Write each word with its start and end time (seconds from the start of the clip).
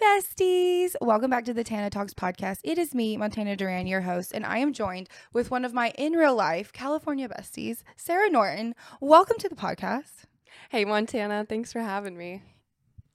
Hi, 0.00 0.18
besties. 0.18 0.96
Welcome 1.00 1.30
back 1.30 1.44
to 1.44 1.54
the 1.54 1.62
Tana 1.62 1.88
Talks 1.88 2.14
podcast. 2.14 2.58
It 2.64 2.78
is 2.78 2.94
me, 2.94 3.16
Montana 3.16 3.54
Duran, 3.54 3.86
your 3.86 4.00
host, 4.00 4.32
and 4.32 4.44
I 4.44 4.58
am 4.58 4.72
joined 4.72 5.08
with 5.32 5.50
one 5.52 5.64
of 5.64 5.72
my 5.72 5.90
in 5.90 6.14
real 6.14 6.34
life 6.34 6.72
California 6.72 7.28
besties, 7.28 7.82
Sarah 7.94 8.30
Norton. 8.30 8.74
Welcome 9.00 9.36
to 9.38 9.48
the 9.48 9.54
podcast. 9.54 10.24
Hey, 10.70 10.84
Montana. 10.84 11.46
Thanks 11.48 11.72
for 11.72 11.80
having 11.80 12.16
me. 12.16 12.42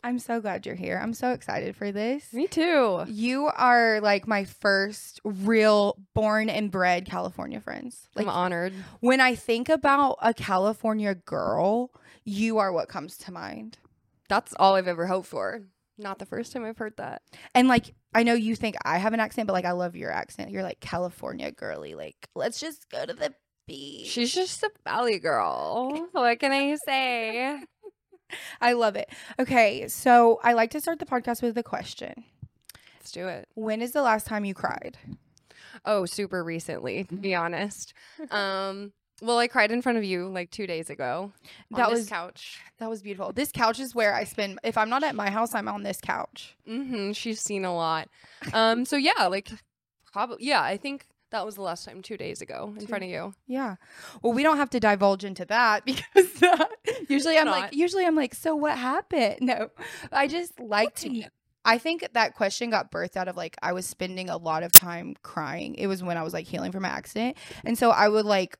I'm 0.03 0.19
so 0.19 0.39
glad 0.39 0.65
you're 0.65 0.75
here. 0.75 0.99
I'm 1.01 1.13
so 1.13 1.31
excited 1.31 1.75
for 1.75 1.91
this. 1.91 2.31
Me 2.31 2.47
too. 2.47 3.03
You 3.07 3.47
are 3.47 3.99
like 3.99 4.25
my 4.25 4.45
first 4.45 5.19
real 5.25 5.97
born 6.13 6.49
and 6.49 6.71
bred 6.71 7.05
California 7.05 7.59
friends. 7.59 8.07
Like 8.15 8.27
I'm 8.27 8.33
honored. 8.33 8.73
when 9.01 9.19
I 9.19 9.35
think 9.35 9.67
about 9.67 10.17
a 10.21 10.33
California 10.33 11.15
girl, 11.15 11.91
you 12.23 12.59
are 12.59 12.71
what 12.71 12.87
comes 12.87 13.17
to 13.17 13.33
mind. 13.33 13.79
That's 14.29 14.53
all 14.57 14.75
I've 14.75 14.87
ever 14.87 15.07
hoped 15.07 15.27
for. 15.27 15.63
Not 15.99 16.17
the 16.17 16.25
first 16.25 16.53
time 16.53 16.65
I've 16.65 16.77
heard 16.77 16.97
that. 16.97 17.21
And 17.53 17.67
like 17.67 17.93
I 18.13 18.23
know 18.23 18.33
you 18.33 18.55
think 18.55 18.75
I 18.83 18.97
have 18.97 19.13
an 19.13 19.19
accent, 19.19 19.47
but 19.47 19.53
like 19.53 19.65
I 19.65 19.71
love 19.71 19.95
your 19.95 20.11
accent. 20.11 20.51
You're 20.51 20.63
like 20.63 20.79
California 20.79 21.51
girly. 21.51 21.93
Like 21.93 22.15
let's 22.35 22.59
just 22.59 22.89
go 22.89 23.05
to 23.05 23.13
the 23.13 23.33
beach. 23.67 24.07
She's 24.07 24.33
just 24.33 24.63
a 24.63 24.71
valley 24.83 25.19
girl. 25.19 26.07
What 26.11 26.39
can 26.39 26.51
I 26.51 26.75
say? 26.85 27.59
I 28.61 28.73
love 28.73 28.95
it. 28.95 29.09
Okay, 29.39 29.87
so 29.87 30.39
I 30.43 30.53
like 30.53 30.71
to 30.71 30.81
start 30.81 30.99
the 30.99 31.05
podcast 31.05 31.41
with 31.41 31.57
a 31.57 31.63
question. 31.63 32.23
Let's 32.95 33.11
do 33.11 33.27
it. 33.27 33.47
When 33.55 33.81
is 33.81 33.91
the 33.91 34.01
last 34.01 34.25
time 34.27 34.45
you 34.45 34.53
cried? 34.53 34.97
Oh, 35.85 36.05
super 36.05 36.43
recently, 36.43 37.05
to 37.05 37.15
be 37.15 37.35
honest. 37.35 37.93
Um, 38.31 38.91
well, 39.21 39.37
I 39.37 39.47
cried 39.47 39.71
in 39.71 39.81
front 39.81 39.97
of 39.97 40.03
you 40.03 40.27
like 40.27 40.51
two 40.51 40.67
days 40.67 40.89
ago. 40.89 41.31
That 41.71 41.89
was- 41.89 42.07
couch. 42.07 42.59
That 42.79 42.89
was 42.89 43.01
beautiful. 43.01 43.33
This 43.33 43.51
couch 43.51 43.79
is 43.79 43.93
where 43.93 44.13
I 44.13 44.23
spend. 44.23 44.59
If 44.63 44.77
I'm 44.77 44.89
not 44.89 45.03
at 45.03 45.15
my 45.15 45.29
house, 45.29 45.53
I'm 45.53 45.67
on 45.67 45.83
this 45.83 45.99
couch. 46.01 46.55
Mm-hmm. 46.67 47.11
She's 47.11 47.41
seen 47.41 47.65
a 47.65 47.75
lot. 47.75 48.07
Um, 48.53 48.85
so 48.85 48.95
yeah, 48.95 49.27
like 49.27 49.49
probably 50.11 50.37
yeah, 50.45 50.61
I 50.61 50.77
think 50.77 51.05
that 51.31 51.45
was 51.45 51.55
the 51.55 51.61
last 51.61 51.85
time 51.85 52.01
two 52.01 52.17
days 52.17 52.41
ago 52.41 52.73
in 52.75 52.81
Two- 52.81 52.87
front 52.87 53.03
of 53.03 53.09
you. 53.09 53.33
Yeah. 53.47 53.75
Well, 54.23 54.33
we 54.33 54.41
don't 54.43 54.57
have 54.57 54.69
to 54.71 54.79
divulge 54.79 55.23
into 55.23 55.45
that 55.45 55.85
because 55.85 56.41
uh, 56.41 56.65
usually 57.07 57.37
I'm 57.37 57.47
like, 57.47 57.75
usually 57.75 58.05
I'm 58.05 58.15
like, 58.15 58.33
so 58.33 58.55
what 58.55 58.77
happened? 58.77 59.37
No, 59.41 59.69
I 60.11 60.27
just 60.27 60.59
like 60.59 60.95
to. 61.01 61.23
I 61.65 61.77
think 61.77 62.07
that 62.13 62.33
question 62.35 62.69
got 62.69 62.89
birthed 62.91 63.17
out 63.17 63.27
of 63.27 63.35
like 63.35 63.57
I 63.61 63.73
was 63.73 63.85
spending 63.85 64.29
a 64.29 64.37
lot 64.37 64.63
of 64.63 64.71
time 64.71 65.15
crying. 65.21 65.75
It 65.75 65.87
was 65.87 66.01
when 66.01 66.17
I 66.17 66.23
was 66.23 66.33
like 66.33 66.47
healing 66.47 66.71
from 66.71 66.83
my 66.83 66.89
accident, 66.89 67.35
and 67.65 67.77
so 67.77 67.91
I 67.91 68.07
would 68.07 68.25
like 68.25 68.57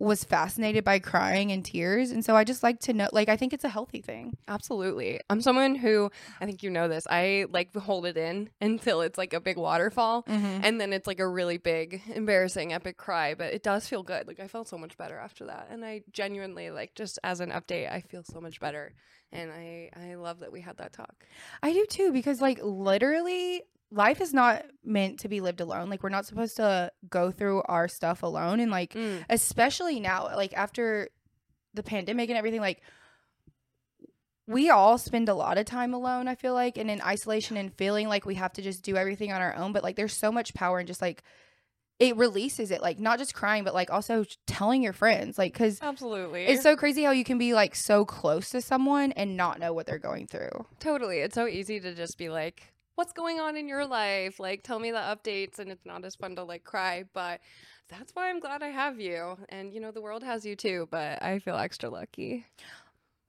was 0.00 0.24
fascinated 0.24 0.82
by 0.82 0.98
crying 0.98 1.52
and 1.52 1.62
tears, 1.62 2.10
and 2.10 2.24
so 2.24 2.34
I 2.34 2.42
just 2.42 2.62
like 2.62 2.80
to 2.80 2.94
know. 2.94 3.08
Like 3.12 3.28
I 3.28 3.36
think 3.36 3.52
it's 3.52 3.64
a 3.64 3.68
healthy 3.68 4.00
thing. 4.00 4.36
Absolutely. 4.48 5.20
I'm 5.28 5.42
someone 5.42 5.74
who 5.74 6.10
I 6.40 6.46
think 6.46 6.62
you 6.62 6.70
know 6.70 6.88
this. 6.88 7.06
I 7.08 7.44
like 7.50 7.76
hold 7.76 8.06
it 8.06 8.16
in 8.16 8.48
until 8.62 9.02
it's 9.02 9.18
like 9.18 9.34
a 9.34 9.40
big 9.40 9.58
waterfall. 9.58 10.22
Mm-hmm. 10.22 10.64
And 10.64 10.80
then 10.80 10.94
it's 10.94 11.06
like 11.06 11.20
a 11.20 11.28
really 11.28 11.58
big, 11.58 12.00
embarrassing, 12.14 12.72
epic 12.72 12.96
cry, 12.96 13.34
but 13.34 13.52
it 13.52 13.62
does 13.62 13.86
feel 13.86 14.02
good. 14.02 14.26
Like 14.26 14.40
I 14.40 14.48
felt 14.48 14.68
so 14.68 14.78
much 14.78 14.96
better 14.96 15.18
after 15.18 15.44
that. 15.46 15.68
And 15.70 15.84
I 15.84 16.02
genuinely 16.10 16.70
like 16.70 16.94
just 16.94 17.18
as 17.22 17.40
an 17.40 17.50
update, 17.50 17.92
I 17.92 18.00
feel 18.00 18.22
so 18.24 18.40
much 18.40 18.58
better. 18.58 18.94
And 19.32 19.52
I 19.52 19.90
I 19.94 20.14
love 20.14 20.40
that 20.40 20.50
we 20.50 20.62
had 20.62 20.78
that 20.78 20.94
talk. 20.94 21.26
I 21.62 21.74
do 21.74 21.84
too 21.84 22.10
because 22.10 22.40
like 22.40 22.58
literally 22.62 23.64
life 23.92 24.20
is 24.20 24.32
not 24.32 24.64
meant 24.84 25.20
to 25.20 25.28
be 25.28 25.40
lived 25.40 25.60
alone. 25.60 25.90
Like 25.90 26.02
we're 26.02 26.08
not 26.10 26.26
supposed 26.26 26.56
to 26.56 26.92
go 27.08 27.30
through 27.30 27.62
our 27.62 27.88
stuff 27.88 28.22
alone 28.22 28.60
and 28.60 28.70
like 28.70 28.94
Mm. 28.94 29.24
especially 29.28 29.98
now 30.00 30.24
like 30.36 30.52
after 30.56 31.08
the 31.74 31.82
pandemic 31.82 32.28
and 32.30 32.38
everything 32.38 32.60
like 32.60 32.80
we 34.46 34.68
all 34.68 34.98
spend 34.98 35.28
a 35.28 35.34
lot 35.34 35.58
of 35.58 35.64
time 35.66 35.94
alone, 35.94 36.26
I 36.26 36.34
feel 36.34 36.54
like, 36.54 36.76
and 36.76 36.90
in 36.90 37.00
isolation 37.02 37.56
and 37.56 37.72
feeling 37.74 38.08
like 38.08 38.26
we 38.26 38.34
have 38.34 38.52
to 38.54 38.62
just 38.62 38.82
do 38.82 38.96
everything 38.96 39.30
on 39.32 39.40
our 39.40 39.54
own, 39.54 39.72
but 39.72 39.84
like 39.84 39.94
there's 39.94 40.16
so 40.16 40.32
much 40.32 40.54
power 40.54 40.80
in 40.80 40.86
just 40.88 41.00
like 41.00 41.22
it 42.00 42.16
releases 42.16 42.70
it 42.70 42.80
like 42.80 42.98
not 42.98 43.18
just 43.18 43.34
crying 43.34 43.62
but 43.62 43.74
like 43.74 43.90
also 43.92 44.24
telling 44.46 44.82
your 44.82 44.94
friends 44.94 45.36
like 45.36 45.52
cuz 45.52 45.78
Absolutely. 45.82 46.46
it's 46.46 46.62
so 46.62 46.74
crazy 46.74 47.02
how 47.02 47.10
you 47.10 47.24
can 47.24 47.36
be 47.36 47.52
like 47.52 47.74
so 47.76 48.06
close 48.06 48.48
to 48.48 48.62
someone 48.62 49.12
and 49.12 49.36
not 49.36 49.60
know 49.60 49.74
what 49.74 49.84
they're 49.86 49.98
going 49.98 50.26
through. 50.26 50.64
totally. 50.78 51.18
It's 51.18 51.34
so 51.34 51.46
easy 51.46 51.78
to 51.78 51.94
just 51.94 52.16
be 52.16 52.28
like, 52.30 52.72
what's 53.00 53.14
going 53.14 53.40
on 53.40 53.56
in 53.56 53.66
your 53.66 53.86
life? 53.86 54.38
Like 54.38 54.62
tell 54.62 54.78
me 54.78 54.90
the 54.90 54.98
updates 54.98 55.58
and 55.58 55.70
it's 55.70 55.86
not 55.86 56.04
as 56.04 56.16
fun 56.16 56.36
to 56.36 56.44
like 56.44 56.64
cry, 56.64 57.04
but 57.14 57.40
that's 57.88 58.14
why 58.14 58.28
I'm 58.28 58.40
glad 58.40 58.62
I 58.62 58.68
have 58.68 59.00
you. 59.00 59.38
And 59.48 59.72
you 59.72 59.80
know, 59.80 59.90
the 59.90 60.02
world 60.02 60.22
has 60.22 60.44
you 60.44 60.54
too, 60.54 60.86
but 60.90 61.22
I 61.22 61.38
feel 61.38 61.56
extra 61.56 61.88
lucky. 61.88 62.44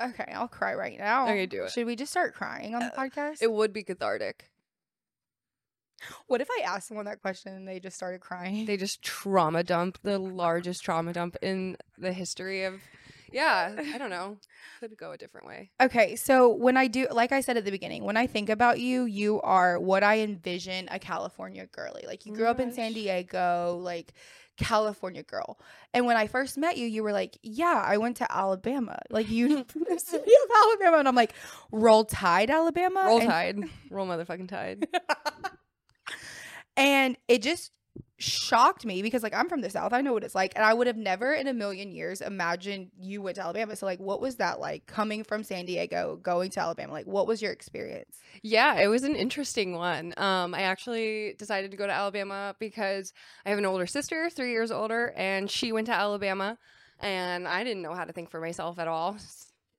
Okay, 0.01 0.29
I'll 0.33 0.49
cry 0.49 0.75
right 0.75 0.99
now. 0.99 1.23
Okay, 1.23 1.45
do 1.45 1.63
it. 1.63 1.71
Should 1.71 1.85
we 1.85 1.95
just 1.95 2.11
start 2.11 2.33
crying 2.33 2.75
on 2.75 2.81
the 2.81 2.93
uh, 2.93 2.97
podcast? 2.97 3.41
It 3.41 3.49
would 3.49 3.71
be 3.71 3.81
cathartic. 3.81 4.49
what 6.27 6.41
if 6.41 6.49
I 6.51 6.63
asked 6.65 6.89
someone 6.89 7.05
that 7.05 7.21
question 7.21 7.53
and 7.53 7.65
they 7.65 7.79
just 7.79 7.95
started 7.95 8.19
crying? 8.19 8.65
They 8.65 8.75
just 8.75 9.01
trauma 9.01 9.63
dump 9.63 9.99
the 10.03 10.19
largest 10.19 10.83
trauma 10.83 11.13
dump 11.13 11.37
in 11.41 11.77
the 11.97 12.11
history 12.11 12.65
of. 12.65 12.81
Yeah, 13.31 13.75
I 13.93 13.97
don't 13.97 14.09
know. 14.17 14.37
Could 14.79 14.97
go 14.97 15.11
a 15.11 15.17
different 15.17 15.47
way. 15.47 15.71
Okay, 15.81 16.15
so 16.15 16.49
when 16.49 16.77
I 16.77 16.87
do, 16.87 17.07
like 17.11 17.31
I 17.31 17.41
said 17.41 17.57
at 17.57 17.65
the 17.65 17.71
beginning, 17.71 18.03
when 18.03 18.17
I 18.17 18.27
think 18.27 18.49
about 18.49 18.79
you, 18.79 19.05
you 19.05 19.41
are 19.41 19.79
what 19.79 20.03
I 20.03 20.19
envision 20.19 20.87
a 20.91 20.99
California 20.99 21.65
girly. 21.67 22.03
Like 22.05 22.25
you 22.25 22.33
grew 22.33 22.47
up 22.47 22.59
in 22.59 22.67
mm-hmm. 22.67 22.75
San 22.75 22.93
Diego, 22.93 23.79
like 23.81 24.13
California 24.57 25.23
girl. 25.23 25.59
And 25.93 26.05
when 26.05 26.17
I 26.17 26.27
first 26.27 26.57
met 26.57 26.77
you, 26.77 26.87
you 26.87 27.03
were 27.03 27.11
like, 27.13 27.37
"Yeah, 27.41 27.83
I 27.85 27.97
went 27.97 28.17
to 28.17 28.31
Alabama." 28.31 28.99
Like 29.09 29.29
you, 29.29 29.63
the 29.73 29.99
city 29.99 30.31
of 30.43 30.51
Alabama, 30.65 30.97
and 30.97 31.07
I'm 31.07 31.15
like, 31.15 31.33
"Roll 31.71 32.05
Tide, 32.05 32.49
Alabama." 32.49 33.03
Roll 33.05 33.19
and, 33.21 33.29
tide. 33.29 33.59
Roll 33.89 34.07
motherfucking 34.07 34.49
tide. 34.49 34.87
and 36.77 37.17
it 37.27 37.41
just 37.41 37.71
shocked 38.21 38.85
me 38.85 39.01
because 39.01 39.23
like 39.23 39.33
I'm 39.33 39.49
from 39.49 39.61
the 39.61 39.69
South. 39.69 39.93
I 39.93 40.01
know 40.01 40.13
what 40.13 40.23
it's 40.23 40.35
like. 40.35 40.53
And 40.55 40.63
I 40.63 40.73
would 40.73 40.87
have 40.87 40.97
never 40.97 41.33
in 41.33 41.47
a 41.47 41.53
million 41.53 41.91
years 41.91 42.21
imagined 42.21 42.91
you 42.99 43.21
went 43.21 43.35
to 43.35 43.43
Alabama. 43.43 43.75
So 43.75 43.85
like 43.85 43.99
what 43.99 44.21
was 44.21 44.35
that 44.37 44.59
like 44.59 44.85
coming 44.85 45.23
from 45.23 45.43
San 45.43 45.65
Diego, 45.65 46.19
going 46.21 46.51
to 46.51 46.59
Alabama? 46.59 46.93
Like 46.93 47.07
what 47.07 47.27
was 47.27 47.41
your 47.41 47.51
experience? 47.51 48.19
Yeah, 48.43 48.79
it 48.79 48.87
was 48.87 49.03
an 49.03 49.15
interesting 49.15 49.75
one. 49.75 50.13
Um, 50.17 50.53
I 50.53 50.61
actually 50.61 51.35
decided 51.37 51.71
to 51.71 51.77
go 51.77 51.87
to 51.87 51.93
Alabama 51.93 52.55
because 52.59 53.13
I 53.45 53.49
have 53.49 53.57
an 53.57 53.65
older 53.65 53.87
sister, 53.87 54.29
three 54.29 54.51
years 54.51 54.71
older, 54.71 55.13
and 55.15 55.49
she 55.49 55.71
went 55.71 55.87
to 55.87 55.93
Alabama, 55.93 56.57
and 56.99 57.47
I 57.47 57.63
didn't 57.63 57.81
know 57.81 57.93
how 57.93 58.05
to 58.05 58.13
think 58.13 58.29
for 58.29 58.39
myself 58.39 58.79
at 58.79 58.87
all. 58.87 59.17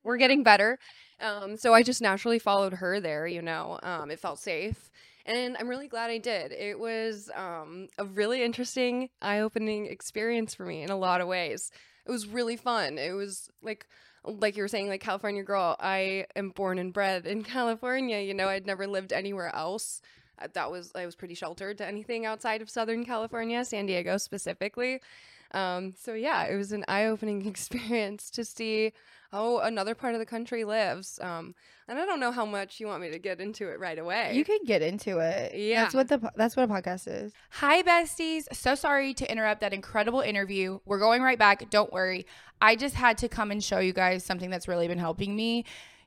We're 0.05 0.17
getting 0.17 0.43
better. 0.43 0.79
Um, 1.21 1.57
so 1.57 1.73
I 1.73 1.83
just 1.85 2.03
naturally 2.03 2.41
followed 2.41 2.75
her 2.75 3.01
there, 3.01 3.27
you 3.27 3.41
know. 3.43 3.79
Um, 3.83 4.11
it 4.11 4.19
felt 4.19 4.41
safe. 4.41 4.91
And 5.25 5.57
I'm 5.59 5.69
really 5.69 5.89
glad 5.89 6.11
I 6.11 6.19
did. 6.19 6.53
It 6.53 6.79
was 6.79 7.31
um, 7.35 7.89
a 7.99 8.05
really 8.05 8.43
interesting, 8.43 9.09
eye 9.21 9.41
opening 9.41 9.87
experience 9.87 10.55
for 10.55 10.65
me 10.67 10.83
in 10.83 10.91
a 10.91 10.97
lot 10.97 11.21
of 11.21 11.29
ways. 11.29 11.71
It 12.07 12.11
was 12.11 12.27
really 12.27 12.57
fun. 12.57 12.99
It 12.99 13.13
was 13.13 13.49
like 13.63 13.87
like 14.25 14.57
you 14.57 14.63
were 14.63 14.69
saying, 14.69 14.89
like 14.89 15.01
California 15.01 15.43
girl, 15.43 15.77
I 15.81 16.27
am 16.37 16.51
born 16.51 16.79
and 16.79 16.93
bred 16.93 17.27
in 17.27 17.43
California. 17.57 18.19
You 18.21 18.35
know, 18.35 18.49
I'd 18.49 18.67
never 18.67 18.87
lived 18.87 19.13
anywhere 19.13 19.55
else. 19.55 20.01
Uh, 20.41 20.49
That 20.55 20.71
was 20.71 20.93
I 20.95 21.07
was 21.07 21.15
pretty 21.17 21.35
sheltered 21.35 21.79
to 21.79 21.87
anything 21.87 22.27
outside 22.27 22.63
of 22.63 22.71
Southern 22.71 23.05
California, 23.05 23.65
San 23.65 23.87
Diego 23.87 24.17
specifically. 24.19 25.01
Um, 25.53 25.93
so 26.01 26.15
yeah, 26.15 26.45
it 26.45 26.57
was 26.57 26.73
an 26.73 26.85
eye-opening 26.89 27.47
experience 27.55 28.31
to 28.31 28.45
see 28.45 28.93
how 29.33 29.59
another 29.59 29.95
part 29.95 30.15
of 30.15 30.21
the 30.21 30.27
country 30.27 30.65
lives. 30.65 31.19
Um, 31.23 31.55
and 31.89 31.99
I 31.99 32.05
don't 32.05 32.21
know 32.21 32.31
how 32.31 32.45
much 32.45 32.79
you 32.79 32.87
want 32.87 33.03
me 33.03 33.11
to 33.11 33.19
get 33.19 33.41
into 33.41 33.69
it 33.69 33.81
right 33.81 33.99
away. 33.99 34.33
You 34.35 34.45
could 34.45 34.61
get 34.67 34.83
into 34.83 35.19
it. 35.19 35.55
Yeah. 35.55 35.83
That's 35.83 35.95
what 35.95 36.09
the 36.09 36.31
that's 36.37 36.57
what 36.57 36.71
a 36.71 36.73
podcast 36.73 37.09
is. 37.09 37.33
Hi 37.51 37.83
besties. 37.83 38.45
So 38.53 38.75
sorry 38.75 39.15
to 39.15 39.31
interrupt 39.31 39.63
that 39.63 39.73
incredible 39.73 40.21
interview. 40.21 40.79
We're 40.85 40.99
going 40.99 41.23
right 41.23 41.39
back. 41.39 41.71
Don't 41.71 41.93
worry. 41.93 42.27
I 42.61 42.77
just 42.77 42.95
had 42.95 43.19
to 43.19 43.29
come 43.29 43.51
and 43.51 43.65
show 43.65 43.79
you 43.79 43.93
guys 43.93 44.25
something 44.25 44.51
that's 44.51 44.69
really 44.69 44.87
been 44.87 44.99
helping 44.99 45.35
me. 45.35 45.65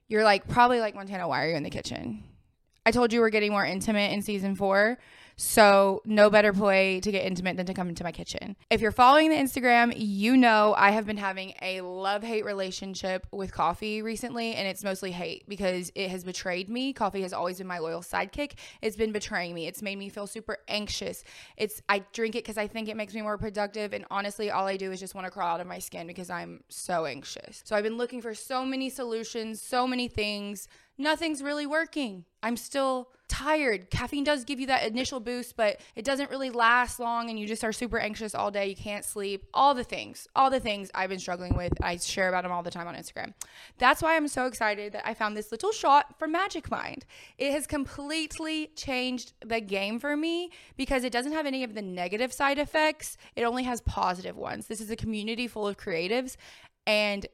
You're 0.08 0.24
like 0.24 0.48
probably 0.48 0.80
like 0.80 0.96
Montana, 0.96 1.28
why 1.28 1.44
are 1.44 1.50
you 1.50 1.56
in 1.56 1.64
the 1.64 1.70
kitchen? 1.70 2.24
I 2.86 2.92
told 2.92 3.12
you 3.12 3.20
we're 3.20 3.32
getting 3.32 3.52
more 3.52 3.66
intimate 3.66 4.12
in 4.12 4.22
season 4.22 4.56
4. 4.56 5.00
So, 5.38 6.02
no 6.06 6.30
better 6.30 6.54
way 6.54 7.02
to 7.02 7.12
get 7.12 7.26
intimate 7.26 7.58
than 7.58 7.66
to 7.66 7.74
come 7.74 7.90
into 7.90 8.04
my 8.04 8.12
kitchen. 8.12 8.56
If 8.70 8.80
you're 8.80 8.92
following 8.92 9.30
the 9.30 9.36
Instagram, 9.36 9.94
you 9.96 10.38
know 10.38 10.74
I 10.78 10.92
have 10.92 11.06
been 11.06 11.18
having 11.18 11.54
a 11.62 11.82
love 11.82 12.24
hate 12.24 12.46
relationship 12.46 13.28
with 13.32 13.52
coffee 13.52 14.02
recently, 14.02 14.56
and 14.56 14.68
it's 14.68 14.84
mostly 14.84 15.12
hate 15.12 15.48
because 15.50 15.92
it 15.94 16.10
has 16.10 16.24
betrayed 16.24 16.70
me. 16.70 16.94
Coffee 16.94 17.22
has 17.22 17.34
always 17.34 17.58
been 17.58 17.68
my 17.68 17.80
loyal 17.80 18.02
sidekick. 18.02 18.54
It's 18.82 18.96
been 18.96 19.12
betraying 19.12 19.54
me. 19.54 19.68
It's 19.68 19.82
made 19.82 19.98
me 19.98 20.08
feel 20.08 20.28
super 20.28 20.58
anxious. 20.70 21.24
It's 21.58 21.82
I 21.90 22.04
drink 22.14 22.36
it 22.36 22.44
because 22.44 22.58
I 22.58 22.68
think 22.68 22.88
it 22.88 22.96
makes 22.96 23.14
me 23.14 23.22
more 23.22 23.38
productive, 23.38 23.92
and 23.92 24.06
honestly, 24.10 24.52
all 24.52 24.68
I 24.68 24.78
do 24.78 24.92
is 24.92 25.02
just 25.02 25.16
want 25.16 25.26
to 25.26 25.32
crawl 25.32 25.56
out 25.56 25.62
of 25.62 25.68
my 25.68 25.80
skin 25.80 26.08
because 26.08 26.30
I'm 26.30 26.64
so 26.70 27.06
anxious. 27.06 27.62
So 27.66 27.76
I've 27.76 27.84
been 27.84 27.98
looking 27.98 28.22
for 28.22 28.34
so 28.34 28.66
many 28.66 28.90
solutions, 28.90 29.62
so 29.62 29.86
many 29.86 30.08
things. 30.08 30.70
Nothing's 30.98 31.44
really 31.44 31.66
working. 31.66 32.24
I'm 32.42 32.56
still 32.56 33.10
tired. 33.28 33.90
Caffeine 33.90 34.24
does 34.24 34.44
give 34.44 34.60
you 34.60 34.68
that 34.68 34.86
initial 34.88 35.20
boost, 35.20 35.56
but 35.56 35.80
it 35.96 36.06
doesn't 36.06 36.30
really 36.30 36.50
last 36.50 37.00
long 37.00 37.30
and 37.30 37.40
you 37.40 37.48
just 37.48 37.64
are 37.64 37.74
super 37.74 37.98
anxious 37.98 38.36
all 38.36 38.52
day. 38.52 38.68
You 38.68 38.76
can't 38.76 39.04
sleep. 39.04 39.46
All 39.54 39.74
the 39.74 39.84
things, 39.84 40.28
all 40.36 40.50
the 40.50 40.60
things 40.60 40.90
I've 40.94 41.10
been 41.10 41.20
struggling 41.20 41.56
with. 41.56 41.74
I 41.82 41.98
share 41.98 42.30
about 42.30 42.44
them 42.44 42.52
all 42.52 42.64
the 42.64 42.72
time 42.72 42.88
on 42.88 42.96
Instagram. 42.96 43.34
That's 43.78 44.02
why 44.02 44.16
I'm 44.16 44.28
so 44.28 44.46
excited 44.46 44.94
that 44.94 45.08
I 45.08 45.14
found 45.14 45.36
this 45.36 45.52
little 45.52 45.72
shot 45.72 46.18
from 46.20 46.32
Magic 46.32 46.70
Mind. 46.70 47.06
It 47.38 47.52
has 47.52 47.68
completely 47.68 48.72
changed 48.76 49.34
the 49.46 49.60
game 49.60 50.00
for 50.00 50.16
me 50.16 50.52
because 50.78 51.04
it 51.04 51.12
doesn't 51.12 51.34
have 51.34 51.46
any 51.46 51.64
of 51.64 51.74
the 51.74 51.82
negative 51.82 52.32
side 52.32 52.60
effects. 52.60 53.18
It 53.36 53.44
only 53.44 53.64
has 53.64 53.82
positive 53.82 54.38
ones. 54.38 54.68
This 54.68 54.82
is 54.82 54.90
a 54.90 54.96
community 54.96 55.48
full 55.48 55.68
of 55.68 55.78
creatives 55.78 56.38
and 56.88 57.26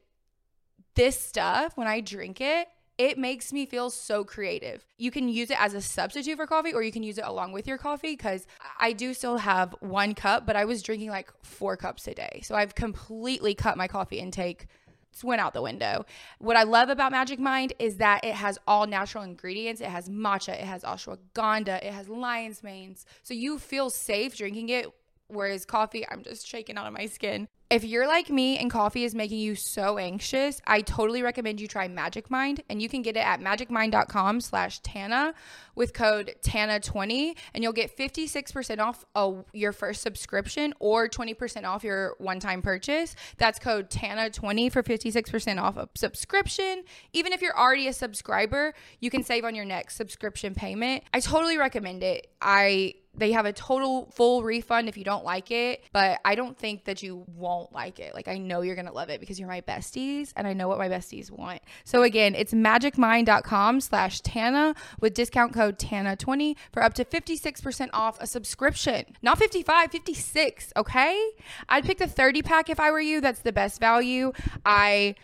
this 0.94 1.18
stuff 1.18 1.76
when 1.76 1.86
I 1.86 2.00
drink 2.00 2.40
it, 2.40 2.68
it 3.02 3.18
makes 3.18 3.52
me 3.52 3.66
feel 3.66 3.90
so 3.90 4.22
creative. 4.22 4.86
You 4.96 5.10
can 5.10 5.28
use 5.28 5.50
it 5.50 5.60
as 5.60 5.74
a 5.74 5.82
substitute 5.82 6.36
for 6.36 6.46
coffee 6.46 6.72
or 6.72 6.84
you 6.84 6.92
can 6.92 7.02
use 7.02 7.18
it 7.18 7.24
along 7.24 7.50
with 7.50 7.66
your 7.66 7.76
coffee 7.76 8.12
because 8.12 8.46
I 8.78 8.92
do 8.92 9.12
still 9.12 9.38
have 9.38 9.74
one 9.80 10.14
cup, 10.14 10.46
but 10.46 10.54
I 10.54 10.66
was 10.66 10.84
drinking 10.84 11.10
like 11.10 11.32
four 11.42 11.76
cups 11.76 12.06
a 12.06 12.14
day. 12.14 12.42
So 12.44 12.54
I've 12.54 12.76
completely 12.76 13.56
cut 13.56 13.76
my 13.76 13.88
coffee 13.88 14.20
intake. 14.20 14.68
It's 15.10 15.24
went 15.24 15.40
out 15.40 15.52
the 15.52 15.62
window. 15.62 16.06
What 16.38 16.56
I 16.56 16.62
love 16.62 16.90
about 16.90 17.10
Magic 17.10 17.40
Mind 17.40 17.72
is 17.80 17.96
that 17.96 18.24
it 18.24 18.36
has 18.36 18.56
all 18.68 18.86
natural 18.86 19.24
ingredients. 19.24 19.80
It 19.80 19.88
has 19.88 20.08
matcha, 20.08 20.52
it 20.52 20.64
has 20.64 20.84
ashwagandha, 20.84 21.84
it 21.84 21.92
has 21.92 22.08
lion's 22.08 22.62
manes. 22.62 23.04
So 23.24 23.34
you 23.34 23.58
feel 23.58 23.90
safe 23.90 24.36
drinking 24.36 24.68
it. 24.68 24.86
Whereas 25.32 25.64
coffee, 25.64 26.06
I'm 26.08 26.22
just 26.22 26.46
shaking 26.46 26.76
out 26.76 26.86
of 26.86 26.92
my 26.92 27.06
skin. 27.06 27.48
If 27.72 27.84
you're 27.84 28.06
like 28.06 28.28
me 28.28 28.58
and 28.58 28.70
coffee 28.70 29.04
is 29.04 29.14
making 29.14 29.38
you 29.38 29.54
so 29.54 29.96
anxious, 29.96 30.60
I 30.66 30.82
totally 30.82 31.22
recommend 31.22 31.58
you 31.58 31.66
try 31.66 31.88
Magic 31.88 32.30
Mind 32.30 32.62
and 32.68 32.82
you 32.82 32.88
can 32.90 33.00
get 33.00 33.16
it 33.16 33.26
at 33.26 33.40
magicmind.com 33.40 34.42
slash 34.42 34.80
Tana 34.80 35.32
with 35.74 35.94
code 35.94 36.34
TANA20 36.44 37.34
and 37.54 37.64
you'll 37.64 37.72
get 37.72 37.96
56% 37.96 38.78
off 38.78 39.06
a, 39.14 39.32
your 39.54 39.72
first 39.72 40.02
subscription 40.02 40.74
or 40.80 41.08
20% 41.08 41.64
off 41.64 41.82
your 41.82 42.14
one-time 42.18 42.60
purchase. 42.60 43.16
That's 43.38 43.58
code 43.58 43.88
TANA20 43.88 44.70
for 44.70 44.82
56% 44.82 45.58
off 45.58 45.78
a 45.78 45.88
subscription. 45.94 46.84
Even 47.14 47.32
if 47.32 47.40
you're 47.40 47.58
already 47.58 47.88
a 47.88 47.94
subscriber, 47.94 48.74
you 49.00 49.08
can 49.08 49.24
save 49.24 49.46
on 49.46 49.54
your 49.54 49.64
next 49.64 49.96
subscription 49.96 50.54
payment. 50.54 51.04
I 51.14 51.20
totally 51.20 51.56
recommend 51.56 52.02
it. 52.02 52.26
I 52.42 52.96
they 53.14 53.32
have 53.32 53.44
a 53.44 53.52
total 53.52 54.08
full 54.14 54.42
refund 54.42 54.88
if 54.88 54.96
you 54.96 55.04
don't 55.04 55.24
like 55.24 55.50
it, 55.50 55.84
but 55.92 56.18
I 56.24 56.34
don't 56.34 56.56
think 56.56 56.84
that 56.84 57.02
you 57.02 57.24
won't 57.36 57.72
like 57.72 57.98
it. 57.98 58.14
Like 58.14 58.28
I 58.28 58.38
know 58.38 58.62
you're 58.62 58.76
gonna 58.76 58.92
love 58.92 59.10
it 59.10 59.20
because 59.20 59.38
you're 59.38 59.48
my 59.48 59.60
besties 59.60 60.32
and 60.34 60.46
I 60.46 60.52
know 60.54 60.68
what 60.68 60.78
my 60.78 60.88
besties 60.88 61.30
want. 61.30 61.60
So 61.84 62.02
again, 62.02 62.34
it's 62.34 62.54
magicmind.com 62.54 63.80
slash 63.80 64.20
Tana 64.20 64.74
with 65.00 65.14
discount 65.14 65.52
code 65.52 65.78
Tana20 65.78 66.56
for 66.72 66.82
up 66.82 66.94
to 66.94 67.04
56% 67.04 67.90
off 67.92 68.20
a 68.20 68.26
subscription. 68.26 69.04
Not 69.20 69.38
55, 69.38 69.90
56, 69.90 70.72
okay? 70.76 71.30
I'd 71.68 71.84
pick 71.84 71.98
the 71.98 72.06
30 72.06 72.42
pack 72.42 72.70
if 72.70 72.80
I 72.80 72.90
were 72.90 73.00
you. 73.00 73.20
That's 73.20 73.40
the 73.40 73.52
best 73.52 73.78
value. 73.78 74.32
I 74.64 75.16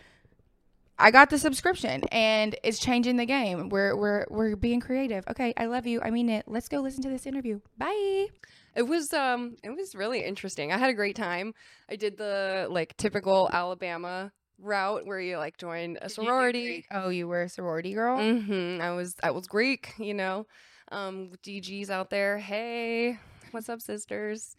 I 0.99 1.11
got 1.11 1.29
the 1.29 1.39
subscription 1.39 2.03
and 2.11 2.55
it's 2.61 2.77
changing 2.77 3.15
the 3.15 3.25
game. 3.25 3.69
We're 3.69 3.95
we're 3.95 4.25
we're 4.29 4.55
being 4.55 4.81
creative. 4.81 5.23
Okay, 5.29 5.53
I 5.55 5.65
love 5.65 5.87
you. 5.87 6.01
I 6.01 6.09
mean 6.11 6.29
it. 6.29 6.45
Let's 6.47 6.67
go 6.67 6.79
listen 6.79 7.01
to 7.03 7.09
this 7.09 7.25
interview. 7.25 7.61
Bye. 7.77 8.27
It 8.75 8.83
was 8.83 9.13
um 9.13 9.55
it 9.63 9.69
was 9.69 9.95
really 9.95 10.23
interesting. 10.23 10.71
I 10.71 10.77
had 10.77 10.89
a 10.89 10.93
great 10.93 11.15
time. 11.15 11.53
I 11.89 11.95
did 11.95 12.17
the 12.17 12.67
like 12.69 12.97
typical 12.97 13.49
Alabama 13.51 14.31
route 14.61 15.05
where 15.05 15.21
you 15.21 15.37
like 15.37 15.57
join 15.57 15.97
a 16.01 16.09
sorority. 16.09 16.85
Oh, 16.91 17.09
you 17.09 17.27
were 17.27 17.43
a 17.43 17.49
sorority 17.49 17.93
girl? 17.93 18.19
Mm-hmm. 18.19 18.81
I 18.81 18.91
was 18.91 19.15
I 19.23 19.31
was 19.31 19.47
Greek, 19.47 19.93
you 19.97 20.13
know. 20.13 20.47
Um 20.91 21.31
DG's 21.43 21.89
out 21.89 22.09
there. 22.09 22.37
Hey, 22.37 23.17
what's 23.51 23.69
up, 23.69 23.81
sisters? 23.81 24.55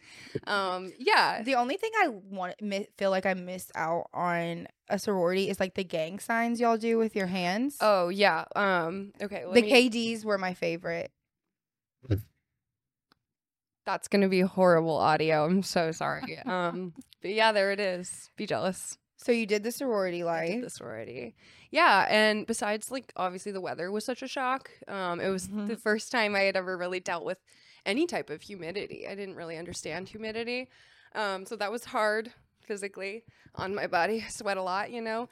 Um, 0.47 0.91
yeah. 0.99 1.41
The 1.43 1.55
only 1.55 1.77
thing 1.77 1.91
I 2.01 2.07
want 2.09 2.61
mi- 2.61 2.87
feel 2.97 3.09
like 3.11 3.25
I 3.25 3.33
missed 3.33 3.71
out 3.75 4.07
on 4.13 4.67
a 4.89 4.99
sorority 4.99 5.49
is 5.49 5.59
like 5.59 5.75
the 5.75 5.83
gang 5.83 6.19
signs 6.19 6.59
y'all 6.59 6.77
do 6.77 6.97
with 6.97 7.15
your 7.15 7.27
hands. 7.27 7.77
Oh 7.81 8.09
yeah. 8.09 8.45
Um. 8.55 9.11
Okay. 9.21 9.45
let 9.45 9.53
the 9.55 9.61
me- 9.61 9.89
KDs 9.89 10.23
were 10.25 10.37
my 10.37 10.53
favorite. 10.53 11.11
That's 13.85 14.07
gonna 14.07 14.29
be 14.29 14.41
horrible 14.41 14.95
audio. 14.97 15.45
I'm 15.45 15.63
so 15.63 15.91
sorry. 15.91 16.37
Um. 16.45 16.93
but 17.21 17.31
yeah, 17.31 17.51
there 17.51 17.71
it 17.71 17.79
is. 17.79 18.29
Be 18.37 18.45
jealous. 18.45 18.97
So 19.17 19.31
you 19.31 19.45
did 19.45 19.63
the 19.63 19.71
sorority 19.71 20.23
I 20.23 20.45
did 20.47 20.53
life. 20.55 20.63
the 20.63 20.69
sorority. 20.69 21.35
Yeah, 21.69 22.05
and 22.09 22.45
besides, 22.45 22.91
like 22.91 23.11
obviously 23.15 23.51
the 23.51 23.61
weather 23.61 23.91
was 23.91 24.03
such 24.05 24.21
a 24.21 24.27
shock. 24.27 24.71
Um, 24.87 25.19
it 25.19 25.29
was 25.29 25.47
Mhm. 25.47 25.67
the 25.67 25.77
first 25.77 26.11
time 26.11 26.35
I 26.35 26.41
had 26.41 26.55
ever 26.57 26.77
really 26.77 26.99
dealt 26.99 27.23
with 27.23 27.37
any 27.85 28.05
type 28.07 28.29
of 28.29 28.41
humidity. 28.41 29.07
I 29.07 29.15
didn't 29.15 29.35
really 29.35 29.57
understand 29.57 30.09
humidity, 30.09 30.69
um, 31.15 31.45
so 31.45 31.55
that 31.55 31.71
was 31.71 31.85
hard 31.85 32.31
physically 32.65 33.23
on 33.55 33.73
my 33.75 33.87
body. 33.87 34.23
I 34.25 34.29
sweat 34.29 34.57
a 34.57 34.63
lot, 34.63 34.91
you 34.91 35.01
know. 35.01 35.29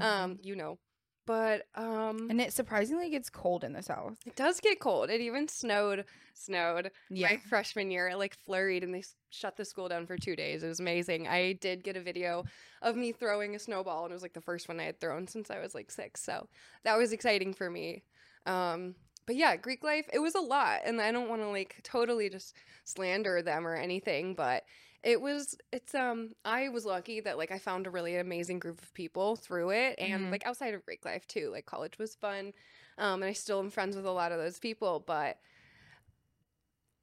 Um, 0.00 0.38
you 0.42 0.54
know, 0.54 0.78
but 1.26 1.66
um, 1.74 2.28
and 2.30 2.40
it 2.40 2.52
surprisingly 2.52 3.10
gets 3.10 3.30
cold 3.30 3.64
in 3.64 3.72
the 3.72 3.82
south. 3.82 4.18
it 4.26 4.36
does 4.36 4.60
get 4.60 4.80
cold. 4.80 5.10
It 5.10 5.20
even 5.20 5.48
snowed. 5.48 6.04
Snowed 6.34 6.90
Yeah. 7.10 7.28
my 7.30 7.36
freshman 7.36 7.90
year. 7.90 8.08
It 8.08 8.16
like 8.16 8.36
flurried 8.46 8.84
and 8.84 8.94
they 8.94 9.02
shut 9.30 9.56
the 9.56 9.64
school 9.64 9.88
down 9.88 10.06
for 10.06 10.16
two 10.16 10.36
days. 10.36 10.62
It 10.62 10.68
was 10.68 10.78
amazing. 10.78 11.26
I 11.26 11.54
did 11.54 11.82
get 11.82 11.96
a 11.96 12.00
video 12.00 12.44
of 12.80 12.96
me 12.96 13.12
throwing 13.12 13.54
a 13.56 13.58
snowball, 13.58 14.04
and 14.04 14.12
it 14.12 14.14
was 14.14 14.22
like 14.22 14.34
the 14.34 14.40
first 14.40 14.68
one 14.68 14.78
I 14.78 14.84
had 14.84 15.00
thrown 15.00 15.26
since 15.26 15.50
I 15.50 15.58
was 15.58 15.74
like 15.74 15.90
six. 15.90 16.22
So 16.22 16.46
that 16.84 16.96
was 16.96 17.12
exciting 17.12 17.52
for 17.54 17.68
me. 17.68 18.04
Um, 18.46 18.94
but 19.28 19.36
yeah, 19.36 19.56
Greek 19.56 19.84
life, 19.84 20.08
it 20.10 20.20
was 20.20 20.34
a 20.34 20.40
lot. 20.40 20.80
And 20.86 21.02
I 21.02 21.12
don't 21.12 21.28
want 21.28 21.42
to 21.42 21.48
like 21.48 21.76
totally 21.82 22.30
just 22.30 22.54
slander 22.84 23.42
them 23.42 23.66
or 23.66 23.74
anything, 23.76 24.32
but 24.34 24.64
it 25.02 25.20
was 25.20 25.54
it's 25.70 25.94
um 25.94 26.30
I 26.46 26.70
was 26.70 26.86
lucky 26.86 27.20
that 27.20 27.36
like 27.36 27.50
I 27.52 27.58
found 27.58 27.86
a 27.86 27.90
really 27.90 28.16
amazing 28.16 28.58
group 28.58 28.80
of 28.82 28.94
people 28.94 29.36
through 29.36 29.68
it 29.72 29.96
and 29.98 30.24
Mhm. 30.24 30.30
like 30.30 30.46
outside 30.46 30.72
of 30.72 30.82
Greek 30.86 31.04
life 31.04 31.26
too. 31.26 31.50
Like 31.52 31.66
college 31.66 31.98
was 31.98 32.14
fun. 32.14 32.54
Um 32.96 33.22
and 33.22 33.24
I 33.28 33.34
still 33.34 33.60
am 33.60 33.68
friends 33.68 33.96
with 33.96 34.06
a 34.06 34.10
lot 34.10 34.32
of 34.32 34.38
those 34.38 34.58
people, 34.58 34.98
but 35.06 35.36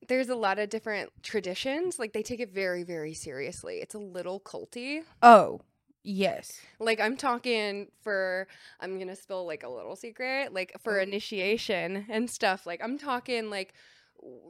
there's 0.07 0.29
a 0.29 0.35
lot 0.35 0.57
of 0.57 0.69
different 0.69 1.11
traditions. 1.21 1.99
Like 1.99 2.13
they 2.13 2.23
take 2.23 2.39
it 2.39 2.49
very, 2.49 2.81
very 2.81 3.13
seriously. 3.13 3.75
It's 3.81 3.93
a 3.93 3.99
little 3.99 4.39
culty. 4.39 5.03
Oh, 5.21 5.61
yes. 6.05 6.59
Like 6.79 6.99
I'm 6.99 7.17
talking 7.17 7.87
for 8.01 8.47
I'm 8.79 8.99
gonna 8.99 9.15
spill 9.15 9.45
like 9.45 9.63
a 9.63 9.69
little 9.69 9.95
secret, 9.95 10.53
like 10.53 10.73
for 10.83 10.99
Oh. 10.99 11.03
initiation 11.03 12.05
and 12.09 12.29
stuff. 12.29 12.65
Like 12.65 12.81
I'm 12.83 12.97
talking 12.97 13.49
like 13.49 13.73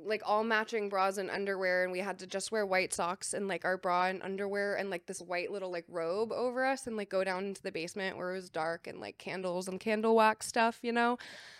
like 0.06 0.22
all 0.24 0.44
matching 0.44 0.88
bras 0.90 1.18
and 1.18 1.30
underwear 1.30 1.84
and 1.84 1.92
we 1.92 2.00
had 2.00 2.19
to 2.19 2.28
just 2.28 2.52
wear 2.52 2.66
white 2.66 2.94
socks 2.94 3.34
and 3.34 3.48
like 3.48 3.66
our 3.66 3.78
bra 3.78 4.06
and 4.06 4.22
underwear 4.22 4.75
and 4.75 4.90
like 4.90 5.06
this 5.07 5.19
white 5.22 5.52
little 5.52 5.72
like 5.72 5.86
robe 5.89 6.32
over 6.32 6.63
us 6.63 6.88
and 6.88 6.96
like 6.96 7.10
go 7.10 7.24
down 7.24 7.46
into 7.46 7.62
the 7.62 7.72
basement 7.72 8.15
where 8.15 8.32
it 8.32 8.36
was 8.36 8.50
dark 8.50 8.86
and 8.88 9.01
like 9.01 9.18
candles 9.18 9.68
and 9.68 9.79
candle 9.79 10.15
wax 10.15 10.46
stuff, 10.48 10.79
you 10.82 10.91
know? 10.94 11.18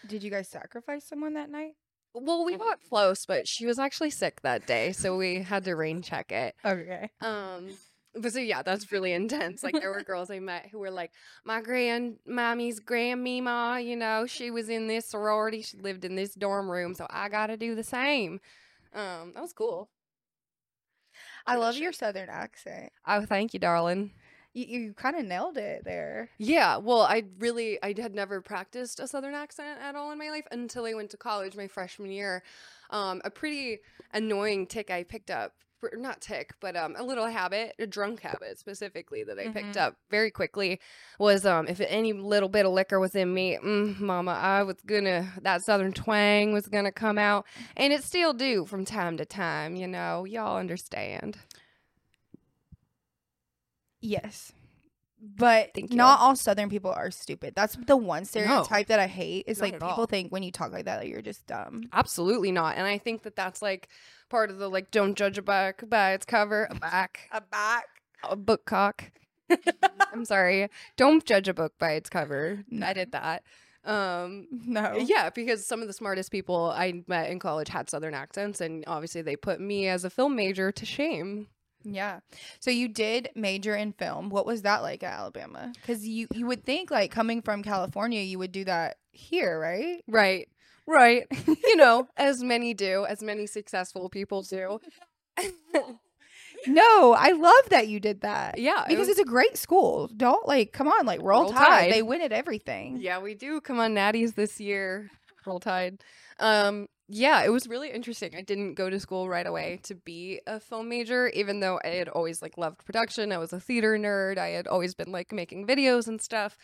Did 0.08 0.24
you 0.24 0.29
guys 0.31 0.48
sacrifice 0.48 1.03
someone 1.03 1.34
that 1.34 1.50
night? 1.50 1.74
Well, 2.13 2.46
we 2.46 2.55
got 2.55 2.79
close, 2.88 3.25
but 3.25 3.46
she 3.48 3.65
was 3.65 3.77
actually 3.79 4.12
sick 4.12 4.39
that 4.43 4.65
day, 4.65 4.93
so 4.93 5.17
we 5.17 5.41
had 5.41 5.65
to 5.65 5.75
rain 5.75 6.01
check 6.01 6.31
it. 6.31 6.55
Okay. 6.63 7.10
Um, 7.19 7.72
but 8.15 8.34
so 8.34 8.39
yeah, 8.39 8.62
that's 8.62 8.91
really 8.91 9.13
intense. 9.13 9.63
Like 9.63 9.74
there 9.74 9.91
were 9.91 10.03
girls 10.07 10.29
I 10.29 10.39
met 10.39 10.69
who 10.72 10.79
were 10.79 10.91
like, 10.91 11.12
my 11.43 11.62
grandmommy's 11.62 12.79
grandmama, 12.79 13.79
you 13.81 13.95
know, 13.95 14.25
she 14.25 14.51
was 14.51 14.69
in 14.69 14.88
this 14.88 15.05
sorority, 15.05 15.62
she 15.62 15.77
lived 15.77 16.05
in 16.05 16.15
this 16.15 16.34
dorm 16.34 16.69
room, 16.69 16.93
so 16.93 17.07
I 17.10 17.29
got 17.29 17.48
to 17.48 17.57
do 17.57 17.75
the 17.75 17.84
same. 17.84 18.39
Um, 18.93 19.31
that 19.34 19.41
was 19.41 19.53
cool. 19.53 19.89
I 21.45 21.55
love 21.55 21.77
your 21.77 21.91
southern 21.91 22.29
accent. 22.29 22.91
Oh, 23.05 23.25
thank 23.25 23.53
you, 23.53 23.60
darling. 23.60 24.12
You, 24.53 24.65
you 24.65 24.93
kind 24.93 25.15
of 25.15 25.25
nailed 25.25 25.57
it 25.57 25.84
there. 25.84 26.29
Yeah, 26.38 26.77
well, 26.77 27.01
I 27.01 27.24
really 27.39 27.77
I 27.84 27.93
had 28.00 28.15
never 28.15 28.41
practiced 28.41 29.00
a 29.00 29.07
southern 29.07 29.36
accent 29.36 29.79
at 29.81 29.95
all 29.95 30.12
in 30.12 30.17
my 30.17 30.29
life 30.29 30.48
until 30.51 30.86
I 30.86 30.93
went 30.93 31.12
to 31.12 31.17
college 31.17 31.55
my 31.55 31.67
freshman 31.67 32.10
year. 32.10 32.41
Um, 32.89 33.22
a 33.25 33.29
pretty 33.29 33.79
annoying 34.13 34.65
tick 34.65 34.89
I 34.89 35.03
picked 35.03 35.29
up, 35.29 35.53
not 35.94 36.22
tick, 36.22 36.54
but 36.60 36.75
um, 36.75 36.96
a 36.98 37.04
little 37.04 37.27
habit, 37.27 37.74
a 37.80 37.86
drunk 37.88 38.22
habit 38.22 38.58
specifically 38.60 39.24
that 39.24 39.38
I 39.39 39.50
picked 39.50 39.75
Mhm. 39.75 39.77
up 39.77 39.96
very 40.10 40.32
quickly 40.32 40.80
was 41.20 41.46
um, 41.46 41.68
if 41.68 41.80
any 41.82 42.13
little 42.13 42.50
bit 42.50 42.65
of 42.65 42.72
liquor 42.72 43.00
was 43.00 43.15
in 43.15 43.34
me, 43.34 43.58
mm, 43.63 44.00
mama, 44.00 44.32
I 44.32 44.63
was 44.63 44.77
gonna 44.86 45.34
that 45.42 45.62
southern 45.63 45.94
twang 45.94 46.54
was 46.54 46.68
gonna 46.68 46.92
come 46.92 47.18
out, 47.18 47.46
and 47.77 47.92
it 47.94 48.04
still 48.04 48.34
do 48.34 48.65
from 48.65 48.86
time 48.86 49.18
to 49.18 49.25
time. 49.25 49.75
You 49.75 49.88
know, 49.88 50.25
y'all 50.25 50.58
understand. 50.58 51.38
Yes. 54.01 54.51
But 55.38 55.72
not 55.91 56.20
all 56.20 56.36
southern 56.36 56.70
people 56.70 56.91
are 56.91 57.10
stupid. 57.12 57.53
That's 57.55 57.77
the 57.88 57.98
one 57.98 58.25
stereotype 58.25 58.88
that 58.88 59.00
I 59.00 59.08
hate. 59.08 59.46
Is 59.48 59.60
like 59.60 59.74
people 59.74 59.88
all. 59.89 60.05
think 60.05 60.32
when 60.32 60.44
you 60.44 60.51
talk 60.51 60.72
like 60.72 60.86
that, 60.86 61.01
that 61.01 61.08
you're 61.08 61.22
just 61.22 61.46
dumb. 61.48 61.84
Absolutely 61.94 62.51
not. 62.51 62.77
And 62.77 62.86
I 62.86 62.98
think 62.98 63.24
that 63.24 63.36
that's 63.36 63.62
like 63.62 63.89
part 64.29 64.50
of 64.50 64.58
the 64.58 64.70
like 64.70 64.91
don't 64.91 65.15
judge 65.15 65.38
a 65.38 65.41
book 65.41 65.84
by 65.88 66.13
its 66.13 66.25
cover. 66.25 66.67
A 66.70 66.75
back. 66.75 67.22
A 67.32 67.41
back. 67.41 67.86
A 68.24 68.36
book 68.36 68.65
cock. 68.65 69.12
I'm 70.13 70.25
sorry. 70.25 70.70
Don't 70.98 71.24
judge 71.25 71.48
a 71.48 71.53
book 71.53 71.74
by 71.79 71.91
its 71.94 72.10
cover. 72.10 72.63
I 72.82 72.94
did 72.94 73.12
that. 73.12 73.44
Um, 73.84 74.48
No. 74.51 74.96
yeah, 74.98 75.29
because 75.29 75.65
some 75.65 75.82
of 75.82 75.88
the 75.88 75.94
smartest 75.94 76.32
people 76.32 76.72
I 76.75 77.03
met 77.08 77.29
in 77.29 77.38
college 77.38 77.70
had 77.70 77.89
Southern 77.89 78.15
accents, 78.15 78.60
and 78.60 78.84
obviously 78.88 79.22
they 79.22 79.36
put 79.36 79.60
me 79.60 79.88
as 79.88 80.03
a 80.03 80.10
film 80.10 80.36
major 80.36 80.72
to 80.72 80.86
shame. 80.86 81.48
Yeah. 81.86 82.20
So 82.60 82.72
you 82.72 82.88
did 82.88 83.30
major 83.36 83.75
in 83.75 83.94
film. 83.94 84.30
What 84.30 84.46
was 84.46 84.63
that 84.63 84.82
like 84.82 85.04
at 85.04 85.13
Alabama? 85.13 85.72
Because 85.75 86.08
you 86.08 86.27
you 86.34 86.48
would 86.48 86.65
think 86.65 86.89
like 86.92 87.12
coming 87.12 87.42
from 87.42 87.63
California, 87.63 88.22
you 88.22 88.39
would 88.39 88.51
do 88.51 88.65
that 88.65 88.98
here, 89.12 89.60
right? 89.60 90.04
Right, 90.08 90.50
right. 90.88 91.25
you 91.48 91.75
know, 91.75 92.08
as 92.18 92.44
many 92.44 92.74
do, 92.74 93.06
as 93.06 93.22
many 93.24 93.46
successful 93.48 94.10
people 94.10 94.42
do. 94.42 94.80
No, 96.68 97.13
I 97.13 97.32
love 97.34 97.70
that 97.70 97.89
you 97.89 98.00
did 98.00 98.22
that. 98.22 98.58
Yeah, 98.58 98.82
it 98.84 98.88
Because 98.89 99.01
was- 99.08 99.10
it's 99.10 99.20
a 99.20 99.24
great 99.25 99.56
school. 99.56 100.08
Don't 100.08 100.48
like 100.48 100.72
come 100.74 100.88
on, 100.88 101.06
like 101.06 101.22
roll, 101.22 101.44
Roll 101.44 101.51
tide. 101.51 101.65
Tide. 101.68 101.94
They 101.94 102.01
win 102.01 102.22
at 102.22 102.32
everything. 102.32 102.98
Yeah, 103.00 103.20
we 103.20 103.36
do. 103.36 103.62
Come 103.62 103.80
on, 103.80 103.94
Natties 103.94 104.34
this 104.34 104.60
year. 104.60 105.12
Roll 105.46 105.60
Tide. 105.60 106.00
Um, 106.39 106.88
yeah, 107.07 107.43
it 107.43 107.50
was 107.50 107.67
really 107.67 107.91
interesting. 107.91 108.35
I 108.35 108.41
didn't 108.41 108.74
go 108.74 108.89
to 108.89 109.00
school 109.00 109.29
right 109.29 109.45
away 109.45 109.79
to 109.83 109.93
be 109.93 110.41
a 110.47 110.59
film 110.59 110.89
major, 110.89 111.27
even 111.29 111.59
though 111.59 111.79
I 111.83 111.89
had 111.89 112.09
always 112.09 112.41
like 112.41 112.57
loved 112.57 112.83
production. 112.83 113.31
I 113.31 113.38
was 113.38 113.53
a 113.53 113.59
theater 113.59 113.97
nerd. 113.97 114.39
I 114.39 114.50
had 114.50 114.67
always 114.67 114.95
been 114.95 115.12
like 115.12 115.31
making 115.31 115.67
videos 115.67 116.07
and 116.07 116.19
stuff. 116.19 116.57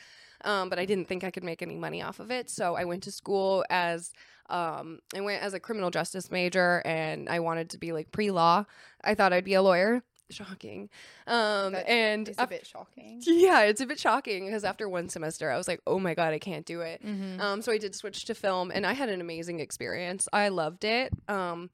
Um, 0.44 0.70
but 0.70 0.80
I 0.80 0.86
didn't 0.86 1.08
think 1.08 1.24
I 1.24 1.30
could 1.30 1.44
make 1.44 1.62
any 1.62 1.76
money 1.76 2.02
off 2.02 2.20
of 2.20 2.32
it. 2.32 2.50
So 2.50 2.76
I 2.76 2.86
went 2.86 3.04
to 3.04 3.12
school 3.12 3.64
as 3.70 4.12
um, 4.50 5.00
I 5.16 5.22
went 5.22 5.44
as 5.44 5.54
a 5.54 5.60
criminal 5.60 5.92
justice 5.92 6.32
major 6.32 6.82
and 6.86 7.30
I 7.30 7.40
wanted 7.40 7.70
to 7.72 7.78
be 7.78 7.92
like 7.92 8.12
pre-law. 8.12 8.66
I 9.04 9.14
thought 9.14 9.34
I'd 9.34 9.46
be 9.46 9.54
a 9.54 9.62
lawyer. 9.62 10.04
Shocking. 10.34 10.90
Um, 11.28 11.74
That 11.74 11.90
and 11.90 12.28
It's 12.28 12.40
a 12.40 12.48
bit 12.48 12.66
shocking. 12.66 13.22
yeah, 13.26 13.62
it's 13.62 13.82
a 13.82 13.86
bit 13.86 14.00
shocking 14.00 14.46
because 14.46 14.64
after 14.64 14.88
one 14.88 15.10
semester, 15.10 15.52
I 15.52 15.58
was 15.58 15.68
like, 15.68 15.82
oh 15.86 16.00
my 16.00 16.14
God, 16.14 16.34
I 16.34 16.40
can't 16.40 16.66
do 16.66 16.82
it. 16.82 17.06
Mm-hmm. 17.06 17.42
Um, 17.42 17.62
so 17.62 17.72
I 17.72 17.78
did 17.78 17.96
switch 17.96 18.26
to 18.26 18.36
film, 18.36 18.72
and 18.74 18.86
I 18.86 18.94
had 18.94 19.10
an 19.10 19.22
amazing 19.22 19.60
experience. 19.60 20.28
I 20.34 20.50
loved 20.50 20.84
it. 20.84 21.12
Um, 21.28 21.70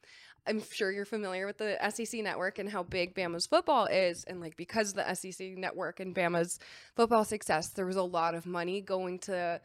I'm 0.48 0.64
sure 0.72 0.92
you're 0.92 1.06
familiar 1.06 1.46
with 1.46 1.58
the 1.58 1.78
SEC 1.90 2.24
network 2.24 2.58
and 2.58 2.70
how 2.70 2.84
big 2.84 3.14
Bama's 3.14 3.46
football 3.46 3.86
is, 3.86 4.24
and 4.24 4.40
like 4.40 4.56
because 4.56 4.92
of 4.92 4.96
the 4.96 5.14
SEC 5.14 5.58
network 5.58 6.00
and 6.00 6.16
Bama's 6.16 6.58
football 6.96 7.26
success, 7.26 7.70
there 7.70 7.86
was 7.86 7.98
a 7.98 8.04
lot 8.04 8.34
of 8.34 8.46
money 8.46 8.80
going 8.80 9.20
to, 9.20 9.60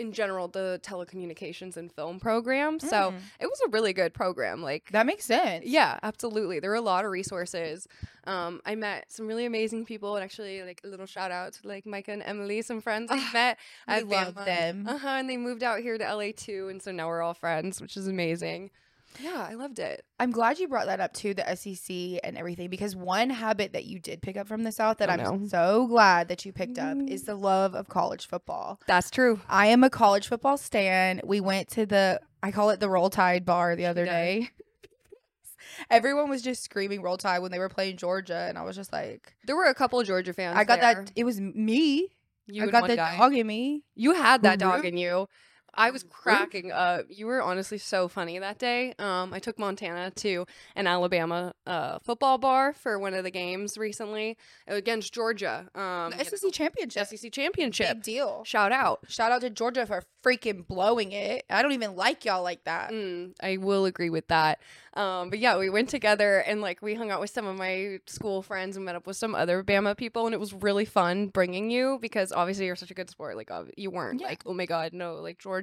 in 0.00 0.12
general, 0.12 0.48
the 0.48 0.80
telecommunications 0.82 1.76
and 1.76 1.92
film 1.92 2.18
program. 2.18 2.80
So 2.80 3.12
Mm. 3.12 3.18
it 3.40 3.46
was 3.46 3.60
a 3.66 3.70
really 3.70 3.92
good 3.92 4.14
program. 4.14 4.62
Like 4.62 4.90
That 4.92 5.06
makes 5.06 5.24
sense. 5.24 5.64
yeah, 5.66 5.98
absolutely. 6.02 6.58
There 6.60 6.70
were 6.70 6.76
a 6.76 6.80
lot 6.80 7.04
of 7.04 7.10
resources. 7.10 7.86
Um, 8.24 8.60
I 8.66 8.74
met 8.74 9.10
some 9.10 9.26
really 9.26 9.46
amazing 9.46 9.86
people, 9.86 10.14
and 10.16 10.22
actually, 10.24 10.62
like 10.62 10.80
a 10.84 10.88
little 10.88 11.06
shout 11.06 11.30
out 11.30 11.52
to 11.54 11.68
like 11.68 11.86
Micah 11.86 12.12
and 12.12 12.22
Emily, 12.22 12.62
some 12.62 12.80
friends 12.80 13.10
I 13.10 13.32
met. 13.32 13.58
I 13.86 14.00
love 14.00 14.34
them. 14.34 14.86
Uh 14.88 14.98
huh. 14.98 15.08
And 15.20 15.28
they 15.30 15.36
moved 15.36 15.62
out 15.62 15.80
here 15.80 15.96
to 15.98 16.04
LA 16.14 16.32
too, 16.32 16.68
and 16.68 16.82
so 16.82 16.92
now 16.92 17.08
we're 17.08 17.22
all 17.22 17.34
friends, 17.34 17.80
which 17.80 17.96
is 17.96 18.06
amazing. 18.08 18.70
Yeah, 19.18 19.46
I 19.48 19.54
loved 19.54 19.78
it. 19.78 20.04
I'm 20.18 20.30
glad 20.30 20.58
you 20.58 20.68
brought 20.68 20.86
that 20.86 21.00
up 21.00 21.12
too, 21.12 21.34
the 21.34 21.56
SEC 21.56 22.20
and 22.22 22.38
everything, 22.38 22.70
because 22.70 22.94
one 22.94 23.30
habit 23.30 23.72
that 23.72 23.84
you 23.84 23.98
did 23.98 24.22
pick 24.22 24.36
up 24.36 24.46
from 24.46 24.62
the 24.62 24.72
South 24.72 24.98
that 24.98 25.10
Oh, 25.10 25.12
I'm 25.12 25.40
no. 25.42 25.46
so 25.48 25.86
glad 25.88 26.28
that 26.28 26.44
you 26.44 26.52
picked 26.52 26.78
up 26.78 26.96
is 27.08 27.24
the 27.24 27.36
mm. 27.36 27.42
love 27.42 27.74
of 27.74 27.88
college 27.88 28.26
football. 28.26 28.80
That's 28.86 29.10
true. 29.10 29.40
I 29.48 29.66
am 29.66 29.82
a 29.82 29.90
college 29.90 30.28
football 30.28 30.56
stan. 30.56 31.20
We 31.24 31.40
went 31.40 31.68
to 31.70 31.86
the 31.86 32.20
I 32.42 32.52
call 32.52 32.70
it 32.70 32.80
the 32.80 32.88
Roll 32.88 33.10
Tide 33.10 33.44
bar 33.44 33.76
the 33.76 33.86
other 33.86 34.04
day. 34.04 34.50
Everyone 35.90 36.28
was 36.30 36.42
just 36.42 36.62
screaming 36.62 37.02
Roll 37.02 37.16
Tide 37.16 37.40
when 37.40 37.50
they 37.50 37.58
were 37.58 37.68
playing 37.68 37.96
Georgia, 37.96 38.46
and 38.48 38.56
I 38.56 38.62
was 38.62 38.76
just 38.76 38.92
like, 38.92 39.34
There 39.46 39.56
were 39.56 39.66
a 39.66 39.74
couple 39.74 40.00
of 40.00 40.06
Georgia 40.06 40.32
fans. 40.32 40.56
I 40.56 40.64
got 40.64 40.80
there. 40.80 40.94
that. 40.94 41.12
It 41.16 41.24
was 41.24 41.40
me. 41.40 42.08
You 42.46 42.64
I 42.64 42.66
got 42.68 42.88
the 42.88 42.96
guy. 42.96 43.16
dog 43.16 43.34
in 43.34 43.46
me. 43.46 43.84
You 43.94 44.14
had 44.14 44.42
that 44.42 44.58
dog 44.58 44.84
in 44.84 44.96
you. 44.96 45.28
I 45.74 45.90
was 45.90 46.02
Rude. 46.04 46.12
cracking 46.12 46.72
up. 46.72 47.06
You 47.08 47.26
were 47.26 47.42
honestly 47.42 47.78
so 47.78 48.08
funny 48.08 48.38
that 48.38 48.58
day. 48.58 48.94
Um, 48.98 49.32
I 49.32 49.38
took 49.38 49.58
Montana 49.58 50.10
to 50.16 50.46
an 50.76 50.86
Alabama 50.86 51.52
uh, 51.66 51.98
football 52.00 52.38
bar 52.38 52.72
for 52.72 52.98
one 52.98 53.14
of 53.14 53.24
the 53.24 53.30
games 53.30 53.78
recently 53.78 54.36
against 54.66 55.12
Georgia. 55.12 55.68
Um, 55.74 56.12
The 56.16 56.24
SEC 56.24 56.52
championship. 56.52 57.06
SEC 57.08 57.32
championship. 57.32 57.88
Big 57.96 58.02
deal. 58.02 58.42
Shout 58.44 58.72
out. 58.72 59.00
Shout 59.08 59.32
out 59.32 59.40
to 59.42 59.50
Georgia 59.50 59.86
for 59.86 60.02
freaking 60.24 60.66
blowing 60.66 61.12
it. 61.12 61.44
I 61.48 61.62
don't 61.62 61.72
even 61.72 61.96
like 61.96 62.24
y'all 62.24 62.42
like 62.42 62.64
that. 62.64 62.90
Mm, 62.90 63.32
I 63.42 63.56
will 63.56 63.86
agree 63.86 64.10
with 64.10 64.28
that. 64.28 64.60
Um, 64.94 65.30
but 65.30 65.38
yeah, 65.38 65.56
we 65.56 65.70
went 65.70 65.88
together 65.88 66.38
and 66.38 66.60
like 66.60 66.82
we 66.82 66.94
hung 66.94 67.10
out 67.12 67.20
with 67.20 67.30
some 67.30 67.46
of 67.46 67.56
my 67.56 68.00
school 68.06 68.42
friends 68.42 68.76
and 68.76 68.84
met 68.84 68.96
up 68.96 69.06
with 69.06 69.16
some 69.16 69.36
other 69.36 69.62
Bama 69.62 69.96
people, 69.96 70.26
and 70.26 70.34
it 70.34 70.40
was 70.40 70.52
really 70.52 70.84
fun 70.84 71.28
bringing 71.28 71.70
you 71.70 71.98
because 72.02 72.32
obviously 72.32 72.66
you're 72.66 72.74
such 72.76 72.90
a 72.90 72.94
good 72.94 73.08
sport. 73.08 73.36
Like 73.36 73.50
ob- 73.52 73.70
you 73.76 73.88
weren't 73.90 74.20
Yeah. 74.20 74.26
like, 74.26 74.42
oh 74.46 74.52
my 74.52 74.66
god, 74.66 74.92
no, 74.92 75.14
like 75.16 75.38
Georgia. 75.38 75.59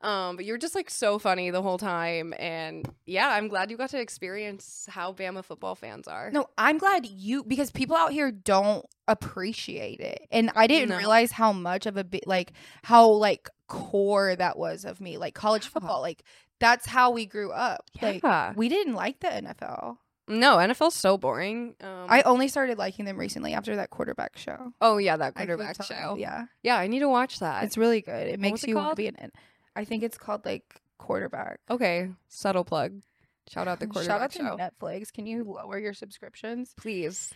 Um, 0.00 0.34
but 0.36 0.44
you 0.44 0.52
were 0.52 0.58
just 0.58 0.74
like 0.74 0.90
so 0.90 1.18
funny 1.20 1.50
the 1.50 1.62
whole 1.62 1.78
time, 1.78 2.34
and 2.38 2.92
yeah, 3.06 3.28
I'm 3.28 3.46
glad 3.46 3.70
you 3.70 3.76
got 3.76 3.90
to 3.90 4.00
experience 4.00 4.86
how 4.90 5.12
Bama 5.12 5.44
football 5.44 5.76
fans 5.76 6.08
are. 6.08 6.30
No, 6.32 6.46
I'm 6.58 6.78
glad 6.78 7.06
you 7.06 7.44
because 7.44 7.70
people 7.70 7.94
out 7.96 8.10
here 8.10 8.32
don't 8.32 8.84
appreciate 9.06 10.00
it. 10.00 10.26
And 10.32 10.50
I 10.56 10.66
didn't 10.66 10.88
No. 10.88 10.96
realize 10.96 11.30
how 11.32 11.52
much 11.52 11.86
of 11.86 11.96
a 11.96 12.02
bit 12.04 12.26
like 12.26 12.52
how 12.82 13.08
like 13.08 13.48
core 13.68 14.34
that 14.34 14.58
was 14.58 14.84
of 14.84 15.00
me. 15.00 15.18
Like 15.18 15.34
college 15.34 15.68
football. 15.68 16.00
Like 16.00 16.24
that's 16.58 16.86
how 16.86 17.10
we 17.12 17.24
grew 17.26 17.52
up. 17.52 17.84
Like 18.00 18.22
we 18.56 18.68
didn't 18.68 18.94
like 18.94 19.20
the 19.20 19.28
NFL. 19.28 19.98
No, 20.28 20.56
NFL's 20.58 20.94
so 20.94 21.18
boring. 21.18 21.74
Um, 21.80 22.06
I 22.08 22.22
only 22.22 22.46
started 22.48 22.78
liking 22.78 23.04
them 23.04 23.18
recently 23.18 23.54
after 23.54 23.76
that 23.76 23.90
quarterback 23.90 24.36
show. 24.38 24.72
oh 24.80 24.98
yeah, 24.98 25.16
that 25.16 25.34
quarterback 25.34 25.76
tell 25.76 25.86
show. 25.86 26.16
Yeah. 26.18 26.46
yeah, 26.62 26.76
I 26.78 26.86
need 26.86 27.00
to 27.00 27.08
watch 27.08 27.40
that. 27.40 27.64
It's 27.64 27.76
really 27.76 28.00
good. 28.00 28.28
It 28.28 28.38
makes 28.40 28.62
you 28.64 28.76
want 28.76 28.90
to 28.90 28.96
be 28.96 29.08
an 29.08 29.32
I 29.74 29.84
think 29.84 30.02
it's 30.02 30.16
called 30.18 30.44
like 30.44 30.80
quarterback. 30.98 31.58
okay, 31.70 32.10
subtle 32.28 32.64
plug. 32.64 33.00
Shout 33.48 33.66
out 33.66 33.80
the 33.80 33.88
quarterback 33.88 34.32
Shout 34.32 34.46
out 34.46 34.56
to 34.58 34.66
show, 34.78 34.86
Netflix. 34.86 35.12
Can 35.12 35.26
you 35.26 35.42
lower 35.44 35.78
your 35.78 35.94
subscriptions? 35.94 36.72
please. 36.78 37.32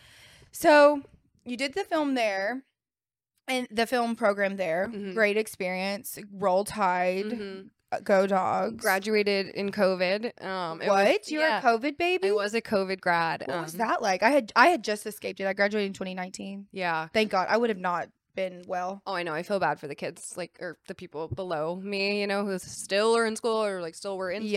So 0.51 1.01
you 1.45 1.57
did 1.57 1.73
the 1.73 1.83
film 1.83 2.13
there 2.15 2.63
and 3.49 3.67
the 3.69 3.85
film 3.85 4.15
program 4.15 4.55
there. 4.55 4.87
Mhm. 4.91 5.13
Great 5.13 5.35
experience. 5.37 6.17
Roll 6.31 6.63
Tide. 6.63 7.25
Mhm. 7.25 7.69
Uh, 7.91 7.99
Go 8.03 8.27
Dogs. 8.27 8.81
graduated 8.81 9.47
in 9.47 9.71
COVID. 9.71 10.43
Um, 10.43 10.79
What? 10.79 10.87
was- 10.87 11.31
You're 11.31 11.41
yeah, 11.41 11.59
a 11.59 11.61
COVID 11.61 11.97
baby? 11.97 12.29
I 12.29 12.31
was 12.31 12.53
a 12.53 12.61
COVID 12.61 12.99
grad. 13.01 13.43
What 13.47 13.61
was 13.63 13.73
um, 13.73 13.79
that 13.79 14.01
like? 14.01 14.23
I 14.23 14.29
had 14.31 14.51
I 14.55 14.67
had 14.67 14.83
just 14.83 15.05
escaped 15.05 15.39
it. 15.39 15.47
I 15.47 15.53
graduated 15.53 15.87
in 15.87 15.93
2019. 15.93 16.67
Yeah. 16.71 17.07
Thank 17.13 17.31
God. 17.31 17.47
I 17.49 17.57
would 17.57 17.69
have 17.69 17.79
not 17.79 18.09
been 18.35 18.63
well. 18.67 19.01
Oh, 19.07 19.13
I 19.15 19.23
know. 19.23 19.33
I 19.33 19.41
feel 19.43 19.59
bad 19.59 19.79
for 19.79 19.87
the 19.87 19.95
kids, 19.95 20.33
like, 20.37 20.57
or 20.61 20.77
the 20.87 20.93
people 20.93 21.27
below 21.27 21.75
me, 21.75 22.21
you 22.21 22.27
know, 22.27 22.45
who 22.45 22.59
still 22.59 23.17
are 23.17 23.25
in 23.25 23.35
school 23.35 23.63
or 23.63 23.81
like 23.81 23.95
still 23.95 24.17
were 24.17 24.29
in. 24.29 24.43
school. 24.43 24.51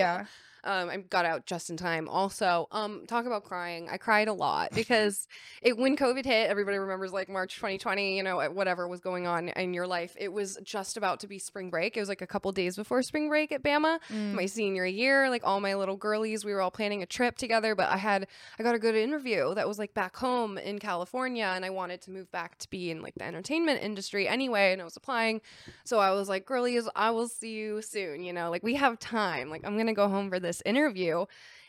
Um, 0.64 0.90
I 0.90 0.97
got 0.99 1.25
out 1.25 1.47
just 1.47 1.71
in 1.71 1.76
time. 1.76 2.09
Also, 2.09 2.69
um, 2.73 3.05
talk 3.07 3.26
about 3.26 3.45
crying. 3.45 3.88
I 3.90 3.97
cried 3.97 4.29
a 4.29 4.33
lot 4.33 4.71
because 4.75 5.26
it 5.62 5.76
when 5.76 5.97
COVID 5.97 6.25
hit, 6.25 6.50
everybody 6.50 6.79
remembers 6.79 7.12
like 7.12 7.29
March 7.29 7.57
2020. 7.57 8.17
You 8.17 8.23
know, 8.23 8.38
whatever 8.50 8.88
was 8.88 9.00
going 9.00 9.26
on 9.26 9.49
in 9.50 9.75
your 9.75 9.87
life. 9.87 10.17
It 10.19 10.33
was 10.33 10.59
just 10.62 10.97
about 10.97 11.21
to 11.21 11.26
be 11.26 11.38
spring 11.38 11.71
break. 11.71 11.97
It 11.97 12.00
was 12.00 12.09
like 12.09 12.23
a 12.23 12.26
couple 12.26 12.50
days 12.52 12.76
before 12.76 13.02
spring 13.02 13.29
break 13.29 13.52
at 13.52 13.62
Bama. 13.62 13.99
Mm. 14.11 14.35
my 14.35 14.47
senior 14.47 14.87
year 14.87 15.31
like 15.31 15.43
all 15.45 15.61
my 15.61 15.75
little 15.75 15.97
girlies 15.97 16.45
we 16.45 16.52
were 16.52 16.61
all 16.61 16.71
planning 16.71 17.02
a 17.02 17.07
trip 17.07 17.37
together 17.37 17.75
but 17.75 17.88
i 17.88 17.97
had 17.97 18.26
i 18.59 18.62
got 18.62 18.75
a 18.75 18.79
good 18.79 18.95
interview 18.95 19.55
that 19.55 19.69
was 19.69 19.79
like 19.79 19.95
back 19.95 20.17
home 20.17 20.59
in 20.59 20.79
california 20.79 21.52
and 21.55 21.64
i 21.64 21.71
wanted 21.71 22.00
to 22.00 22.11
move 22.11 22.31
back 22.33 22.59
to 22.59 22.69
be 22.71 22.90
in 22.90 23.02
like 23.02 23.14
the 23.14 23.25
entertainment 23.25 23.83
industry 23.83 24.26
anyway 24.26 24.73
and 24.73 24.81
i 24.81 24.85
was 24.85 24.97
applying 24.97 25.40
so 25.85 25.99
i 25.99 26.11
was 26.11 26.29
like 26.29 26.45
girlies 26.45 26.88
i 26.97 27.11
will 27.11 27.29
see 27.29 27.52
you 27.52 27.81
soon 27.83 28.23
you 28.23 28.33
know 28.33 28.50
like 28.50 28.62
we 28.62 28.75
have 28.75 28.99
time 28.99 29.49
like 29.49 29.62
i'm 29.64 29.76
gonna 29.76 29.95
go 29.95 30.09
home 30.09 30.29
for 30.29 30.40
this 30.40 30.50
interview 30.64 31.26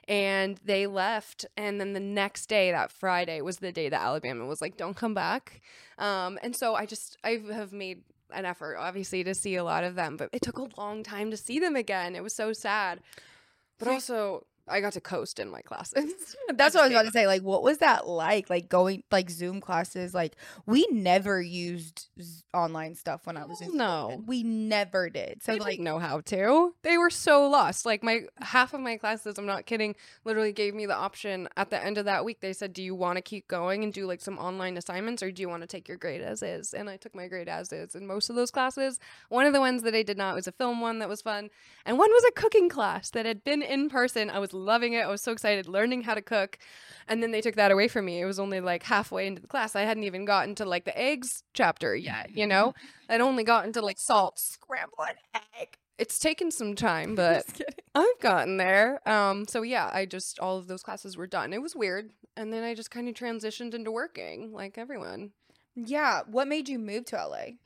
and 0.08 0.60
they 0.66 0.88
left 0.88 1.46
and 1.56 1.80
then 1.80 1.94
the 1.94 2.00
next 2.00 2.48
day 2.48 2.72
that 2.72 2.92
friday 2.92 3.40
was 3.42 3.58
the 3.58 3.72
day 3.72 3.88
that 3.88 4.02
alabama 4.02 4.46
was 4.46 4.62
like 4.62 4.78
don't 4.78 4.96
come 4.96 5.14
back. 5.14 5.62
Um, 5.98 6.40
and 6.42 6.56
so 6.56 6.76
i 6.76 6.86
just 6.86 7.18
i 7.24 7.42
have 7.52 7.72
made 7.72 8.02
an 8.34 8.46
effort 8.46 8.78
obviously 8.78 9.24
to 9.24 9.36
see 9.36 9.56
a 9.56 9.64
lot 9.64 9.84
of 9.84 9.96
them 9.96 10.18
but 10.18 10.30
it 10.32 10.42
took 10.42 10.58
a 10.58 10.68
long 10.78 11.04
time 11.04 11.32
to 11.32 11.38
see 11.38 11.60
them 11.60 11.76
again. 11.76 12.16
It 12.16 12.24
was 12.24 12.34
so 12.34 12.54
sad. 12.54 13.02
But 13.78 13.88
also 13.90 14.46
i 14.68 14.80
got 14.80 14.94
to 14.94 15.01
coast 15.01 15.39
in 15.39 15.50
my 15.50 15.62
classes 15.62 16.36
That's 16.53 16.75
what 16.75 16.82
I 16.82 16.88
was 16.88 16.91
about 16.94 17.06
to 17.06 17.12
say. 17.12 17.27
Like, 17.27 17.44
what 17.44 17.63
was 17.63 17.77
that 17.80 18.08
like? 18.08 18.50
Like 18.50 18.70
going 18.70 19.03
like 19.12 19.30
Zoom 19.30 19.62
classes. 19.62 20.13
Like, 20.13 20.36
we 20.65 20.86
never 20.91 21.41
used 21.41 22.10
z- 22.22 22.44
online 22.53 22.96
stuff 22.96 23.25
when 23.25 23.38
I 23.38 23.46
was 23.46 23.62
in 23.62 23.68
school. 23.68 23.77
No. 23.77 24.24
we 24.25 24.44
never 24.44 25.10
did. 25.10 25.41
So 25.44 25.53
they 25.53 25.60
like, 25.60 25.72
didn't 25.72 25.86
know 25.86 26.00
how 26.00 26.22
to. 26.22 26.75
They 26.84 26.98
were 26.98 27.10
so 27.10 27.48
lost. 27.50 27.86
Like 27.86 28.03
my 28.03 28.22
half 28.41 28.74
of 28.74 28.82
my 28.82 28.98
classes, 28.98 29.38
I'm 29.38 29.46
not 29.46 29.65
kidding, 29.65 29.96
literally 30.25 30.51
gave 30.51 30.75
me 30.75 30.86
the 30.86 30.96
option 30.96 31.48
at 31.58 31.70
the 31.70 31.84
end 31.84 31.98
of 31.98 32.06
that 32.06 32.25
week. 32.25 32.41
They 32.41 32.53
said, 32.53 32.74
"Do 32.74 32.84
you 32.84 32.96
want 32.96 33.18
to 33.18 33.22
keep 33.22 33.48
going 33.48 33.84
and 33.84 33.94
do 33.94 34.06
like 34.06 34.22
some 34.22 34.38
online 34.38 34.77
assignments, 34.77 35.24
or 35.24 35.32
do 35.32 35.41
you 35.41 35.50
want 35.50 35.62
to 35.62 35.68
take 35.68 35.88
your 35.88 35.98
grade 35.98 36.22
as 36.22 36.44
is?" 36.44 36.74
And 36.74 36.89
I 36.89 36.98
took 36.98 37.15
my 37.15 37.27
grade 37.27 37.50
as 37.50 37.72
is 37.72 37.96
in 37.96 38.06
most 38.06 38.30
of 38.30 38.36
those 38.36 38.51
classes. 38.51 39.00
One 39.30 39.46
of 39.46 39.53
the 39.53 39.60
ones 39.60 39.84
that 39.84 39.96
I 39.96 40.03
did 40.03 40.18
not 40.18 40.36
was 40.36 40.48
a 40.48 40.51
film 40.51 40.82
one 40.82 41.00
that 41.00 41.10
was 41.10 41.22
fun, 41.22 41.50
and 41.86 41.98
one 41.98 42.12
was 42.12 42.25
a 42.27 42.32
cooking 42.32 42.70
class 42.70 43.10
that 43.12 43.25
had 43.25 43.44
been 43.44 43.62
in 43.62 43.89
person. 43.89 44.30
I 44.30 44.39
was 44.39 44.50
was 44.51 44.60
loving 44.60 44.93
it. 44.93 45.01
I 45.01 45.08
was 45.08 45.22
so 45.22 45.31
excited, 45.31 45.67
learning 45.67 46.03
how 46.03 46.13
to 46.13 46.22
cook. 46.22 46.58
And 47.08 47.22
then 47.22 47.31
they 47.31 47.41
took 47.41 47.55
that 47.55 47.72
away 47.72 47.88
from 47.88 48.05
me. 48.05 48.22
It 48.22 48.25
was 48.25 48.39
only 48.39 48.60
like 48.60 48.84
halfway 48.84 49.27
into 49.27 49.41
the 49.41 49.48
class. 49.48 49.75
I 49.75 49.81
hadn't 49.81 50.03
even 50.03 50.25
gotten 50.25 50.55
to 50.55 50.65
like 50.65 50.86
the 50.86 50.98
eggs 50.98 51.43
chapter 51.53 51.96
yet, 51.96 52.31
you 52.36 52.48
know? 52.48 52.74
I'd 53.10 53.22
only 53.22 53.43
gotten 53.43 53.74
to 53.74 53.81
like 53.81 54.00
salt, 54.00 54.39
scramble 54.39 55.03
an 55.03 55.15
egg. 55.60 55.77
It's 55.98 56.17
taken 56.17 56.50
some 56.51 56.75
time, 56.75 57.15
but 57.15 57.46
I've 57.96 58.20
gotten 58.22 58.58
there. 58.58 59.08
Um, 59.08 59.46
so 59.48 59.62
yeah, 59.62 59.89
I 59.93 60.05
just 60.05 60.39
all 60.39 60.58
of 60.58 60.67
those 60.67 60.81
classes 60.81 61.15
were 61.15 61.27
done. 61.27 61.53
It 61.53 61.62
was 61.62 61.75
weird, 61.75 62.12
and 62.36 62.51
then 62.51 62.63
I 62.63 62.74
just 62.74 62.89
kind 62.89 63.08
of 63.08 63.13
transitioned 63.13 63.74
into 63.74 63.91
working 63.91 64.51
like 64.51 64.77
everyone. 64.77 65.31
Yeah. 65.75 66.22
What 66.25 66.48
made 66.48 66.70
you 66.70 66.79
move 66.79 67.05
to 67.05 67.17
LA? 67.17 67.58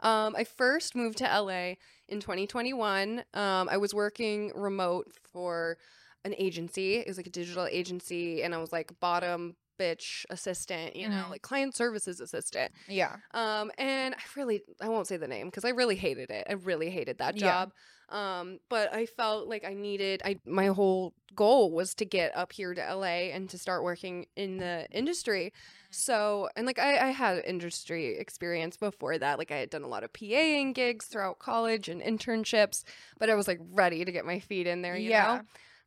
Um, 0.00 0.34
I 0.36 0.44
first 0.44 0.94
moved 0.94 1.18
to 1.18 1.24
LA 1.24 1.74
in 2.08 2.20
2021. 2.20 3.24
Um, 3.32 3.68
I 3.70 3.76
was 3.76 3.94
working 3.94 4.52
remote 4.54 5.12
for 5.32 5.78
an 6.24 6.34
agency. 6.38 6.96
It 6.96 7.06
was 7.06 7.16
like 7.16 7.26
a 7.26 7.30
digital 7.30 7.66
agency, 7.66 8.42
and 8.42 8.54
I 8.54 8.58
was 8.58 8.72
like 8.72 8.98
bottom 9.00 9.56
bitch 9.78 10.24
assistant, 10.30 10.94
you 10.94 11.08
know, 11.08 11.24
Mhm. 11.26 11.30
like 11.30 11.42
client 11.42 11.74
services 11.74 12.20
assistant. 12.20 12.70
Yeah. 12.88 13.16
Um, 13.32 13.72
and 13.76 14.14
I 14.14 14.18
really, 14.36 14.62
I 14.80 14.88
won't 14.88 15.08
say 15.08 15.16
the 15.16 15.26
name 15.26 15.48
because 15.48 15.64
I 15.64 15.70
really 15.70 15.96
hated 15.96 16.30
it. 16.30 16.46
I 16.48 16.52
really 16.52 16.90
hated 16.90 17.18
that 17.18 17.36
Yeah. 17.36 17.40
job. 17.40 17.72
Um, 18.08 18.60
but 18.68 18.94
I 18.94 19.06
felt 19.06 19.48
like 19.48 19.64
I 19.64 19.74
needed, 19.74 20.22
I, 20.24 20.38
my 20.46 20.66
whole 20.66 21.12
goal 21.34 21.72
was 21.72 21.92
to 21.96 22.04
get 22.04 22.36
up 22.36 22.52
here 22.52 22.72
to 22.72 22.80
LA 22.80 23.32
and 23.32 23.50
to 23.50 23.58
start 23.58 23.82
working 23.82 24.26
in 24.36 24.58
the 24.58 24.86
industry. 24.92 25.52
So, 25.90 26.48
and 26.54 26.66
like 26.66 26.78
I, 26.78 27.08
I 27.08 27.10
had 27.10 27.42
industry 27.44 28.16
experience 28.16 28.76
before 28.76 29.18
that. 29.18 29.38
Like 29.38 29.50
I 29.50 29.56
had 29.56 29.70
done 29.70 29.82
a 29.82 29.88
lot 29.88 30.04
of 30.04 30.12
PAing 30.12 30.72
gigs 30.74 31.06
throughout 31.06 31.40
college 31.40 31.88
and 31.88 32.00
internships, 32.00 32.84
but 33.18 33.28
I 33.28 33.34
was 33.34 33.48
like 33.48 33.58
ready 33.72 34.04
to 34.04 34.12
get 34.12 34.24
my 34.24 34.38
feet 34.38 34.68
in 34.68 34.82
there, 34.82 34.96
you 34.96 35.10
know? 35.10 35.42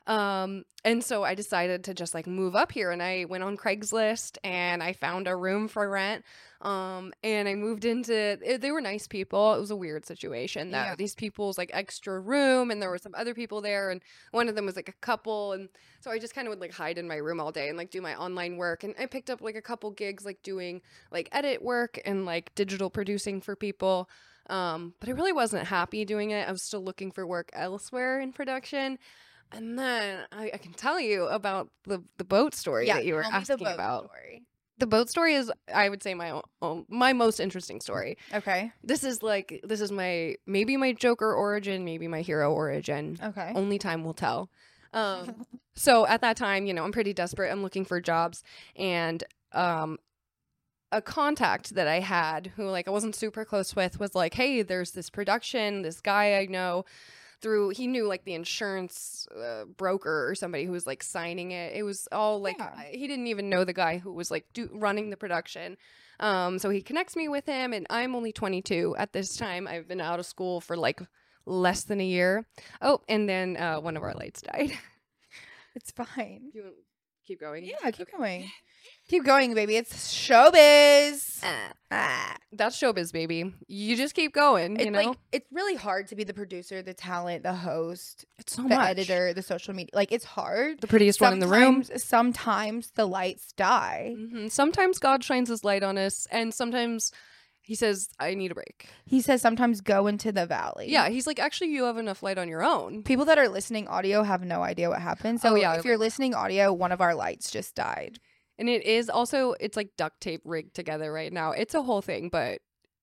Um, 0.07 0.63
and 0.85 1.03
so 1.03 1.23
I 1.23 1.35
decided 1.35 1.83
to 1.83 1.93
just 1.93 2.13
like 2.13 2.27
move 2.27 2.55
up 2.55 2.71
here 2.71 2.91
and 2.91 3.03
I 3.03 3.25
went 3.25 3.43
on 3.43 3.57
Craigslist 3.57 4.37
and 4.41 4.81
I 4.81 4.93
found 4.93 5.27
a 5.27 5.35
room 5.35 5.67
for 5.67 5.87
rent. 5.89 6.23
Um, 6.61 7.11
and 7.23 7.47
I 7.47 7.55
moved 7.55 7.83
into 7.83 8.13
it, 8.41 8.61
they 8.61 8.71
were 8.71 8.79
nice 8.79 9.05
people. 9.05 9.53
It 9.53 9.59
was 9.59 9.69
a 9.69 9.75
weird 9.75 10.05
situation 10.05 10.71
that 10.71 10.85
Yeah. 10.87 10.95
these 10.95 11.13
people's 11.13 11.57
like 11.57 11.71
extra 11.73 12.19
room 12.21 12.71
and 12.71 12.81
there 12.81 12.89
were 12.89 12.97
some 12.97 13.13
other 13.15 13.33
people 13.35 13.59
there 13.59 13.89
and 13.89 14.01
one 14.31 14.47
of 14.47 14.55
them 14.55 14.65
was 14.65 14.77
like 14.77 14.87
a 14.87 14.93
couple 15.01 15.51
and 15.51 15.67
so 15.99 16.09
I 16.09 16.19
just 16.19 16.33
kind 16.33 16.47
of 16.47 16.51
would 16.51 16.61
like 16.61 16.71
hide 16.73 16.97
in 16.97 17.07
my 17.07 17.17
room 17.17 17.41
all 17.41 17.51
day 17.51 17.67
and 17.67 17.77
like 17.77 17.91
do 17.91 18.01
my 18.01 18.15
online 18.15 18.55
work 18.55 18.85
and 18.85 18.95
I 18.97 19.07
picked 19.07 19.29
up 19.29 19.41
like 19.41 19.55
a 19.55 19.61
couple 19.61 19.91
gigs 19.91 20.23
like 20.23 20.41
doing 20.41 20.81
like 21.11 21.27
edit 21.33 21.61
work 21.61 21.99
and 22.05 22.25
like 22.25 22.55
digital 22.55 22.89
producing 22.89 23.41
for 23.41 23.57
people. 23.57 24.09
Um, 24.49 24.93
but 25.01 25.09
I 25.09 25.11
really 25.11 25.33
wasn't 25.33 25.67
happy 25.67 26.05
doing 26.05 26.31
it. 26.31 26.47
I 26.47 26.51
was 26.53 26.63
still 26.63 26.81
looking 26.81 27.11
for 27.11 27.27
work 27.27 27.49
elsewhere 27.51 28.21
in 28.21 28.31
production. 28.31 28.97
And 29.51 29.77
then 29.77 30.25
I, 30.31 30.51
I 30.53 30.57
can 30.57 30.73
tell 30.73 30.99
you 30.99 31.25
about 31.27 31.69
the 31.85 32.03
the 32.17 32.23
boat 32.23 32.53
story 32.53 32.87
that 32.87 33.05
you 33.05 33.15
were 33.15 33.23
the 33.23 33.33
asking 33.33 33.57
boat 33.57 33.73
about. 33.73 34.05
story. 34.05 34.43
The 34.79 34.85
boat 34.87 35.09
story 35.09 35.33
is, 35.33 35.51
I 35.73 35.89
would 35.89 36.03
say, 36.03 36.13
my 36.13 36.39
own- 36.61 36.85
my 36.87 37.11
most 37.11 37.39
interesting 37.39 37.81
story. 37.81 38.17
Okay. 38.31 38.71
This 38.83 39.03
is 39.03 39.23
like 39.23 39.61
this 39.63 39.81
is 39.81 39.91
my 39.91 40.35
maybe 40.45 40.77
my 40.77 40.93
Joker 40.93 41.33
origin, 41.33 41.83
maybe 41.83 42.07
my 42.07 42.21
hero 42.21 42.53
origin. 42.53 43.17
Okay. 43.23 43.51
Only 43.55 43.79
time 43.79 44.03
will 44.03 44.13
tell. 44.13 44.49
Um, 44.93 45.45
so 45.75 46.05
at 46.05 46.21
that 46.21 46.37
time, 46.37 46.65
you 46.67 46.73
know, 46.73 46.83
I'm 46.83 46.91
pretty 46.91 47.13
desperate. 47.13 47.51
I'm 47.51 47.63
looking 47.63 47.85
for 47.85 47.99
jobs, 47.99 48.43
and 48.75 49.23
um, 49.53 49.97
a 50.91 51.01
contact 51.01 51.73
that 51.75 51.87
I 51.87 51.99
had 51.99 52.51
who 52.55 52.69
like 52.69 52.87
I 52.87 52.91
wasn't 52.91 53.15
super 53.15 53.45
close 53.45 53.75
with 53.75 53.99
was 53.99 54.13
like, 54.13 54.35
"Hey, 54.35 54.61
there's 54.61 54.91
this 54.91 55.09
production, 55.09 55.81
this 55.81 56.01
guy 56.01 56.35
I 56.37 56.45
know." 56.45 56.85
Through 57.41 57.69
he 57.69 57.85
knew 57.87 58.07
like 58.07 58.25
the 58.25 58.33
insurance 58.33 59.27
uh, 59.35 59.65
broker 59.65 60.27
or 60.27 60.33
somebody 60.35 60.65
who 60.65 60.71
was 60.71 60.87
like 60.87 61.03
signing 61.03 61.51
it. 61.51 61.73
It 61.75 61.83
was 61.83 62.07
all 62.11 62.41
like 62.41 62.57
Yeah. 62.57 62.81
He 62.91 63.07
didn't 63.07 63.27
even 63.27 63.49
know 63.49 63.63
the 63.63 63.73
guy 63.73 63.99
who 63.99 64.11
was 64.11 64.31
like 64.31 64.45
do- 64.53 64.69
running 64.73 65.09
the 65.11 65.17
production. 65.17 65.77
Um, 66.19 66.57
so 66.57 66.71
he 66.71 66.81
connects 66.81 67.15
me 67.15 67.27
with 67.27 67.45
him, 67.45 67.73
and 67.73 67.85
I'm 67.91 68.15
only 68.15 68.31
22 68.31 68.95
at 68.97 69.13
this 69.13 69.37
time. 69.37 69.67
I've 69.67 69.87
been 69.87 70.01
out 70.01 70.19
of 70.19 70.25
school 70.25 70.61
for 70.61 70.75
like 70.75 70.99
less 71.45 71.83
than 71.83 72.01
a 72.01 72.05
year. 72.05 72.47
Oh, 72.81 73.01
and 73.07 73.29
then 73.29 73.55
uh, 73.55 73.79
one 73.79 73.95
of 73.97 74.01
our 74.03 74.13
lights 74.15 74.41
died. 74.41 74.71
It's 75.75 75.91
fine. 75.91 76.49
you 76.55 76.73
keep 77.27 77.39
going? 77.39 77.63
Yeah, 77.63 77.91
keep 77.91 78.07
Okay. 78.07 78.17
going. 78.17 78.51
Keep 79.07 79.23
going, 79.23 79.53
baby. 79.53 79.77
It's 79.77 80.13
showbiz. 80.13 81.39
Ah, 81.43 81.71
Ah. 81.89 82.35
that's 82.51 82.77
showbiz, 82.77 83.13
baby. 83.13 83.53
You 83.67 83.95
just 83.95 84.13
keep 84.15 84.33
going. 84.33 84.75
It's 84.75 84.85
you 84.85 84.91
know, 84.91 85.01
like 85.01 85.17
it's 85.31 85.47
really 85.51 85.75
hard 85.75 86.07
to 86.07 86.15
be 86.15 86.25
the 86.25 86.33
producer, 86.33 86.81
the 86.81 86.93
talent, 86.93 87.43
the 87.43 87.53
host, 87.53 88.25
it's 88.37 88.55
so 88.57 88.63
the 88.63 88.75
editor, 88.75 89.33
the 89.33 89.41
social 89.41 89.73
media. 89.73 89.91
Like 89.93 90.11
it's 90.11 90.25
hard. 90.25 90.81
the 90.81 90.87
prettiest 90.87 91.21
one 91.21 91.31
in 91.33 91.39
the 91.39 91.47
room. 91.47 91.83
Sometimes- 91.83 92.03
Sometimes 92.03 92.91
the 92.95 93.05
lights 93.05 93.53
die. 93.53 94.13
Mhm. 94.17 94.51
Sometimes 94.51 94.99
God 94.99 95.23
shines 95.23 95.47
His 95.49 95.63
light 95.63 95.83
on 95.83 95.97
us, 95.97 96.27
and 96.31 96.53
sometimes 96.53 97.11
He 97.61 97.75
says, 97.75 98.07
"I 98.17 98.33
need 98.33 98.51
a 98.51 98.55
break." 98.55 98.87
He 99.05 99.19
says 99.21 99.41
sometimes 99.41 99.81
go 99.81 100.07
into 100.07 100.31
the 100.31 100.45
valley. 100.45 100.89
Yeah, 100.89 101.09
He's 101.09 101.27
like, 101.27 101.37
"Actually, 101.39 101.71
you 101.71 101.83
have 101.83 101.97
enough 101.97 102.23
light 102.23 102.37
on 102.37 102.47
your 102.47 102.63
own." 102.63 103.03
People 103.03 103.25
that 103.25 103.37
are 103.37 103.49
listening 103.49 103.87
audio 103.89 104.23
have 104.23 104.41
no 104.43 104.63
idea 104.63 104.89
what 104.89 105.01
happened. 105.01 105.41
So 105.41 105.49
Oh, 105.51 105.55
yeah, 105.55 105.73
if 105.75 105.83
you're 105.85 105.97
listening 105.97 106.33
audio, 106.33 106.71
one 106.73 106.91
of 106.93 107.01
our 107.01 107.13
lights 107.13 107.51
just 107.51 107.75
died. 107.75 108.19
And 108.59 108.67
it 108.69 108.83
is 108.85 109.09
also 109.09 109.53
it's 109.59 109.77
like 109.77 109.91
duct 109.97 110.19
tape 110.21 110.41
rigged 110.45 110.73
together 110.75 111.11
right 111.11 111.31
now. 111.31 111.51
It's 111.51 111.73
a 111.75 111.81
whole 111.83 112.01
thing, 112.01 112.29
but 112.29 112.59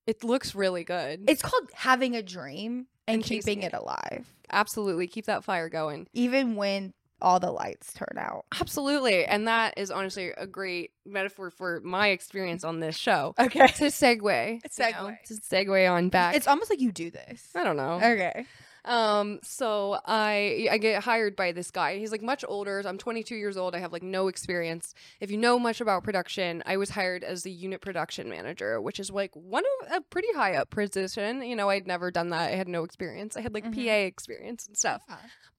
it 0.06 0.24
looks 0.24 0.54
really 0.54 0.84
good. 0.84 1.24
It's 1.28 1.42
called 1.42 1.68
having 1.74 2.14
a 2.16 2.22
dream 2.22 2.86
and 3.06 3.16
And 3.16 3.24
keeping 3.24 3.62
it 3.62 3.72
it. 3.72 3.76
alive, 3.76 4.26
Absolutely, 4.50 5.06
keep 5.06 5.26
that 5.26 5.44
fire 5.44 5.68
going. 5.68 6.06
even 6.12 6.56
when 6.56 6.92
all 7.22 7.40
the 7.40 7.50
lights 7.52 7.92
turn 7.94 8.18
out. 8.18 8.44
Absolutely, 8.60 9.24
and 9.24 9.46
that 9.48 9.74
is 9.78 9.90
honestly 9.90 10.32
a 10.36 10.46
great 10.46 10.90
metaphor 11.06 11.48
for 11.50 11.80
my 11.82 12.08
experience 12.08 12.64
on 12.64 12.80
this 12.80 12.96
show. 12.96 13.34
Okay. 13.38 13.66
To 13.66 13.84
segue, 13.86 14.20
you 14.78 14.84
know, 14.84 14.86
Segue. 14.90 15.22
to 15.28 15.34
segue 15.34 15.90
on 15.90 16.08
back. 16.10 16.34
It's 16.34 16.46
almost 16.48 16.68
like 16.68 16.80
you 16.80 16.92
do 16.92 17.10
this. 17.10 17.48
I 17.54 17.64
don't 17.64 17.76
know. 17.76 17.94
Okay. 17.94 18.44
Um, 18.84 19.38
so 19.42 19.98
I 20.04 20.68
I 20.70 20.78
get 20.78 21.02
hired 21.04 21.36
by 21.36 21.52
this 21.52 21.70
guy. 21.70 21.98
He's 21.98 22.12
like 22.12 22.22
much 22.22 22.44
older. 22.46 22.82
I'm 22.84 22.98
22 22.98 23.34
years 23.34 23.56
old. 23.56 23.74
I 23.74 23.78
have 23.78 23.92
like 23.92 24.02
no 24.02 24.28
experience. 24.28 24.94
If 25.20 25.30
you 25.30 25.36
know 25.38 25.58
much 25.58 25.80
about 25.80 26.04
production, 26.04 26.62
I 26.66 26.76
was 26.76 26.90
hired 26.90 27.24
as 27.24 27.42
the 27.44 27.50
unit 27.50 27.80
production 27.80 28.28
manager, 28.28 28.80
which 28.80 29.00
is 29.00 29.10
like 29.10 29.30
one 29.34 29.64
of 29.82 29.92
a 29.92 30.00
pretty 30.02 30.32
high 30.34 30.54
up 30.56 30.70
position. 30.70 31.42
You 31.42 31.56
know, 31.56 31.70
I'd 31.70 31.86
never 31.86 32.10
done 32.10 32.30
that. 32.30 32.52
I 32.52 32.56
had 32.56 32.68
no 32.68 32.84
experience. 32.84 33.36
I 33.36 33.40
had 33.40 33.54
like 33.54 33.64
Mhm. 33.64 33.74
PA 33.74 34.04
experience 34.06 34.66
and 34.66 34.76
stuff. 34.76 35.02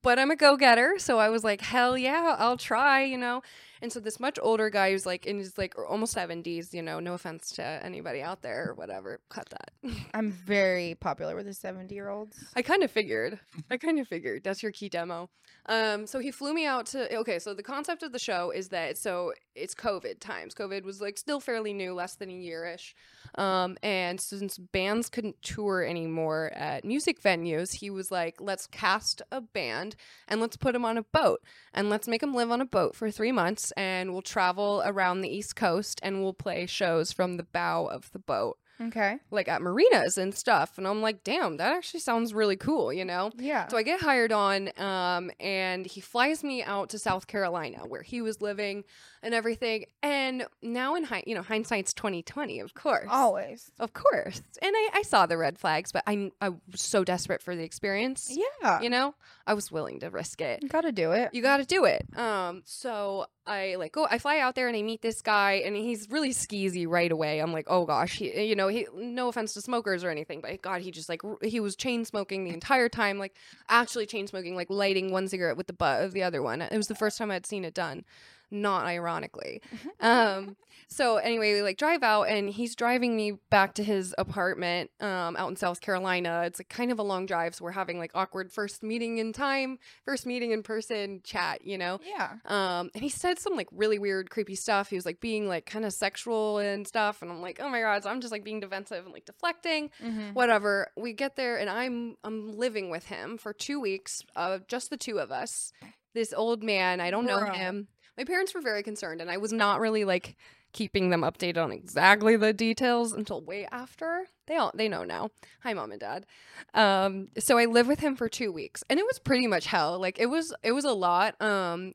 But 0.05 0.19
I'm 0.19 0.29
a 0.29 0.35
go 0.35 0.55
getter, 0.55 0.99
so 0.99 1.17
I 1.17 1.29
was 1.29 1.43
like, 1.43 1.61
hell 1.61 1.97
yeah, 1.97 2.35
I'll 2.37 2.57
try. 2.57 3.03
You 3.03 3.17
know. 3.17 3.41
And 3.81 3.91
so 3.91 3.99
this 3.99 4.19
much 4.19 4.39
older 4.41 4.69
guy 4.69 4.91
who's 4.91 5.05
like 5.05 5.25
in 5.25 5.37
his 5.37 5.57
like 5.57 5.73
almost 5.77 6.15
70s. 6.15 6.73
You 6.73 6.81
know, 6.81 6.99
no 6.99 7.13
offense 7.13 7.51
to 7.53 7.63
anybody 7.63 8.21
out 8.21 8.41
there 8.41 8.69
or 8.69 8.73
whatever. 8.73 9.19
Cut 9.29 9.49
that. 9.49 9.71
I'm 10.13 10.31
very 10.31 10.95
popular 10.99 11.35
with 11.35 11.45
the 11.45 11.53
70 11.53 11.93
year 11.93 12.09
olds. 12.09 12.37
I 12.55 12.61
kind 12.61 12.83
of 12.83 12.91
figured. 12.91 13.39
I 13.69 13.77
kind 13.77 13.99
of 13.99 14.07
figured. 14.07 14.43
That's 14.43 14.63
your 14.63 14.71
key 14.71 14.89
demo. 14.89 15.29
Um, 15.67 16.05
so 16.05 16.19
he 16.19 16.31
flew 16.31 16.53
me 16.53 16.65
out 16.65 16.85
to. 16.87 17.15
Okay, 17.17 17.39
so 17.39 17.53
the 17.53 17.63
concept 17.63 18.03
of 18.03 18.11
the 18.11 18.19
show 18.19 18.51
is 18.51 18.69
that 18.69 18.97
so 18.97 19.33
it's 19.55 19.75
COVID 19.75 20.19
times. 20.19 20.53
COVID 20.53 20.83
was 20.83 21.01
like 21.01 21.17
still 21.17 21.39
fairly 21.39 21.73
new, 21.73 21.93
less 21.93 22.15
than 22.15 22.29
a 22.29 22.33
year 22.33 22.65
ish. 22.65 22.95
Um, 23.35 23.77
and 23.83 24.21
since 24.21 24.57
bands 24.57 25.09
couldn't 25.09 25.41
tour 25.41 25.83
anymore 25.83 26.51
at 26.53 26.85
music 26.85 27.21
venues, 27.21 27.73
he 27.73 27.89
was 27.89 28.11
like, 28.11 28.35
let's 28.39 28.67
cast 28.67 29.21
a 29.31 29.41
band 29.41 29.94
and 30.27 30.41
let's 30.41 30.57
put 30.57 30.75
him 30.75 30.85
on 30.85 30.97
a 30.97 31.03
boat 31.03 31.41
and 31.73 31.89
let's 31.89 32.07
make 32.07 32.23
him 32.23 32.33
live 32.33 32.51
on 32.51 32.61
a 32.61 32.65
boat 32.65 32.95
for 32.95 33.11
three 33.11 33.31
months 33.31 33.71
and 33.77 34.11
we'll 34.11 34.21
travel 34.21 34.81
around 34.85 35.21
the 35.21 35.29
East 35.29 35.55
Coast 35.55 35.99
and 36.03 36.21
we'll 36.21 36.33
play 36.33 36.65
shows 36.65 37.11
from 37.11 37.37
the 37.37 37.43
bow 37.43 37.85
of 37.85 38.11
the 38.11 38.19
boat 38.19 38.57
Okay. 38.81 39.17
like 39.31 39.47
at 39.47 39.61
marinas 39.61 40.17
and 40.17 40.35
stuff. 40.35 40.77
And 40.77 40.87
I'm 40.87 41.01
like, 41.01 41.23
damn, 41.23 41.57
that 41.57 41.73
actually 41.73 42.01
sounds 42.01 42.33
really 42.33 42.55
cool, 42.57 42.91
you 42.91 43.05
know? 43.05 43.31
Yeah. 43.37 43.67
So 43.67 43.77
I 43.77 43.83
get 43.83 44.01
hired 44.01 44.31
on, 44.31 44.69
um, 44.79 45.31
and 45.39 45.85
he 45.85 46.01
flies 46.01 46.43
me 46.43 46.61
out 46.63 46.89
to 46.89 46.99
South 46.99 47.27
Carolina 47.27 47.79
where 47.87 48.01
he 48.01 48.21
was 48.21 48.41
living 48.41 48.83
and 49.23 49.33
everything. 49.33 49.85
And 50.03 50.45
now 50.61 50.95
in 50.95 51.03
hi- 51.05 51.23
you 51.25 51.35
know 51.35 51.41
hindsight's 51.41 51.93
2020, 51.93 52.59
of 52.59 52.73
course, 52.73 53.07
Always. 53.09 53.71
of 53.79 53.93
course. 53.93 54.41
And 54.61 54.73
I, 54.75 54.89
I 54.95 55.01
saw 55.03 55.25
the 55.25 55.37
red 55.37 55.57
flags, 55.57 55.91
but 55.91 56.03
I 56.05 56.31
I 56.41 56.49
was 56.49 56.59
so 56.81 57.03
desperate 57.03 57.41
for 57.41 57.55
the 57.55 57.63
experience. 57.63 58.35
Yeah. 58.61 58.81
You 58.81 58.89
know, 58.89 59.15
I 59.47 59.53
was 59.53 59.71
willing 59.71 59.99
to 60.01 60.09
risk 60.09 60.41
it 60.41 60.61
You 60.61 60.69
gotta 60.69 60.91
do 60.91 61.11
it. 61.11 61.29
you 61.33 61.41
got 61.41 61.57
to 61.57 61.65
do 61.65 61.85
it. 61.85 62.05
Um, 62.17 62.61
so 62.65 63.25
I 63.47 63.75
like 63.75 63.91
go, 63.91 64.07
I 64.09 64.17
fly 64.17 64.39
out 64.39 64.55
there 64.55 64.67
and 64.67 64.75
I 64.75 64.81
meet 64.81 65.01
this 65.01 65.21
guy, 65.21 65.61
and 65.65 65.75
he's 65.75 66.09
really 66.09 66.31
skeezy 66.31 66.87
right 66.87 67.11
away. 67.11 67.39
I'm 67.39 67.53
like, 67.53 67.67
oh 67.69 67.85
gosh, 67.85 68.17
he, 68.17 68.43
you 68.43 68.55
know, 68.55 68.67
he, 68.67 68.87
no 68.95 69.27
offense 69.27 69.53
to 69.53 69.61
smokers 69.61 70.03
or 70.03 70.09
anything, 70.09 70.41
but 70.41 70.61
God, 70.61 70.81
he 70.81 70.91
just 70.91 71.09
like 71.09 71.21
he 71.43 71.59
was 71.59 71.75
chain 71.75 72.05
smoking 72.05 72.43
the 72.43 72.53
entire 72.53 72.89
time, 72.89 73.19
like 73.19 73.35
actually 73.69 74.05
chain 74.07 74.27
smoking, 74.27 74.55
like 74.55 74.69
lighting 74.69 75.11
one 75.11 75.27
cigarette 75.27 75.57
with 75.57 75.67
the 75.67 75.73
butt 75.73 76.03
of 76.03 76.13
the 76.13 76.23
other 76.23 76.41
one. 76.41 76.61
It 76.61 76.75
was 76.75 76.87
the 76.87 76.95
first 76.95 77.17
time 77.17 77.29
I'd 77.29 77.45
seen 77.45 77.65
it 77.65 77.73
done. 77.73 78.03
Not 78.51 78.85
ironically. 78.85 79.61
Um, 79.99 80.55
so 80.87 81.17
anyway, 81.17 81.53
we 81.53 81.61
like 81.61 81.77
drive 81.77 82.03
out 82.03 82.23
and 82.23 82.49
he's 82.49 82.75
driving 82.75 83.15
me 83.15 83.33
back 83.49 83.73
to 83.75 83.83
his 83.83 84.13
apartment 84.17 84.91
um, 84.99 85.35
out 85.35 85.49
in 85.49 85.55
South 85.55 85.81
Carolina. 85.81 86.43
It's 86.45 86.59
like 86.59 86.69
kind 86.69 86.91
of 86.91 86.99
a 86.99 87.03
long 87.03 87.25
drive, 87.25 87.55
so 87.55 87.65
we're 87.65 87.71
having 87.71 87.97
like 87.97 88.11
awkward 88.13 88.51
first 88.51 88.83
meeting 88.83 89.17
in 89.17 89.33
time, 89.33 89.79
first 90.05 90.25
meeting 90.25 90.51
in 90.51 90.63
person 90.63 91.21
chat, 91.23 91.65
you 91.65 91.77
know. 91.77 91.99
Yeah. 92.05 92.33
Um, 92.45 92.91
and 92.93 93.01
he 93.03 93.09
said 93.09 93.39
some 93.39 93.55
like 93.55 93.67
really 93.71 93.97
weird, 93.99 94.29
creepy 94.29 94.55
stuff. 94.55 94.89
He 94.89 94.95
was 94.95 95.05
like 95.05 95.19
being 95.19 95.47
like 95.47 95.65
kind 95.65 95.85
of 95.85 95.93
sexual 95.93 96.59
and 96.59 96.87
stuff, 96.87 97.21
and 97.21 97.31
I'm 97.31 97.41
like, 97.41 97.59
oh 97.61 97.69
my 97.69 97.81
god, 97.81 98.03
so 98.03 98.09
I'm 98.09 98.21
just 98.21 98.31
like 98.31 98.43
being 98.43 98.59
defensive 98.59 99.05
and 99.05 99.13
like 99.13 99.25
deflecting, 99.25 99.89
Mm-hmm. 100.03 100.33
whatever. 100.33 100.87
We 100.95 101.13
get 101.13 101.35
there 101.35 101.57
and 101.57 101.69
I'm 101.69 102.15
I'm 102.23 102.57
living 102.57 102.89
with 102.89 103.05
him 103.05 103.37
for 103.37 103.53
two 103.53 103.79
weeks, 103.79 104.21
uh, 104.35 104.59
just 104.67 104.89
the 104.89 104.97
two 104.97 105.19
of 105.19 105.31
us. 105.31 105.71
This 106.13 106.31
old 106.33 106.63
man, 106.63 107.01
I 107.01 107.11
don't 107.11 107.25
know 107.25 107.43
him. 107.45 107.87
My 108.17 108.23
parents 108.23 108.53
were 108.53 108.61
very 108.61 108.83
concerned, 108.83 109.21
and 109.21 109.29
I 109.29 109.37
was 109.37 109.51
not 109.51 109.79
really 109.79 110.05
like 110.05 110.35
keeping 110.75 111.09
them 111.09 111.21
updated 111.21 111.57
on 111.57 111.71
exactly 111.71 112.35
the 112.35 112.51
details 112.51 113.13
until 113.13 113.41
way 113.41 113.65
after. 113.71 114.25
They 114.45 114.57
all 114.57 114.71
they 114.75 114.89
know 114.89 115.05
now. 115.05 115.29
Hi, 115.63 115.73
mom 115.73 115.91
and 115.91 116.01
dad. 116.01 116.25
Um, 116.73 117.29
so 117.39 117.57
I 117.57 117.63
lived 117.63 117.87
with 117.87 118.01
him 118.01 118.17
for 118.17 118.27
two 118.27 118.51
weeks, 118.51 118.83
and 118.89 118.99
it 118.99 119.05
was 119.05 119.17
pretty 119.17 119.47
much 119.47 119.67
hell. 119.67 119.97
Like 119.97 120.19
it 120.19 120.25
was 120.25 120.53
it 120.63 120.73
was 120.73 120.83
a 120.83 120.91
lot. 120.91 121.41
Um, 121.41 121.93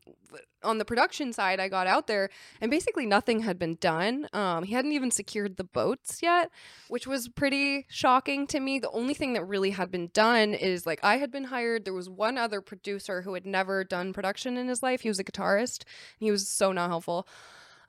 on 0.62 0.78
the 0.78 0.84
production 0.86 1.32
side, 1.34 1.60
I 1.60 1.68
got 1.68 1.86
out 1.86 2.06
there, 2.06 2.30
and 2.60 2.70
basically 2.70 3.04
nothing 3.04 3.40
had 3.40 3.58
been 3.58 3.76
done. 3.76 4.28
Um, 4.32 4.64
he 4.64 4.72
hadn't 4.72 4.92
even 4.92 5.10
secured 5.10 5.58
the 5.58 5.64
boats 5.64 6.22
yet, 6.22 6.50
which 6.88 7.06
was 7.06 7.28
pretty 7.28 7.84
shocking 7.90 8.46
to 8.46 8.60
me. 8.60 8.78
The 8.78 8.90
only 8.90 9.12
thing 9.14 9.34
that 9.34 9.44
really 9.44 9.72
had 9.72 9.90
been 9.90 10.08
done 10.14 10.54
is 10.54 10.86
like 10.86 11.00
I 11.02 11.18
had 11.18 11.30
been 11.30 11.44
hired. 11.44 11.84
There 11.84 11.92
was 11.92 12.08
one 12.08 12.38
other 12.38 12.62
producer 12.62 13.22
who 13.22 13.34
had 13.34 13.44
never 13.44 13.84
done 13.84 14.14
production 14.14 14.56
in 14.56 14.68
his 14.68 14.82
life. 14.82 15.02
He 15.02 15.10
was 15.10 15.18
a 15.18 15.24
guitarist. 15.24 15.84
He 16.18 16.30
was 16.30 16.48
so 16.48 16.72
not 16.72 16.88
helpful. 16.88 17.28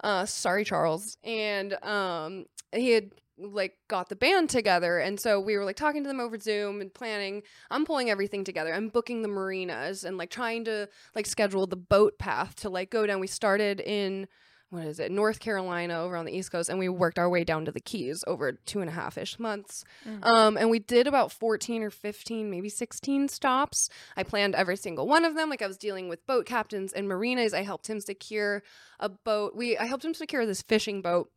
Uh, 0.01 0.25
sorry, 0.25 0.65
Charles. 0.65 1.17
And 1.23 1.73
um, 1.83 2.45
he 2.73 2.91
had 2.91 3.11
like 3.37 3.73
got 3.87 4.09
the 4.09 4.15
band 4.15 4.49
together. 4.49 4.99
And 4.99 5.19
so 5.19 5.39
we 5.39 5.57
were 5.57 5.65
like 5.65 5.75
talking 5.75 6.03
to 6.03 6.07
them 6.07 6.19
over 6.19 6.37
zoom 6.39 6.81
and 6.81 6.93
planning. 6.93 7.43
I'm 7.69 7.85
pulling 7.85 8.09
everything 8.09 8.43
together. 8.43 8.73
I'm 8.73 8.89
booking 8.89 9.21
the 9.21 9.27
marinas 9.27 10.03
and 10.03 10.17
like 10.17 10.29
trying 10.29 10.65
to 10.65 10.87
like 11.15 11.25
schedule 11.25 11.65
the 11.67 11.75
boat 11.75 12.19
path 12.19 12.55
to 12.57 12.69
like 12.69 12.91
go 12.91 13.05
down. 13.05 13.19
We 13.19 13.27
started 13.27 13.79
in 13.79 14.27
what 14.71 14.85
is 14.85 14.99
it 14.99 15.11
north 15.11 15.39
carolina 15.39 16.01
over 16.01 16.15
on 16.15 16.25
the 16.25 16.35
east 16.35 16.51
coast 16.51 16.69
and 16.69 16.79
we 16.79 16.89
worked 16.89 17.19
our 17.19 17.29
way 17.29 17.43
down 17.43 17.65
to 17.65 17.71
the 17.71 17.79
keys 17.79 18.23
over 18.25 18.53
two 18.53 18.79
and 18.79 18.89
a 18.89 18.93
half 18.93 19.17
ish 19.17 19.37
months. 19.37 19.83
Mhm. 20.07 20.25
um, 20.25 20.57
and 20.57 20.69
we 20.71 20.79
did 20.79 21.05
about 21.07 21.31
14 21.31 21.83
or 21.83 21.89
15 21.89 22.49
maybe 22.49 22.69
16 22.69 23.27
stops. 23.27 23.89
I 24.17 24.23
planned 24.23 24.55
every 24.55 24.77
single 24.77 25.07
one 25.07 25.25
of 25.25 25.35
them. 25.35 25.49
Like 25.49 25.61
i 25.61 25.67
was 25.67 25.77
dealing 25.77 26.09
with 26.09 26.25
boat 26.25 26.45
captains 26.45 26.93
and 26.93 27.07
marinas. 27.07 27.53
I 27.53 27.63
helped 27.63 27.87
him 27.87 27.99
secure 27.99 28.63
a 28.99 29.09
boat. 29.09 29.55
We 29.55 29.77
i 29.77 29.85
helped 29.85 30.05
him 30.05 30.13
secure 30.13 30.45
this 30.45 30.61
fishing 30.61 31.01
boat 31.01 31.29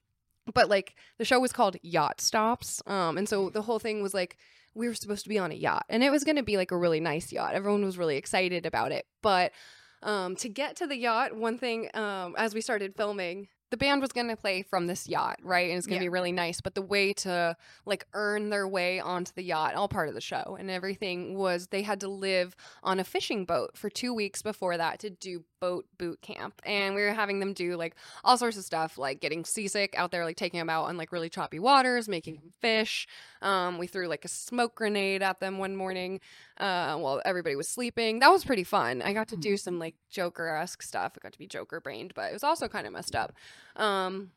but 0.53 0.69
like 0.69 0.95
the 1.19 1.25
show 1.25 1.41
was 1.41 1.53
called 1.53 1.77
yacht 1.83 2.21
stops. 2.21 2.83
Um 2.87 3.19
and 3.19 3.29
so 3.29 3.51
the 3.51 3.63
whole 3.63 3.79
thing 3.81 4.01
was 4.03 4.15
like 4.15 4.37
we 4.77 4.87
were 4.89 4.95
supposed 4.95 5.23
to 5.25 5.29
be 5.29 5.39
on 5.39 5.51
a 5.51 5.55
yacht 5.55 5.87
and 5.89 6.03
it 6.05 6.11
was 6.11 6.25
going 6.25 6.37
to 6.37 6.43
be 6.43 6.57
like 6.57 6.71
a 6.73 6.77
really 6.77 7.01
nice 7.01 7.33
yacht. 7.33 7.55
Everyone 7.55 7.85
was 7.85 7.99
really 7.99 8.17
excited 8.17 8.65
about 8.67 8.93
it 8.93 9.07
but 9.23 9.53
um 10.03 10.35
to 10.37 10.49
get 10.49 10.77
to 10.77 10.87
the 10.87 10.97
yacht 10.97 11.35
one 11.37 11.59
thing 11.59 11.89
um 11.95 12.35
as 12.37 12.55
we 12.55 12.61
started 12.61 12.95
filming 12.97 13.49
the 13.71 13.77
band 13.79 14.01
was 14.01 14.13
going 14.13 14.29
to 14.29 14.37
play 14.37 14.63
from 14.63 14.87
this 14.87 15.09
yacht 15.09 15.37
right 15.43 15.69
and 15.71 15.79
it's 15.79 15.87
going 15.87 15.99
to 15.99 16.05
Yeah. 16.05 16.09
be 16.09 16.13
really 16.13 16.33
nice 16.33 16.61
but 16.61 16.75
the 16.75 16.83
way 16.83 17.13
to 17.15 17.57
like 17.87 18.07
earn 18.13 18.51
their 18.51 18.69
way 18.69 19.01
onto 19.01 19.33
the 19.35 19.43
yacht 19.43 19.75
all 19.75 19.89
part 19.89 20.09
of 20.09 20.15
the 20.15 20.21
show 20.21 20.57
and 20.61 20.71
everything 20.71 21.37
was 21.37 21.69
they 21.69 21.83
had 21.83 22.01
to 22.01 22.09
live 22.09 22.55
on 22.83 23.01
a 23.01 23.05
fishing 23.05 23.45
boat 23.45 23.77
for 23.77 23.91
two 23.91 24.15
weeks 24.15 24.43
before 24.43 24.77
that 24.77 25.01
to 25.01 25.11
do 25.11 25.45
boat 25.65 25.87
boot 25.97 26.21
camp 26.21 26.61
and 26.67 26.95
we 26.95 27.01
were 27.01 27.15
having 27.15 27.41
them 27.41 27.55
do 27.55 27.75
like 27.75 27.95
all 28.23 28.37
sorts 28.37 28.59
of 28.59 28.65
stuff 28.65 28.99
like 28.99 29.19
getting 29.19 29.47
seasick 29.47 29.95
out 29.97 30.11
there 30.11 30.23
like 30.27 30.37
taking 30.37 30.59
them 30.59 30.69
out 30.69 30.85
on 30.85 30.99
like 30.99 31.11
really 31.11 31.31
choppy 31.31 31.59
waters 31.59 32.07
making 32.07 32.35
them 32.35 32.53
fish. 32.61 33.09
Um, 33.41 33.79
we 33.79 33.87
threw 33.87 34.07
like 34.07 34.27
a 34.27 34.29
smoke 34.29 34.75
grenade 34.75 35.23
at 35.23 35.41
them 35.41 35.57
one 35.57 35.75
morning 35.75 36.21
uh, 36.59 36.97
while 36.97 37.23
everybody 37.25 37.57
was 37.57 37.67
sleeping. 37.67 38.19
That 38.19 38.31
was 38.31 38.45
pretty 38.45 38.65
fun. 38.65 39.01
I 39.01 39.15
got 39.15 39.29
to 39.29 39.39
do 39.39 39.57
some 39.57 39.79
like 39.79 39.95
joker-esque 40.11 40.83
stuff. 40.83 41.13
I 41.17 41.19
got 41.23 41.33
to 41.33 41.39
be 41.39 41.47
joker 41.47 41.81
brained 41.81 42.13
but 42.15 42.29
it 42.29 42.35
was 42.35 42.45
also 42.45 42.69
kind 42.69 42.87
of 42.87 42.93
messed 42.93 43.17
up. 43.17 43.33
Um, 43.77 44.33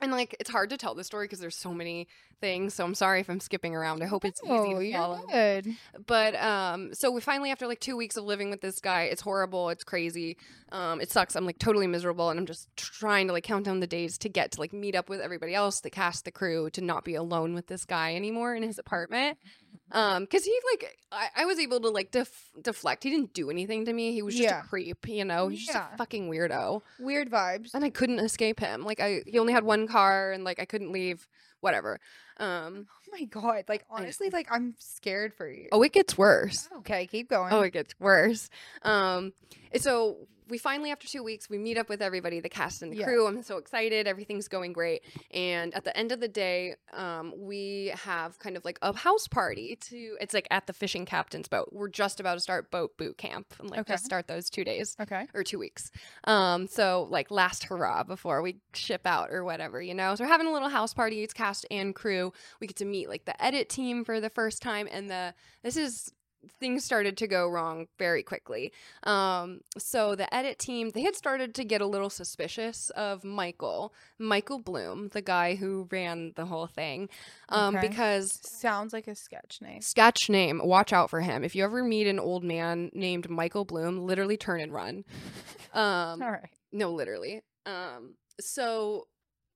and 0.00 0.12
like 0.12 0.34
it's 0.40 0.50
hard 0.50 0.70
to 0.70 0.78
tell 0.78 0.94
the 0.94 1.04
story 1.04 1.26
because 1.26 1.40
there's 1.40 1.56
so 1.56 1.74
many 1.74 2.08
things 2.44 2.74
so 2.74 2.84
i'm 2.84 2.94
sorry 2.94 3.20
if 3.20 3.30
i'm 3.30 3.40
skipping 3.40 3.74
around 3.74 4.02
i 4.02 4.06
hope 4.06 4.22
it's 4.24 4.42
easy 4.44 4.74
to 4.74 4.80
you're 4.84 4.98
follow 4.98 5.24
good. 5.30 5.66
but 6.06 6.34
um 6.42 6.92
so 6.92 7.10
we 7.10 7.20
finally 7.22 7.50
after 7.50 7.66
like 7.66 7.80
two 7.80 7.96
weeks 7.96 8.18
of 8.18 8.24
living 8.24 8.50
with 8.50 8.60
this 8.60 8.80
guy 8.80 9.04
it's 9.04 9.22
horrible 9.22 9.70
it's 9.70 9.82
crazy 9.82 10.36
um 10.72 11.00
it 11.00 11.10
sucks 11.10 11.36
i'm 11.36 11.46
like 11.46 11.58
totally 11.58 11.86
miserable 11.86 12.28
and 12.28 12.38
i'm 12.38 12.44
just 12.44 12.68
trying 12.76 13.26
to 13.28 13.32
like 13.32 13.44
count 13.44 13.64
down 13.64 13.80
the 13.80 13.86
days 13.86 14.18
to 14.18 14.28
get 14.28 14.50
to 14.50 14.60
like 14.60 14.74
meet 14.74 14.94
up 14.94 15.08
with 15.08 15.20
everybody 15.20 15.54
else 15.54 15.80
the 15.80 15.88
cast 15.90 16.26
the 16.26 16.30
crew 16.30 16.68
to 16.70 16.82
not 16.82 17.02
be 17.04 17.14
alone 17.14 17.54
with 17.54 17.66
this 17.66 17.86
guy 17.86 18.14
anymore 18.14 18.54
in 18.54 18.62
his 18.62 18.78
apartment 18.78 19.38
um 19.92 20.24
because 20.24 20.44
he 20.44 20.54
like 20.72 20.98
I, 21.10 21.28
I 21.38 21.44
was 21.46 21.58
able 21.58 21.80
to 21.80 21.88
like 21.88 22.10
def- 22.10 22.50
deflect 22.60 23.04
he 23.04 23.10
didn't 23.10 23.32
do 23.32 23.48
anything 23.50 23.86
to 23.86 23.92
me 23.92 24.12
he 24.12 24.22
was 24.22 24.34
just 24.34 24.48
Yeah. 24.48 24.60
a 24.60 24.64
creep 24.64 25.08
you 25.08 25.24
know 25.24 25.48
he's 25.48 25.66
just 25.66 25.78
a 25.78 25.96
fucking 25.96 26.28
weirdo 26.30 26.82
Weird 27.00 27.30
vibes. 27.30 27.72
and 27.74 27.84
i 27.84 27.90
couldn't 27.90 28.18
escape 28.20 28.60
him 28.60 28.84
like 28.84 29.00
i 29.00 29.22
he 29.26 29.38
only 29.38 29.52
had 29.54 29.64
one 29.64 29.86
car 29.88 30.32
and 30.32 30.44
like 30.44 30.60
i 30.60 30.64
couldn't 30.66 30.92
leave 30.92 31.26
whatever 31.64 31.98
um 32.38 32.86
Oh 32.90 33.20
my 33.20 33.24
god! 33.26 33.64
Like 33.68 33.84
honestly, 33.88 34.28
like 34.30 34.48
I'm 34.50 34.74
scared 34.78 35.34
for 35.34 35.48
you. 35.48 35.68
oh 35.70 35.82
it 35.82 35.92
gets 35.92 36.18
worse 36.18 36.68
okay, 36.78 37.06
keep 37.06 37.28
going. 37.28 37.52
Oh, 37.52 37.60
it 37.60 37.72
gets 37.72 37.94
worse. 37.98 38.50
Um, 38.82 39.32
so 39.76 40.16
we 40.48 40.58
finally, 40.58 40.90
after 40.90 41.06
two 41.08 41.22
weeks, 41.22 41.48
we 41.48 41.56
meet 41.58 41.78
up 41.78 41.88
with 41.88 42.02
everybody, 42.02 42.40
the 42.40 42.48
cast 42.48 42.82
and 42.82 42.92
the 42.92 42.98
Yeah. 42.98 43.06
crew. 43.06 43.26
I'm 43.26 43.42
so 43.42 43.56
excited. 43.56 44.06
Everything's 44.06 44.46
going 44.48 44.72
great. 44.72 45.02
And 45.30 45.74
at 45.74 45.84
the 45.84 45.96
end 45.96 46.12
of 46.12 46.20
the 46.20 46.28
day, 46.28 46.74
um, 46.92 47.32
we 47.36 47.92
have 48.04 48.38
kind 48.38 48.56
of 48.56 48.64
like 48.64 48.78
a 48.82 48.94
house 48.94 49.26
party 49.26 49.76
to, 49.76 50.16
it's 50.20 50.34
like 50.34 50.46
at 50.50 50.66
the 50.66 50.72
fishing 50.72 51.06
captain's 51.06 51.48
boat. 51.48 51.70
We're 51.72 51.88
just 51.88 52.20
about 52.20 52.34
to 52.34 52.40
start 52.40 52.70
boat 52.70 52.96
boot 52.98 53.16
camp 53.16 53.54
and 53.58 53.70
like 53.70 53.80
Okay. 53.80 53.94
just 53.94 54.04
start 54.04 54.26
those 54.28 54.50
two 54.50 54.64
days 54.64 54.96
okay. 55.00 55.26
or 55.34 55.42
two 55.42 55.58
weeks. 55.58 55.90
Um, 56.24 56.66
so 56.66 57.06
like 57.10 57.30
last 57.30 57.64
hurrah 57.64 58.02
before 58.04 58.42
we 58.42 58.58
ship 58.74 59.06
out 59.06 59.30
or 59.30 59.44
whatever, 59.44 59.80
you 59.80 59.94
know. 59.94 60.14
So 60.14 60.24
we're 60.24 60.28
having 60.28 60.46
a 60.46 60.52
little 60.52 60.68
house 60.68 60.92
party. 60.92 61.22
It's 61.22 61.32
cast 61.34 61.64
and 61.70 61.94
crew. 61.94 62.32
We 62.60 62.66
get 62.66 62.76
to 62.76 62.84
meet 62.84 63.08
like 63.08 63.24
the 63.24 63.42
edit 63.42 63.68
team 63.68 64.04
for 64.04 64.20
the 64.20 64.30
first 64.30 64.60
time, 64.62 64.88
and 64.90 65.10
the 65.10 65.34
this 65.62 65.76
is 65.76 66.12
things 66.60 66.84
started 66.84 67.16
to 67.18 67.26
go 67.26 67.48
wrong 67.48 67.86
very 67.98 68.22
quickly. 68.22 68.72
Um, 69.04 69.60
so 69.78 70.14
the 70.14 70.32
edit 70.34 70.58
team 70.58 70.90
they 70.90 71.02
had 71.02 71.16
started 71.16 71.54
to 71.56 71.64
get 71.64 71.80
a 71.80 71.86
little 71.86 72.10
suspicious 72.10 72.90
of 72.90 73.24
Michael, 73.24 73.92
Michael 74.18 74.58
Bloom, 74.58 75.08
the 75.08 75.22
guy 75.22 75.54
who 75.56 75.88
ran 75.90 76.32
the 76.36 76.46
whole 76.46 76.66
thing, 76.66 77.08
um, 77.48 77.76
Okay. 77.76 77.88
because 77.88 78.38
Sounds 78.42 78.92
like 78.92 79.08
a 79.08 79.14
sketch 79.14 79.58
name. 79.60 79.80
sketch 79.80 80.28
name 80.30 80.60
watch 80.64 80.92
out 80.92 81.10
for 81.10 81.20
him 81.20 81.44
if 81.44 81.54
you 81.54 81.64
ever 81.64 81.82
meet 81.84 82.06
an 82.06 82.18
old 82.18 82.42
man 82.44 82.90
named 82.94 83.28
michael 83.28 83.64
bloom 83.64 83.98
literally 84.06 84.36
turn 84.36 84.60
and 84.60 84.72
run 84.72 85.04
um 85.74 86.22
All 86.22 86.30
right. 86.30 86.48
no 86.72 86.92
literally 86.92 87.42
um 87.66 88.14
so 88.40 89.06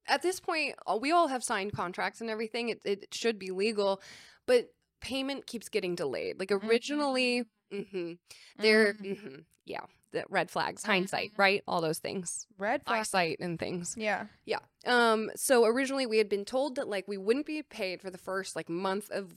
at 0.06 0.22
this 0.22 0.40
point 0.40 0.74
uh, 0.86 0.96
we 1.00 1.10
all 1.12 1.28
have 1.28 1.42
signed 1.44 1.72
contracts 1.72 2.20
and 2.20 2.30
everything 2.30 2.68
it, 2.68 2.80
it 2.84 3.06
should 3.12 3.38
be 3.38 3.50
legal 3.50 4.00
but 4.46 4.70
payment 5.00 5.46
keeps 5.46 5.68
getting 5.68 5.94
delayed 5.94 6.38
like 6.38 6.50
originally 6.50 7.44
hmm 7.70 8.12
there 8.58 8.94
Mhm. 8.94 9.22
mhm, 9.22 9.44
yeah 9.64 9.80
the 10.12 10.24
red 10.30 10.50
flags 10.50 10.82
hindsight 10.84 11.32
right 11.36 11.62
all 11.68 11.80
those 11.82 11.98
things 11.98 12.46
Red 12.56 12.82
flag. 12.84 13.00
eyesight 13.00 13.38
and 13.40 13.58
things 13.58 13.94
Yeah. 13.98 14.26
yeah. 14.46 14.60
Um 14.86 15.30
so 15.36 15.64
originally 15.66 16.06
we 16.06 16.16
had 16.18 16.28
been 16.30 16.44
told 16.46 16.76
that 16.76 16.88
like 16.88 17.06
we 17.06 17.18
wouldn't 17.18 17.44
be 17.46 17.62
paid 17.62 18.00
for 18.00 18.10
the 18.10 18.16
first 18.18 18.56
like 18.56 18.68
month 18.70 19.10
of 19.10 19.34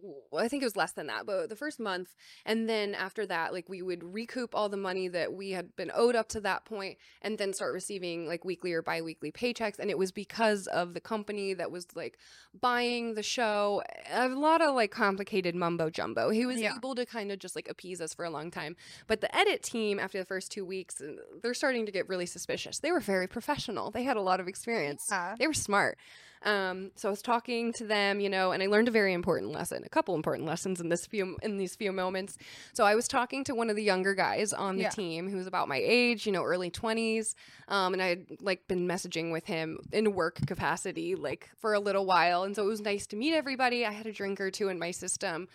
well, 0.00 0.44
I 0.44 0.48
think 0.48 0.62
it 0.62 0.66
was 0.66 0.76
less 0.76 0.92
than 0.92 1.08
that, 1.08 1.26
but 1.26 1.48
the 1.48 1.56
first 1.56 1.80
month 1.80 2.14
and 2.46 2.68
then 2.68 2.94
after 2.94 3.26
that 3.26 3.52
like 3.52 3.68
we 3.68 3.82
would 3.82 4.02
recoup 4.04 4.54
all 4.54 4.68
the 4.68 4.76
money 4.76 5.08
that 5.08 5.32
we 5.32 5.50
had 5.50 5.74
been 5.76 5.90
owed 5.94 6.14
up 6.14 6.28
to 6.30 6.40
that 6.40 6.64
point 6.64 6.98
and 7.22 7.36
then 7.38 7.52
start 7.52 7.72
receiving 7.72 8.26
like 8.26 8.44
weekly 8.44 8.72
or 8.72 8.82
biweekly 8.82 9.32
paychecks 9.32 9.78
and 9.78 9.90
it 9.90 9.98
was 9.98 10.12
because 10.12 10.66
of 10.68 10.94
the 10.94 11.00
company 11.00 11.52
that 11.54 11.70
was 11.70 11.86
like 11.94 12.18
buying 12.60 13.14
the 13.14 13.22
show 13.22 13.82
a 14.12 14.28
lot 14.28 14.60
of 14.60 14.74
like 14.74 14.90
complicated 14.90 15.54
mumbo 15.54 15.90
jumbo. 15.90 16.30
He 16.30 16.46
was 16.46 16.60
Yeah. 16.60 16.74
able 16.76 16.94
to 16.94 17.04
kind 17.06 17.32
of 17.32 17.38
just 17.38 17.56
like 17.56 17.68
appease 17.68 18.00
us 18.00 18.14
for 18.14 18.24
a 18.24 18.30
long 18.30 18.50
time. 18.50 18.76
But 19.06 19.20
the 19.20 19.34
edit 19.36 19.62
team 19.62 19.98
after 19.98 20.18
the 20.18 20.24
first 20.24 20.50
2 20.52 20.64
weeks 20.64 21.00
uh, 21.00 21.12
they're 21.42 21.54
starting 21.54 21.86
to 21.86 21.92
get 21.92 22.08
really 22.08 22.26
suspicious. 22.26 22.78
They 22.78 22.92
were 22.92 23.00
very 23.00 23.26
professional. 23.26 23.90
They 23.90 24.04
had 24.04 24.16
a 24.16 24.22
lot 24.22 24.40
of 24.40 24.48
experience. 24.48 25.06
Yeah. 25.10 25.34
They 25.38 25.46
were 25.46 25.54
smart. 25.54 25.98
Um, 26.44 26.92
so 26.94 27.08
I 27.08 27.10
was 27.10 27.22
talking 27.22 27.72
to 27.74 27.84
them, 27.84 28.20
you 28.20 28.28
know, 28.28 28.52
and 28.52 28.62
I 28.62 28.66
learned 28.66 28.88
a 28.88 28.90
very 28.92 29.12
important 29.12 29.52
lesson, 29.52 29.82
a 29.84 29.88
couple 29.88 30.14
important 30.14 30.46
lessons 30.46 30.80
in 30.80 30.88
this 30.88 31.04
few 31.06 31.36
in 31.42 31.56
these 31.58 31.74
few 31.74 31.90
moments. 31.92 32.38
So 32.72 32.84
I 32.84 32.94
was 32.94 33.08
talking 33.08 33.44
to 33.44 33.54
one 33.54 33.70
of 33.70 33.76
the 33.76 33.82
younger 33.82 34.14
guys 34.14 34.52
on 34.52 34.76
the 34.76 34.82
Yeah. 34.82 34.90
team 34.90 35.28
who 35.28 35.36
was 35.36 35.46
about 35.46 35.68
my 35.68 35.80
age, 35.82 36.26
you 36.26 36.32
know, 36.32 36.44
early 36.44 36.70
twenties, 36.70 37.34
um, 37.68 37.92
and 37.92 38.00
I 38.02 38.08
had 38.08 38.26
like 38.40 38.68
been 38.68 38.86
messaging 38.86 39.32
with 39.32 39.46
him 39.46 39.78
in 39.92 40.14
work 40.14 40.40
capacity 40.46 41.14
like 41.16 41.48
for 41.58 41.74
a 41.74 41.80
little 41.80 42.06
while, 42.06 42.44
and 42.44 42.54
so 42.54 42.62
it 42.62 42.68
was 42.68 42.80
nice 42.80 43.06
to 43.08 43.16
meet 43.16 43.34
everybody. 43.34 43.84
I 43.84 43.90
had 43.92 44.06
a 44.06 44.12
drink 44.12 44.40
or 44.40 44.50
two 44.50 44.68
in 44.68 44.78
my 44.78 44.90
system. 44.92 45.48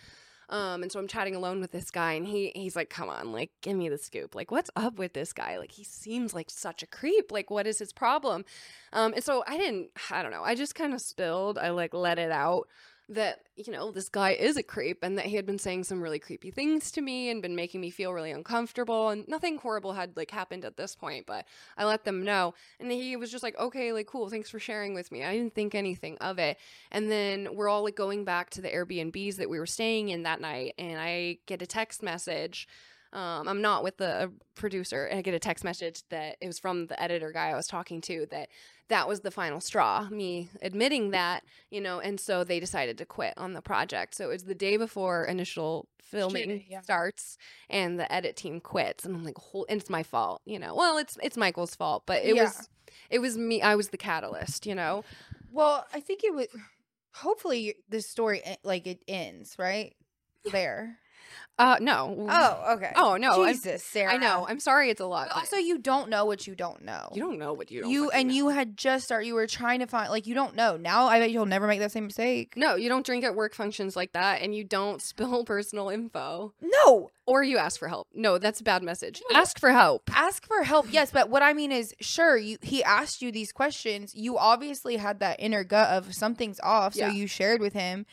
Um, 0.48 0.82
and 0.82 0.92
so 0.92 0.98
I'm 1.00 1.08
chatting 1.08 1.34
alone 1.34 1.60
with 1.60 1.72
this 1.72 1.90
guy, 1.90 2.12
and 2.12 2.26
he 2.26 2.52
he's 2.54 2.76
like, 2.76 2.90
"Come 2.90 3.08
on, 3.08 3.32
like, 3.32 3.50
give 3.62 3.76
me 3.76 3.88
the 3.88 3.98
scoop. 3.98 4.34
Like, 4.34 4.50
what's 4.50 4.70
up 4.76 4.98
with 4.98 5.12
this 5.14 5.32
guy? 5.32 5.58
Like, 5.58 5.72
he 5.72 5.84
seems 5.84 6.34
like 6.34 6.50
such 6.50 6.82
a 6.82 6.86
creep. 6.86 7.32
Like, 7.32 7.50
what 7.50 7.66
is 7.66 7.78
his 7.78 7.92
problem?" 7.92 8.44
Um, 8.92 9.14
and 9.14 9.24
so 9.24 9.44
I 9.46 9.56
didn't, 9.56 9.90
I 10.10 10.22
don't 10.22 10.32
know, 10.32 10.42
I 10.44 10.54
just 10.54 10.74
kind 10.74 10.94
of 10.94 11.00
spilled. 11.00 11.58
I 11.58 11.70
like 11.70 11.94
let 11.94 12.18
it 12.18 12.30
out 12.30 12.68
that 13.08 13.40
you 13.56 13.70
know 13.70 13.90
this 13.90 14.08
guy 14.08 14.30
is 14.30 14.56
a 14.56 14.62
creep 14.62 15.02
and 15.02 15.18
that 15.18 15.26
he 15.26 15.36
had 15.36 15.44
been 15.44 15.58
saying 15.58 15.84
some 15.84 16.00
really 16.00 16.18
creepy 16.18 16.50
things 16.50 16.90
to 16.90 17.02
me 17.02 17.28
and 17.28 17.42
been 17.42 17.54
making 17.54 17.80
me 17.80 17.90
feel 17.90 18.12
really 18.12 18.30
uncomfortable 18.30 19.10
and 19.10 19.28
nothing 19.28 19.58
horrible 19.58 19.92
had 19.92 20.16
like 20.16 20.30
happened 20.30 20.64
at 20.64 20.78
this 20.78 20.96
point 20.96 21.26
but 21.26 21.44
i 21.76 21.84
let 21.84 22.04
them 22.04 22.24
know. 22.24 22.54
And 22.80 22.90
he 22.90 23.16
was 23.16 23.30
just 23.30 23.42
like 23.42 23.58
okay 23.58 23.92
like 23.92 24.06
cool 24.06 24.30
thanks 24.30 24.48
for 24.48 24.58
sharing 24.58 24.94
with 24.94 25.12
me. 25.12 25.22
I 25.22 25.36
didn't 25.36 25.54
think 25.54 25.74
anything 25.74 26.16
of 26.18 26.38
it. 26.38 26.56
And 26.90 27.10
then 27.10 27.48
we're 27.54 27.68
all 27.68 27.84
like 27.84 27.96
going 27.96 28.24
back 28.24 28.50
to 28.50 28.62
the 28.62 28.70
airbnbs 28.70 29.36
that 29.36 29.50
we 29.50 29.58
were 29.58 29.66
staying 29.66 30.08
in 30.08 30.22
that 30.22 30.40
night 30.40 30.74
and 30.78 30.98
i 30.98 31.38
get 31.46 31.62
a 31.62 31.66
text 31.66 32.02
message 32.02 32.66
um, 33.14 33.48
I'm 33.48 33.62
not 33.62 33.84
with 33.84 33.96
the 33.96 34.32
producer, 34.56 35.06
and 35.06 35.18
I 35.18 35.22
get 35.22 35.34
a 35.34 35.38
text 35.38 35.64
message 35.64 36.02
that 36.10 36.36
it 36.40 36.46
was 36.46 36.58
from 36.58 36.86
the 36.86 37.00
editor 37.00 37.30
guy 37.32 37.50
I 37.50 37.54
was 37.54 37.66
talking 37.66 38.00
to 38.02 38.26
that 38.30 38.48
that 38.88 39.08
was 39.08 39.20
the 39.20 39.30
final 39.30 39.60
straw, 39.60 40.08
me 40.10 40.48
admitting 40.60 41.10
that, 41.12 41.42
you 41.70 41.80
know, 41.80 42.00
and 42.00 42.20
so 42.20 42.44
they 42.44 42.60
decided 42.60 42.98
to 42.98 43.06
quit 43.06 43.32
on 43.38 43.54
the 43.54 43.62
project. 43.62 44.14
So 44.14 44.24
it 44.24 44.32
was 44.32 44.44
the 44.44 44.54
day 44.54 44.76
before 44.76 45.24
initial 45.24 45.88
filming 46.02 46.64
yeah. 46.68 46.82
starts, 46.82 47.38
and 47.70 47.98
the 47.98 48.12
edit 48.12 48.36
team 48.36 48.60
quits, 48.60 49.04
and 49.04 49.14
I'm 49.16 49.24
like, 49.24 49.38
whole, 49.38 49.64
and 49.68 49.80
it's 49.80 49.88
my 49.88 50.02
fault, 50.02 50.42
you 50.44 50.58
know. 50.58 50.74
Well, 50.74 50.98
it's 50.98 51.16
it's 51.22 51.36
Michael's 51.36 51.74
fault, 51.74 52.02
but 52.06 52.24
it 52.24 52.34
Yeah. 52.34 52.44
was 52.44 52.68
it 53.10 53.20
was 53.20 53.38
me. 53.38 53.62
I 53.62 53.76
was 53.76 53.88
the 53.88 53.96
catalyst, 53.96 54.66
you 54.66 54.74
know. 54.74 55.04
Well, 55.50 55.86
I 55.94 56.00
think 56.00 56.24
it 56.24 56.34
was. 56.34 56.48
Hopefully, 57.14 57.76
this 57.88 58.08
story 58.08 58.42
e- 58.44 58.56
like 58.64 58.86
it 58.88 59.00
ends 59.06 59.54
right 59.58 59.94
there. 60.50 60.98
Uh, 61.56 61.76
no. 61.80 62.26
Oh, 62.28 62.74
okay. 62.74 62.90
Oh, 62.96 63.16
no, 63.16 63.44
I'm- 63.44 63.54
Jesus, 63.54 63.84
Sarah. 63.84 64.14
I 64.14 64.16
know. 64.16 64.44
I'm 64.48 64.58
sorry. 64.58 64.90
It's 64.90 65.00
a 65.00 65.06
lot. 65.06 65.28
But 65.28 65.34
but 65.34 65.40
also, 65.40 65.56
you 65.56 65.78
don't 65.78 66.08
know 66.10 66.24
what 66.24 66.48
you 66.48 66.56
don't 66.56 66.82
know. 66.82 67.10
you 67.14 67.22
don't 67.22 67.38
know 67.38 67.52
what 67.52 67.70
you 67.70 67.82
don't. 67.82 67.90
You 67.92 68.10
and 68.10 68.28
know. 68.28 68.34
you 68.34 68.48
had 68.48 68.76
just 68.76 69.04
started. 69.04 69.26
You 69.28 69.34
were 69.34 69.46
trying 69.46 69.78
to 69.78 69.86
find 69.86 70.10
like 70.10 70.26
you 70.26 70.34
don't 70.34 70.56
know. 70.56 70.76
Now 70.76 71.06
I 71.06 71.20
bet 71.20 71.30
you'll 71.30 71.46
never 71.46 71.68
make 71.68 71.78
that 71.78 71.92
same 71.92 72.06
mistake. 72.06 72.54
No, 72.56 72.74
you 72.74 72.88
don't 72.88 73.06
drink 73.06 73.22
at 73.22 73.36
work 73.36 73.54
functions 73.54 73.94
like 73.94 74.12
that, 74.14 74.42
and 74.42 74.52
you 74.52 74.64
don't 74.64 75.00
spill 75.10 75.44
personal 75.44 75.90
info, 75.90 76.52
No, 76.60 77.10
or 77.24 77.44
you 77.44 77.56
ask 77.56 77.78
for 77.78 77.86
help. 77.86 78.08
No, 78.12 78.38
that's 78.38 78.60
a 78.60 78.64
bad 78.64 78.82
message. 78.82 79.22
No. 79.30 79.38
Ask 79.38 79.60
for 79.60 79.70
help. 79.70 80.10
ask 80.12 80.44
for 80.48 80.64
help. 80.64 80.86
Yes, 80.90 81.12
but 81.12 81.30
what 81.30 81.42
I 81.44 81.52
mean 81.52 81.70
is, 81.70 81.94
sure, 82.00 82.36
you 82.36 82.58
he 82.62 82.82
asked 82.82 83.22
you 83.22 83.30
these 83.30 83.52
questions. 83.52 84.12
You 84.12 84.38
obviously 84.38 84.96
had 84.96 85.20
that 85.20 85.36
inner 85.38 85.62
gut 85.62 85.90
of 85.90 86.14
something's 86.14 86.58
off, 86.64 86.94
so 86.94 87.06
Yeah. 87.06 87.12
you 87.12 87.28
shared 87.28 87.60
with 87.60 87.74
him. 87.74 88.06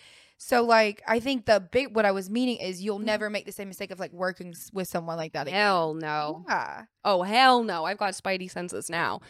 So 0.44 0.64
like, 0.64 1.04
I 1.08 1.20
think 1.20 1.46
the 1.46 1.60
big 1.60 1.96
what 1.96 2.04
I 2.04 2.12
was 2.12 2.28
meaning 2.28 2.58
is 2.58 2.82
you'll 2.82 3.00
Mhm. 3.00 3.06
never 3.06 3.30
make 3.30 3.46
the 3.46 3.52
same 3.52 3.68
mistake 3.68 3.92
of 3.92 4.00
like 4.00 4.12
working 4.12 4.50
s- 4.56 4.72
with 4.74 4.88
someone 4.88 5.16
like 5.16 5.34
that 5.34 5.46
again. 5.48 5.60
Hell 5.60 5.94
no. 5.94 6.44
Yeah. 6.50 6.86
Oh 7.06 7.22
hell 7.22 7.64
no. 7.64 7.86
I've 7.86 8.00
got 8.00 8.14
spidey 8.16 8.50
senses 8.50 8.90
now. 8.90 9.22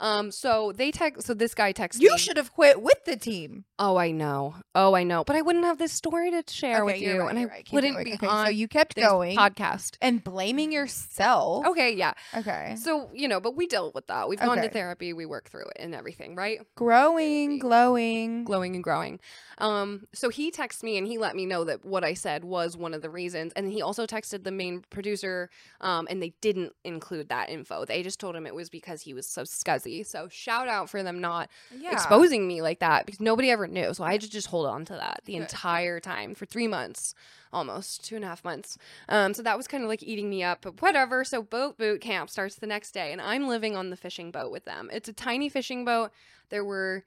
Um, 0.00 0.30
so 0.32 0.72
they 0.74 0.90
text. 0.90 1.26
So 1.26 1.34
this 1.34 1.54
guy 1.54 1.72
texts 1.72 2.02
You 2.02 2.12
me. 2.12 2.18
should 2.18 2.36
have 2.38 2.52
quit 2.52 2.82
with 2.82 3.04
the 3.04 3.16
team. 3.16 3.64
Oh, 3.78 3.96
I 3.96 4.10
know. 4.10 4.56
Oh, 4.74 4.94
I 4.94 5.04
know. 5.04 5.22
But 5.24 5.36
I 5.36 5.42
wouldn't 5.42 5.64
have 5.66 5.78
this 5.78 5.92
story 5.92 6.30
to 6.30 6.42
share 6.48 6.84
with 6.84 6.98
you're 6.98 7.20
right, 7.24 7.30
and 7.30 7.38
I 7.38 7.44
right. 7.44 7.68
Wouldn't 7.72 8.02
be 8.04 8.14
Okay, 8.14 8.26
on 8.26 8.46
So 8.46 8.50
you 8.50 8.66
kept 8.66 8.94
this 8.96 9.04
going 9.06 9.36
podcast. 9.36 9.96
and 10.00 10.24
blaming 10.24 10.72
yourself. 10.72 11.66
Okay, 11.66 11.94
yeah. 11.94 12.14
Okay. 12.34 12.74
So 12.76 13.10
you 13.14 13.28
know, 13.28 13.40
but 13.40 13.54
we 13.56 13.66
dealt 13.66 13.94
with 13.94 14.06
that. 14.08 14.28
We've 14.28 14.40
gone 14.40 14.56
to 14.62 14.68
therapy. 14.70 15.12
We 15.12 15.26
work 15.26 15.50
through 15.50 15.66
it 15.66 15.76
and 15.78 15.94
everything, 15.94 16.34
right? 16.34 16.60
Growing, 16.76 17.48
Therapy. 17.50 17.58
glowing. 17.60 18.44
glowing 18.44 18.74
and 18.74 18.82
growing. 18.84 19.20
Um, 19.58 20.06
so 20.14 20.30
he 20.30 20.50
texted 20.50 20.82
me 20.84 20.96
and 20.96 21.06
he 21.06 21.18
let 21.18 21.36
me 21.36 21.44
know 21.44 21.64
that 21.64 21.84
what 21.84 22.02
I 22.02 22.14
said 22.14 22.44
was 22.44 22.76
one 22.78 22.94
of 22.94 23.02
the 23.02 23.10
reasons. 23.10 23.52
And 23.54 23.70
he 23.70 23.82
also 23.82 24.06
texted 24.06 24.44
the 24.44 24.50
main 24.50 24.82
producer, 24.88 25.50
um, 25.82 26.06
and 26.10 26.22
they 26.22 26.32
didn't 26.40 26.72
include 26.84 27.28
that 27.28 27.50
info. 27.50 27.84
They 27.84 28.02
just 28.02 28.18
told 28.18 28.34
him 28.36 28.46
it 28.46 28.54
was 28.54 28.70
because 28.70 29.02
he 29.02 29.12
was 29.12 29.26
so 29.26 29.42
scuzzy. 29.42 29.89
So 30.04 30.28
shout 30.28 30.68
out 30.68 30.88
for 30.90 31.02
them 31.02 31.20
not 31.20 31.48
Yeah. 31.76 31.92
exposing 31.92 32.46
me 32.46 32.62
like 32.62 32.78
that 32.80 33.06
because 33.06 33.20
nobody 33.20 33.50
ever 33.50 33.66
knew. 33.66 33.92
So 33.94 34.04
I 34.04 34.12
had 34.12 34.20
to 34.22 34.30
just 34.30 34.48
hold 34.48 34.66
on 34.66 34.84
to 34.86 34.92
that 34.94 35.20
the 35.24 35.34
Good. 35.34 35.42
entire 35.42 36.00
time 36.00 36.34
for 36.34 36.46
three 36.46 36.68
months, 36.68 37.14
almost 37.52 38.04
two 38.04 38.16
and 38.16 38.24
a 38.24 38.28
half 38.28 38.44
months. 38.44 38.78
Um, 39.08 39.34
so 39.34 39.42
that 39.42 39.56
was 39.56 39.66
kind 39.68 39.82
of 39.82 39.88
like 39.88 40.02
eating 40.02 40.30
me 40.30 40.42
up, 40.42 40.60
but 40.62 40.80
whatever. 40.80 41.24
So 41.24 41.42
boat 41.42 41.76
boot 41.78 42.00
camp 42.00 42.30
starts 42.30 42.54
the 42.56 42.66
next 42.66 42.92
day, 42.92 43.12
and 43.12 43.20
I'm 43.20 43.48
living 43.48 43.76
on 43.76 43.90
the 43.90 43.96
fishing 43.96 44.30
boat 44.30 44.50
with 44.52 44.64
them. 44.64 44.88
It's 44.92 45.08
a 45.08 45.12
tiny 45.12 45.48
fishing 45.48 45.84
boat. 45.84 46.10
There 46.50 46.64
were 46.64 47.04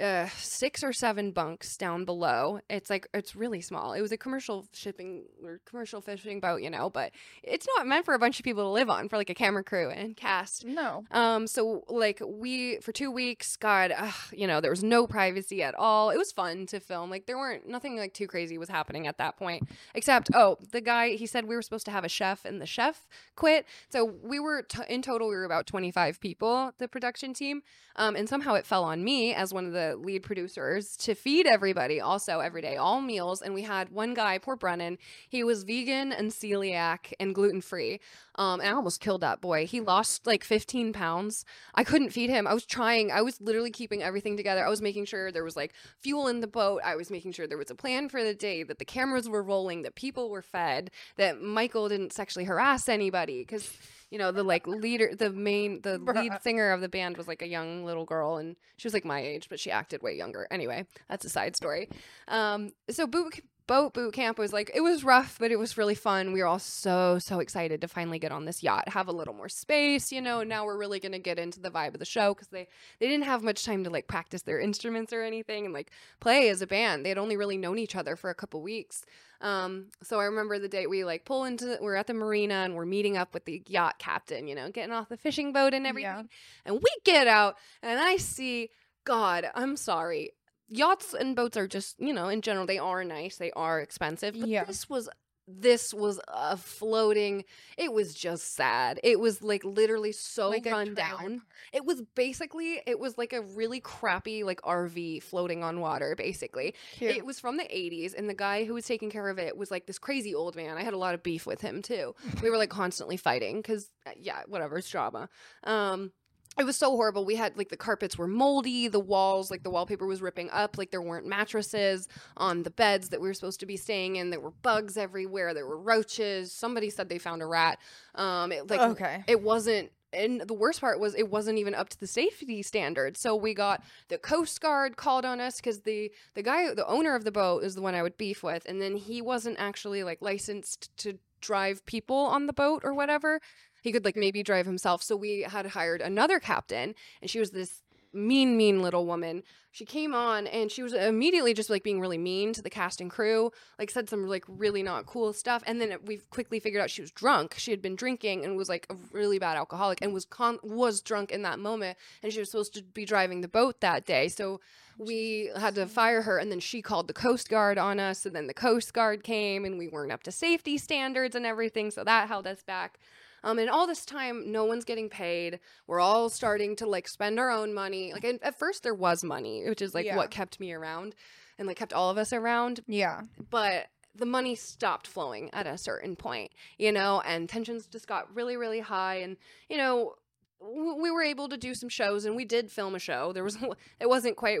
uh, 0.00 0.28
six 0.38 0.82
or 0.82 0.92
seven 0.92 1.30
bunks 1.30 1.76
down 1.76 2.04
below. 2.04 2.60
It's 2.70 2.88
like 2.88 3.06
it's 3.12 3.36
really 3.36 3.60
small. 3.60 3.92
It 3.92 4.00
was 4.00 4.12
a 4.12 4.16
commercial 4.16 4.66
shipping 4.72 5.24
or 5.44 5.60
commercial 5.64 6.00
fishing 6.00 6.40
boat, 6.40 6.62
you 6.62 6.70
know, 6.70 6.90
but 6.90 7.12
it's 7.42 7.66
not 7.76 7.86
meant 7.86 8.04
for 8.04 8.14
a 8.14 8.18
bunch 8.18 8.38
of 8.38 8.44
people 8.44 8.64
to 8.64 8.68
live 8.68 8.88
on 8.88 9.08
for 9.08 9.16
like 9.16 9.30
a 9.30 9.34
camera 9.34 9.62
crew 9.62 9.90
and 9.90 10.16
cast. 10.16 10.64
No. 10.64 11.04
Um, 11.10 11.46
so 11.46 11.84
like 11.88 12.22
we 12.24 12.78
for 12.78 12.92
two 12.92 13.10
weeks, 13.10 13.56
God, 13.56 13.92
ugh, 13.96 14.14
you 14.32 14.46
know, 14.46 14.60
there 14.60 14.70
was 14.70 14.82
no 14.82 15.06
privacy 15.06 15.62
at 15.62 15.74
all. 15.74 16.10
It 16.10 16.16
was 16.16 16.32
fun 16.32 16.66
to 16.66 16.80
film. 16.80 17.10
Like 17.10 17.26
there 17.26 17.38
weren't 17.38 17.68
nothing 17.68 17.96
like 17.96 18.14
too 18.14 18.26
crazy 18.26 18.58
was 18.58 18.68
happening 18.68 19.06
at 19.06 19.18
that 19.18 19.36
point, 19.36 19.68
except 19.94 20.30
oh, 20.34 20.56
the 20.72 20.80
guy 20.80 21.10
he 21.10 21.26
said 21.26 21.46
we 21.46 21.54
were 21.54 21.62
supposed 21.62 21.84
to 21.86 21.92
have 21.92 22.04
a 22.04 22.08
chef, 22.08 22.44
and 22.44 22.60
the 22.60 22.66
chef 22.66 23.06
quit. 23.36 23.66
So 23.90 24.04
we 24.22 24.40
were 24.40 24.62
t- 24.62 24.82
in 24.88 25.02
total 25.02 25.28
we 25.28 25.34
were 25.34 25.44
about 25.44 25.66
twenty 25.66 25.90
five 25.90 26.20
people, 26.20 26.72
the 26.78 26.88
production 26.88 27.34
team, 27.34 27.62
um, 27.96 28.16
and 28.16 28.28
somehow 28.28 28.54
it 28.54 28.66
fell 28.66 28.84
on 28.84 29.04
me 29.04 29.34
as 29.34 29.52
one 29.52 29.66
of 29.66 29.72
the 29.72 29.89
lead 29.96 30.22
producers 30.22 30.96
to 30.98 31.14
feed 31.14 31.46
everybody 31.46 32.00
also 32.00 32.40
every 32.40 32.62
day, 32.62 32.76
all 32.76 33.00
meals. 33.00 33.42
And 33.42 33.54
we 33.54 33.62
had 33.62 33.90
one 33.90 34.14
guy, 34.14 34.38
poor 34.38 34.56
Brennan, 34.56 34.98
he 35.28 35.44
was 35.44 35.64
vegan 35.64 36.12
and 36.12 36.30
celiac 36.30 37.12
and 37.18 37.34
gluten 37.34 37.60
free. 37.60 38.00
Um, 38.36 38.60
and 38.60 38.70
I 38.70 38.72
almost 38.72 39.00
killed 39.00 39.20
that 39.20 39.40
boy. 39.40 39.66
He 39.66 39.80
lost 39.80 40.26
like 40.26 40.44
15 40.44 40.92
pounds. 40.92 41.44
I 41.74 41.84
couldn't 41.84 42.10
feed 42.10 42.30
him. 42.30 42.46
I 42.46 42.54
was 42.54 42.64
trying. 42.64 43.10
I 43.10 43.22
was 43.22 43.40
literally 43.40 43.70
keeping 43.70 44.02
everything 44.02 44.36
together. 44.36 44.64
I 44.64 44.70
was 44.70 44.80
making 44.80 45.04
sure 45.04 45.30
there 45.30 45.44
was 45.44 45.56
like 45.56 45.74
fuel 45.98 46.28
in 46.28 46.40
the 46.40 46.46
boat. 46.46 46.80
I 46.84 46.96
was 46.96 47.10
making 47.10 47.32
sure 47.32 47.46
there 47.46 47.58
was 47.58 47.70
a 47.70 47.74
plan 47.74 48.08
for 48.08 48.22
the 48.22 48.34
day, 48.34 48.62
that 48.62 48.78
the 48.78 48.84
cameras 48.84 49.28
were 49.28 49.42
rolling, 49.42 49.82
that 49.82 49.94
people 49.94 50.30
were 50.30 50.42
fed, 50.42 50.90
that 51.16 51.42
Michael 51.42 51.88
didn't 51.88 52.12
sexually 52.12 52.44
harass 52.44 52.88
anybody. 52.88 53.40
Because, 53.40 53.72
you 54.10 54.18
know, 54.18 54.32
the 54.32 54.42
like 54.42 54.66
leader, 54.66 55.14
the 55.14 55.30
main, 55.30 55.80
the 55.82 55.98
lead 55.98 56.32
singer 56.42 56.72
of 56.72 56.80
the 56.80 56.88
band 56.88 57.16
was 57.16 57.28
like 57.28 57.42
a 57.42 57.48
young 57.48 57.84
little 57.84 58.04
girl 58.04 58.36
and 58.36 58.56
she 58.76 58.86
was 58.86 58.94
like 58.94 59.04
my 59.04 59.20
age, 59.20 59.48
but 59.48 59.60
she 59.60 59.70
acted 59.70 60.02
way 60.02 60.16
younger. 60.16 60.46
Anyway, 60.50 60.86
that's 61.08 61.24
a 61.24 61.28
side 61.28 61.56
story. 61.56 61.88
Um, 62.28 62.72
so 62.90 63.06
boot 63.06 63.40
boat 63.70 63.94
boot 63.94 64.12
camp 64.12 64.36
was 64.36 64.52
like 64.52 64.68
it 64.74 64.80
was 64.80 65.04
rough, 65.04 65.36
but 65.38 65.52
it 65.52 65.56
was 65.56 65.78
really 65.78 65.94
fun. 65.94 66.32
We 66.32 66.40
were 66.40 66.48
all 66.48 66.58
so 66.58 67.20
so 67.20 67.38
excited 67.38 67.80
to 67.82 67.86
finally 67.86 68.18
get 68.18 68.32
on 68.32 68.44
this 68.44 68.64
yacht, 68.64 68.88
have 68.88 69.06
a 69.06 69.12
little 69.12 69.32
more 69.32 69.48
space, 69.48 70.10
you 70.10 70.20
know. 70.20 70.42
Now 70.42 70.64
we're 70.64 70.76
really 70.76 70.98
gonna 70.98 71.20
get 71.20 71.38
into 71.38 71.60
the 71.60 71.70
vibe 71.70 71.94
of 71.94 72.00
the 72.00 72.04
show 72.04 72.34
because 72.34 72.48
they 72.48 72.66
they 72.98 73.06
didn't 73.06 73.26
have 73.26 73.44
much 73.44 73.64
time 73.64 73.84
to 73.84 73.90
like 73.90 74.08
practice 74.08 74.42
their 74.42 74.58
instruments 74.58 75.12
or 75.12 75.22
anything 75.22 75.66
and 75.66 75.72
like 75.72 75.92
play 76.18 76.48
as 76.48 76.62
a 76.62 76.66
band. 76.66 77.04
They 77.04 77.10
had 77.10 77.18
only 77.18 77.36
really 77.36 77.56
known 77.56 77.78
each 77.78 77.94
other 77.94 78.16
for 78.16 78.28
a 78.28 78.34
couple 78.34 78.60
weeks. 78.60 79.04
Um, 79.40 79.86
so 80.02 80.18
I 80.18 80.24
remember 80.24 80.58
the 80.58 80.68
day 80.68 80.88
we 80.88 81.04
like 81.04 81.24
pull 81.24 81.44
into 81.44 81.78
we're 81.80 81.94
at 81.94 82.08
the 82.08 82.14
marina 82.14 82.54
and 82.64 82.74
we're 82.74 82.86
meeting 82.86 83.16
up 83.16 83.32
with 83.32 83.44
the 83.44 83.62
yacht 83.68 84.00
captain, 84.00 84.48
you 84.48 84.56
know, 84.56 84.68
getting 84.72 84.92
off 84.92 85.08
the 85.08 85.16
fishing 85.16 85.52
boat 85.52 85.74
and 85.74 85.86
everything. 85.86 86.10
Yeah. 86.10 86.22
And 86.64 86.74
we 86.74 86.90
get 87.04 87.28
out 87.28 87.54
and 87.84 88.00
I 88.00 88.16
see 88.16 88.70
God, 89.04 89.48
I'm 89.54 89.76
sorry. 89.76 90.32
Yachts 90.70 91.12
and 91.14 91.34
boats 91.36 91.56
are 91.56 91.66
just, 91.66 91.98
you 92.00 92.12
know, 92.14 92.28
in 92.28 92.40
general, 92.42 92.64
they 92.64 92.78
are 92.78 93.04
nice, 93.04 93.36
they 93.36 93.50
are 93.52 93.80
expensive. 93.80 94.34
But 94.38 94.48
Yeah. 94.48 94.64
this 94.64 94.88
was 94.88 95.08
this 95.52 95.92
was 95.92 96.20
a 96.28 96.56
floating. 96.56 97.44
It 97.76 97.92
was 97.92 98.14
just 98.14 98.54
sad. 98.54 99.00
It 99.02 99.18
was 99.18 99.42
like 99.42 99.64
literally 99.64 100.12
so 100.12 100.50
Like 100.50 100.64
run 100.64 100.94
down. 100.94 101.42
It 101.72 101.84
was 101.84 102.02
basically 102.14 102.80
it 102.86 103.00
was 103.00 103.18
like 103.18 103.32
a 103.32 103.40
really 103.42 103.80
crappy 103.80 104.44
like 104.44 104.60
RV 104.62 105.24
floating 105.24 105.64
on 105.64 105.80
water 105.80 106.14
basically. 106.16 106.74
Cute. 106.92 107.16
It 107.16 107.26
was 107.26 107.40
from 107.40 107.56
the 107.56 107.64
80s, 107.64 108.14
and 108.16 108.30
the 108.30 108.34
guy 108.34 108.62
who 108.64 108.74
was 108.74 108.84
taking 108.84 109.10
care 109.10 109.28
of 109.28 109.40
it 109.40 109.56
was 109.56 109.72
like 109.72 109.86
this 109.86 109.98
crazy 109.98 110.36
old 110.36 110.54
man. 110.54 110.78
I 110.78 110.84
had 110.84 110.94
a 110.94 110.98
lot 110.98 111.14
of 111.14 111.22
beef 111.24 111.46
with 111.46 111.60
him 111.60 111.82
too. 111.82 112.14
We 112.42 112.48
were 112.50 112.56
like 112.58 112.70
constantly 112.70 113.16
fighting 113.16 113.56
because, 113.56 113.90
yeah, 114.16 114.42
whatever, 114.46 114.78
it's 114.78 114.88
drama. 114.88 115.28
Um, 115.64 116.12
it 116.58 116.64
was 116.64 116.76
so 116.76 116.90
horrible. 116.90 117.24
We 117.24 117.36
had 117.36 117.56
like 117.56 117.68
the 117.68 117.76
carpets 117.76 118.18
were 118.18 118.26
moldy, 118.26 118.88
the 118.88 119.00
walls, 119.00 119.50
like 119.50 119.62
the 119.62 119.70
wallpaper 119.70 120.06
was 120.06 120.20
ripping 120.20 120.50
up, 120.50 120.76
like 120.76 120.90
there 120.90 121.02
weren't 121.02 121.26
mattresses 121.26 122.08
on 122.36 122.64
the 122.64 122.70
beds 122.70 123.10
that 123.10 123.20
we 123.20 123.28
were 123.28 123.34
supposed 123.34 123.60
to 123.60 123.66
be 123.66 123.76
staying 123.76 124.16
in. 124.16 124.30
There 124.30 124.40
were 124.40 124.50
bugs 124.50 124.96
everywhere. 124.96 125.54
There 125.54 125.66
were 125.66 125.78
roaches. 125.78 126.52
Somebody 126.52 126.90
said 126.90 127.08
they 127.08 127.18
found 127.18 127.40
a 127.42 127.46
rat. 127.46 127.78
Um, 128.14 128.52
it, 128.52 128.68
like 128.68 128.80
okay. 128.80 129.24
it 129.26 129.40
wasn't 129.42 129.90
and 130.12 130.40
the 130.40 130.54
worst 130.54 130.80
part 130.80 130.98
was 130.98 131.14
it 131.14 131.30
wasn't 131.30 131.58
even 131.58 131.74
up 131.74 131.88
to 131.88 132.00
the 132.00 132.06
safety 132.06 132.62
standards 132.62 133.20
so 133.20 133.36
we 133.36 133.54
got 133.54 133.82
the 134.08 134.18
coast 134.18 134.60
guard 134.60 134.96
called 134.96 135.24
on 135.24 135.40
us 135.40 135.56
because 135.56 135.82
the 135.82 136.10
the 136.34 136.42
guy 136.42 136.74
the 136.74 136.86
owner 136.86 137.14
of 137.14 137.24
the 137.24 137.30
boat 137.30 137.62
is 137.62 137.74
the 137.74 137.80
one 137.80 137.94
i 137.94 138.02
would 138.02 138.16
beef 138.16 138.42
with 138.42 138.64
and 138.66 138.82
then 138.82 138.96
he 138.96 139.22
wasn't 139.22 139.56
actually 139.58 140.02
like 140.02 140.18
licensed 140.20 140.90
to 140.96 141.18
drive 141.40 141.84
people 141.86 142.16
on 142.16 142.46
the 142.46 142.52
boat 142.52 142.82
or 142.84 142.92
whatever 142.92 143.40
he 143.82 143.92
could 143.92 144.04
like 144.04 144.16
maybe 144.16 144.42
drive 144.42 144.66
himself 144.66 145.02
so 145.02 145.16
we 145.16 145.42
had 145.42 145.66
hired 145.66 146.00
another 146.00 146.38
captain 146.38 146.94
and 147.20 147.30
she 147.30 147.38
was 147.38 147.50
this 147.50 147.82
mean, 148.12 148.56
mean 148.56 148.82
little 148.82 149.06
woman. 149.06 149.42
She 149.72 149.84
came 149.84 150.14
on 150.14 150.48
and 150.48 150.70
she 150.70 150.82
was 150.82 150.92
immediately 150.92 151.54
just 151.54 151.70
like 151.70 151.84
being 151.84 152.00
really 152.00 152.18
mean 152.18 152.52
to 152.54 152.62
the 152.62 152.70
cast 152.70 153.00
and 153.00 153.08
crew, 153.08 153.52
like 153.78 153.90
said 153.90 154.08
some 154.08 154.26
like 154.26 154.44
really 154.48 154.82
not 154.82 155.06
cool 155.06 155.32
stuff. 155.32 155.62
And 155.64 155.80
then 155.80 155.96
we 156.04 156.18
quickly 156.30 156.58
figured 156.58 156.82
out 156.82 156.90
she 156.90 157.02
was 157.02 157.12
drunk. 157.12 157.54
She 157.56 157.70
had 157.70 157.80
been 157.80 157.94
drinking 157.94 158.44
and 158.44 158.56
was 158.56 158.68
like 158.68 158.86
a 158.90 158.96
really 159.12 159.38
bad 159.38 159.56
alcoholic 159.56 160.02
and 160.02 160.12
was 160.12 160.24
con- 160.24 160.58
was 160.64 161.00
drunk 161.00 161.30
in 161.30 161.42
that 161.42 161.60
moment. 161.60 161.96
And 162.22 162.32
she 162.32 162.40
was 162.40 162.50
supposed 162.50 162.74
to 162.74 162.82
be 162.82 163.04
driving 163.04 163.42
the 163.42 163.48
boat 163.48 163.80
that 163.80 164.06
day. 164.06 164.26
So 164.28 164.60
we 164.98 165.50
had 165.56 165.76
to 165.76 165.86
fire 165.86 166.22
her 166.22 166.38
and 166.38 166.50
then 166.50 166.60
she 166.60 166.82
called 166.82 167.06
the 167.06 167.14
coast 167.14 167.48
guard 167.48 167.78
on 167.78 168.00
us 168.00 168.26
and 168.26 168.34
then 168.34 168.48
the 168.48 168.54
coast 168.54 168.92
guard 168.92 169.22
came 169.22 169.64
and 169.64 169.78
we 169.78 169.86
weren't 169.86 170.12
up 170.12 170.24
to 170.24 170.32
safety 170.32 170.76
standards 170.78 171.36
and 171.36 171.46
everything 171.46 171.90
so 171.90 172.04
that 172.04 172.28
held 172.28 172.46
us 172.46 172.62
back 172.62 172.98
um, 173.44 173.58
and 173.58 173.70
all 173.70 173.86
this 173.86 174.04
time, 174.04 174.50
no 174.52 174.64
one's 174.64 174.84
getting 174.84 175.08
paid. 175.08 175.60
We're 175.86 176.00
all 176.00 176.28
starting 176.28 176.76
to 176.76 176.86
like 176.86 177.08
spend 177.08 177.38
our 177.38 177.50
own 177.50 177.72
money. 177.74 178.12
Like 178.12 178.24
at 178.24 178.58
first, 178.58 178.82
there 178.82 178.94
was 178.94 179.22
money, 179.24 179.64
which 179.68 179.82
is 179.82 179.94
like 179.94 180.06
Yeah. 180.06 180.16
what 180.16 180.30
kept 180.30 180.60
me 180.60 180.72
around 180.72 181.14
and 181.58 181.66
like 181.68 181.76
kept 181.76 181.92
all 181.92 182.10
of 182.10 182.18
us 182.18 182.32
around. 182.32 182.80
Yeah. 182.86 183.22
But 183.50 183.86
the 184.14 184.26
money 184.26 184.54
stopped 184.54 185.06
flowing 185.06 185.50
at 185.52 185.66
a 185.66 185.78
certain 185.78 186.16
point, 186.16 186.50
you 186.78 186.90
know, 186.92 187.22
and 187.24 187.48
tensions 187.48 187.86
just 187.86 188.06
got 188.08 188.34
really, 188.34 188.56
really 188.56 188.80
high. 188.80 189.16
And 189.16 189.36
you 189.68 189.76
know, 189.76 190.14
w- 190.60 191.00
we 191.00 191.10
were 191.10 191.22
able 191.22 191.48
to 191.48 191.56
do 191.56 191.74
some 191.74 191.88
shows, 191.88 192.24
and 192.24 192.34
we 192.34 192.44
did 192.44 192.70
film 192.72 192.94
a 192.94 192.98
show. 192.98 193.32
There 193.32 193.44
was, 193.44 193.56
it 194.00 194.08
wasn't 194.08 194.36
quite 194.36 194.58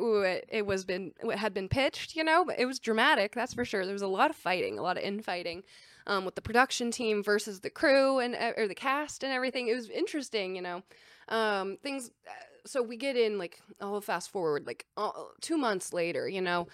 it 0.50 0.64
was 0.64 0.84
been, 0.84 1.12
what 1.22 1.36
had 1.38 1.52
been 1.52 1.68
pitched, 1.68 2.14
you 2.16 2.22
know, 2.24 2.44
but 2.44 2.58
it 2.60 2.64
was 2.66 2.78
dramatic, 2.78 3.34
that's 3.34 3.52
for 3.54 3.64
sure. 3.64 3.84
There 3.84 3.92
was 3.92 4.02
a 4.02 4.06
lot 4.06 4.30
of 4.30 4.36
fighting, 4.36 4.78
a 4.78 4.82
lot 4.82 4.96
of 4.96 5.02
infighting 5.02 5.64
um, 6.06 6.24
with 6.24 6.34
the 6.34 6.42
production 6.42 6.90
team 6.90 7.22
versus 7.22 7.60
the 7.60 7.70
crew 7.70 8.18
and 8.18 8.34
uh, 8.34 8.52
or 8.56 8.66
the 8.68 8.74
cast 8.74 9.22
and 9.24 9.32
everything. 9.32 9.68
It 9.68 9.74
was 9.74 9.88
interesting, 9.90 10.56
you 10.56 10.62
know. 10.62 10.82
Um, 11.28 11.76
things. 11.82 12.10
Uh, 12.26 12.32
so 12.66 12.82
we 12.82 12.96
get 12.96 13.16
in 13.16 13.38
like 13.38 13.58
I'll 13.80 14.00
fast 14.00 14.30
forward 14.30 14.66
like 14.66 14.84
uh, 14.96 15.10
two 15.40 15.56
months 15.58 15.92
later, 15.92 16.28
you 16.28 16.40
know. 16.40 16.68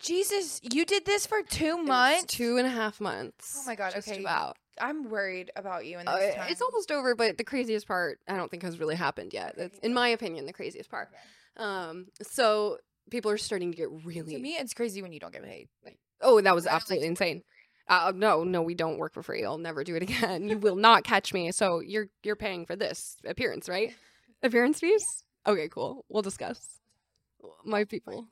Jesus, 0.00 0.60
you 0.62 0.84
did 0.84 1.04
this 1.04 1.26
for 1.26 1.42
two 1.42 1.76
months. 1.76 2.24
two 2.32 2.56
and 2.56 2.66
a 2.66 2.70
half 2.70 3.00
months. 3.00 3.58
Oh 3.60 3.66
my 3.66 3.74
God, 3.74 3.94
okay. 3.96 4.20
About. 4.20 4.56
I'm 4.80 5.10
worried 5.10 5.50
about 5.56 5.86
you 5.86 5.98
in 5.98 6.06
this 6.06 6.14
Uh, 6.14 6.34
time. 6.38 6.46
it's 6.52 6.62
almost 6.62 6.92
over, 6.92 7.16
but 7.16 7.36
the 7.36 7.42
craziest 7.42 7.88
part 7.88 8.20
I 8.28 8.36
don't 8.36 8.48
think 8.48 8.62
has 8.62 8.78
really 8.78 8.94
happened 8.94 9.32
yet. 9.34 9.54
Okay, 9.54 9.62
That's, 9.62 9.78
in 9.80 9.92
my 9.92 10.08
opinion, 10.08 10.46
the 10.46 10.52
craziest 10.52 10.88
part. 10.88 11.08
Um, 11.56 12.06
so 12.22 12.78
people 13.10 13.32
are 13.32 13.38
starting 13.38 13.72
to 13.72 13.76
get 13.76 13.88
really. 14.04 14.34
to 14.34 14.38
me, 14.40 14.50
it's 14.56 14.74
crazy 14.74 15.02
when 15.02 15.12
you 15.12 15.18
don't 15.18 15.32
get 15.32 15.42
paid. 15.42 15.68
Like, 15.84 15.98
Oh, 16.20 16.40
that 16.40 16.54
was 16.54 16.66
absolutely 16.66 17.04
like 17.06 17.10
insane. 17.10 17.42
Uh, 17.88 18.12
no, 18.14 18.44
no, 18.44 18.60
we 18.62 18.74
don't 18.74 18.98
work 18.98 19.14
for 19.14 19.22
free. 19.22 19.44
I'll 19.44 19.58
never 19.58 19.82
do 19.82 19.94
it 19.96 20.02
again. 20.08 20.48
You 20.48 20.58
will 20.58 20.76
not 20.76 21.04
catch 21.04 21.32
me. 21.32 21.50
So 21.52 21.80
you're 21.80 22.08
you're 22.22 22.36
paying 22.36 22.66
for 22.66 22.76
this 22.76 23.16
appearance, 23.24 23.68
right? 23.68 23.94
Appearance 24.42 24.80
fees? 24.80 25.04
Okay, 25.46 25.68
cool. 25.68 26.04
We'll 26.08 26.22
discuss. 26.22 26.78
My 27.64 27.84
people. 27.84 28.28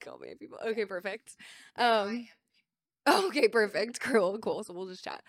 Call 0.00 0.18
me 0.18 0.34
people. 0.38 0.58
Okay, 0.64 0.84
perfect. 0.84 1.36
Um, 1.76 2.28
okay, 3.08 3.48
perfect. 3.48 4.00
Cool, 4.02 4.38
cool. 4.38 4.64
So 4.64 4.74
we'll 4.74 4.88
just 4.88 5.04
chat. 5.04 5.22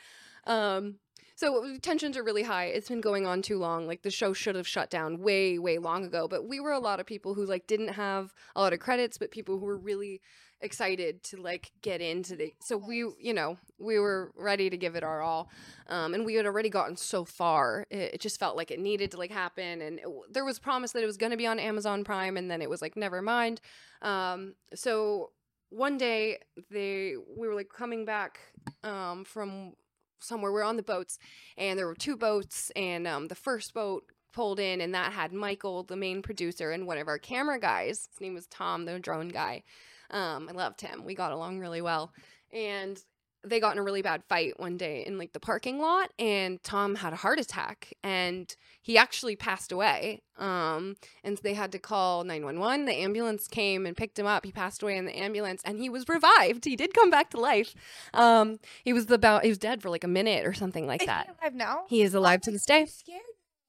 Um, 0.46 0.96
so 1.36 1.78
tensions 1.82 2.18
are 2.18 2.24
really 2.24 2.44
high. 2.44 2.66
It's 2.66 2.90
been 2.90 3.02
going 3.02 3.26
on 3.26 3.42
too 3.42 3.58
long. 3.58 3.88
Like 3.88 4.02
the 4.04 4.12
show 4.12 4.34
should 4.34 4.56
have 4.56 4.68
shut 4.68 4.90
down 4.90 5.20
way, 5.20 5.58
way 5.60 5.78
long 5.78 6.06
ago. 6.06 6.28
But 6.28 6.48
we 6.48 6.60
were 6.60 6.72
a 6.72 6.80
lot 6.80 7.00
of 7.00 7.06
people 7.06 7.34
who 7.34 7.46
like 7.46 7.68
didn't 7.68 7.90
have 7.90 8.34
a 8.56 8.62
lot 8.62 8.74
of 8.74 8.80
credits, 8.80 9.18
but 9.18 9.32
people 9.32 9.60
who 9.60 9.66
were 9.66 9.78
really 9.78 10.22
excited 10.62 11.24
to 11.24 11.38
like 11.38 11.72
get 11.82 12.02
into 12.02 12.36
the 12.36 12.54
so 12.60 12.76
we 12.76 12.98
you 13.20 13.34
know 13.34 13.58
we 13.78 13.98
were 13.98 14.32
ready 14.36 14.70
to 14.70 14.76
give 14.76 14.96
it 14.96 15.04
our 15.04 15.22
all 15.22 15.50
um 15.88 16.14
and 16.14 16.26
we 16.26 16.36
had 16.36 16.46
already 16.46 16.70
gotten 16.70 16.98
so 16.98 17.24
far. 17.24 17.86
It, 17.90 18.16
it 18.16 18.22
just 18.22 18.40
felt 18.40 18.58
like 18.58 18.72
it 18.72 18.80
needed 18.80 19.12
to 19.12 19.18
like 19.18 19.32
happen 19.32 19.82
and 19.82 20.00
it, 20.00 20.06
there 20.32 20.46
was 20.46 20.60
promise 20.60 20.92
that 20.92 21.04
it 21.04 21.06
was 21.06 21.18
going 21.18 21.32
to 21.32 21.38
be 21.38 21.48
on 21.48 21.60
amazon 21.60 22.04
prime 22.04 22.36
and 22.38 22.50
then 22.52 22.62
it 22.62 22.70
was 22.70 22.82
like 22.82 22.98
never 22.98 23.22
mind. 23.22 23.62
Um 24.02 24.56
so 24.76 25.32
one 25.70 25.98
day 25.98 26.40
they 26.72 27.16
we 27.38 27.48
were 27.48 27.56
like 27.56 27.70
coming 27.70 28.06
back 28.06 28.40
um 28.84 29.24
from 29.24 29.74
somewhere 30.20 30.52
we 30.52 30.60
are 30.60 30.66
on 30.66 30.78
the 30.78 30.84
boats 30.84 31.18
and 31.58 31.78
there 31.78 31.88
were 31.88 31.96
two 31.96 32.18
boats 32.18 32.72
and 32.76 33.08
um 33.08 33.28
the 33.28 33.36
first 33.36 33.74
boat 33.74 34.04
pulled 34.34 34.60
in 34.60 34.82
and 34.82 34.94
that 34.94 35.14
had 35.14 35.32
michael 35.32 35.84
the 35.84 35.96
main 35.96 36.22
producer 36.22 36.72
and 36.72 36.86
one 36.86 36.98
of 36.98 37.08
our 37.08 37.18
camera 37.18 37.60
guys 37.60 38.10
his 38.12 38.22
name 38.22 38.34
was 38.34 38.46
tom 38.48 38.86
the 38.86 39.00
drone 39.00 39.30
guy 39.30 39.64
um, 40.12 40.48
I 40.50 40.54
loved 40.54 40.82
him. 40.82 41.04
We 41.06 41.16
got 41.16 41.32
along 41.32 41.60
really 41.60 41.82
well. 41.82 42.12
And 42.52 43.00
they 43.44 43.62
got 43.62 43.72
in 43.72 43.80
a 43.80 43.84
really 43.84 44.02
bad 44.02 44.22
fight 44.28 44.60
one 44.60 44.76
day 44.76 45.06
in 45.08 45.18
like 45.18 45.32
the 45.32 45.40
parking 45.40 45.80
lot 45.80 46.12
and 46.20 46.62
Tom 46.62 46.96
had 46.96 47.14
a 47.14 47.16
heart 47.16 47.40
attack 47.40 47.94
and 48.04 48.54
he 48.82 48.98
actually 48.98 49.38
passed 49.38 49.72
away. 49.72 50.22
Um, 50.38 50.98
and 51.24 51.38
they 51.38 51.54
had 51.54 51.72
to 51.72 51.80
call 51.80 52.26
911. 52.26 52.84
The 52.86 52.96
ambulance 52.96 53.48
came 53.48 53.86
and 53.86 53.96
picked 53.96 54.20
him 54.20 54.28
up. 54.28 54.44
He 54.44 54.52
passed 54.52 54.84
away 54.84 54.98
in 54.98 55.06
the 55.06 55.18
ambulance 55.18 55.62
and 55.64 55.80
he 55.80 55.90
was 55.90 56.10
revived. 56.10 56.66
He 56.66 56.76
did 56.76 56.94
come 56.94 57.10
back 57.10 57.30
to 57.30 57.40
life. 57.40 57.74
Um, 58.14 58.60
he 58.84 58.92
was 58.92 59.10
about 59.10 59.44
he 59.44 59.50
was 59.50 59.58
dead 59.58 59.82
for 59.82 59.90
like 59.90 60.04
a 60.04 60.08
minute 60.10 60.46
or 60.46 60.54
something 60.54 60.86
like 60.86 61.00
Is 61.02 61.04
he 61.06 61.08
that. 61.08 61.30
alive 61.42 61.56
now? 61.56 61.84
He 61.88 62.02
is 62.02 62.14
alive 62.14 62.42
to 62.42 62.52
this 62.52 62.66
day. 62.66 62.88
Scared 62.88 63.22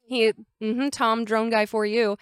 He, 0.05 0.33
hmm 0.61 0.89
Tom, 0.89 1.25
drone 1.25 1.49
guy 1.49 1.67
for 1.67 1.87
you, 1.87 2.17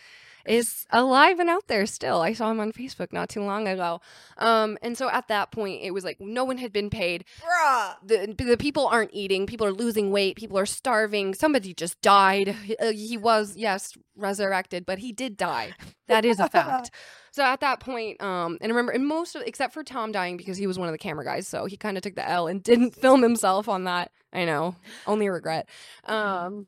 is 0.47 0.87
alive 0.91 1.39
and 1.39 1.49
out 1.51 1.67
there 1.69 1.87
still. 1.87 2.21
I 2.21 2.33
saw 2.33 2.51
him 2.51 2.61
on 2.61 2.73
Facebook 2.73 3.13
not 3.13 3.29
too 3.29 3.43
long 3.43 3.67
ago. 3.69 4.01
Um, 4.37 4.79
and 4.83 4.97
so 4.97 5.11
at 5.11 5.29
that 5.29 5.51
point, 5.51 5.83
it 5.83 5.93
was 5.93 6.05
like 6.05 6.21
no 6.21 6.45
one 6.45 6.59
had 6.59 6.73
been 6.73 6.91
paid. 6.91 7.25
Bruh. 7.41 7.95
The 8.03 8.35
the 8.37 8.57
people 8.57 8.87
aren't 8.87 9.11
eating. 9.13 9.47
People 9.47 9.67
are 9.67 9.73
losing 9.73 10.11
weight. 10.11 10.37
People 10.37 10.59
are 10.59 10.67
starving. 10.67 11.35
Somebody 11.35 11.75
just 11.75 12.01
died. 12.03 12.57
Uh, 12.81 12.93
He 12.93 13.17
was 13.17 13.57
yes 13.57 13.97
resurrected, 14.17 14.85
but 14.87 14.99
he 14.99 15.13
did 15.13 15.37
die. 15.37 15.73
That 16.09 16.25
is 16.25 16.41
a 16.41 16.49
fact. 16.49 16.91
So 17.31 17.45
at 17.45 17.61
that 17.61 17.79
point, 17.79 18.21
um, 18.21 18.59
and 18.61 18.73
remember, 18.73 18.91
and 18.91 19.07
most 19.07 19.37
of, 19.37 19.43
except 19.47 19.73
for 19.73 19.85
Tom 19.85 20.11
dying 20.11 20.37
because 20.37 20.57
he 20.57 20.67
was 20.67 20.77
one 20.77 20.89
of 20.89 20.93
the 20.93 20.99
camera 20.99 21.25
guys, 21.25 21.47
so 21.47 21.67
he 21.67 21.77
kind 21.77 21.97
of 21.97 22.03
took 22.03 22.17
the 22.17 22.29
L 22.29 22.49
and 22.49 22.63
didn't 22.63 22.97
film 22.97 23.23
himself 23.23 23.69
on 23.69 23.85
that. 23.85 24.11
I 24.33 24.45
know, 24.45 24.75
only 25.07 25.29
regret. 25.29 25.69
Um, 26.05 26.67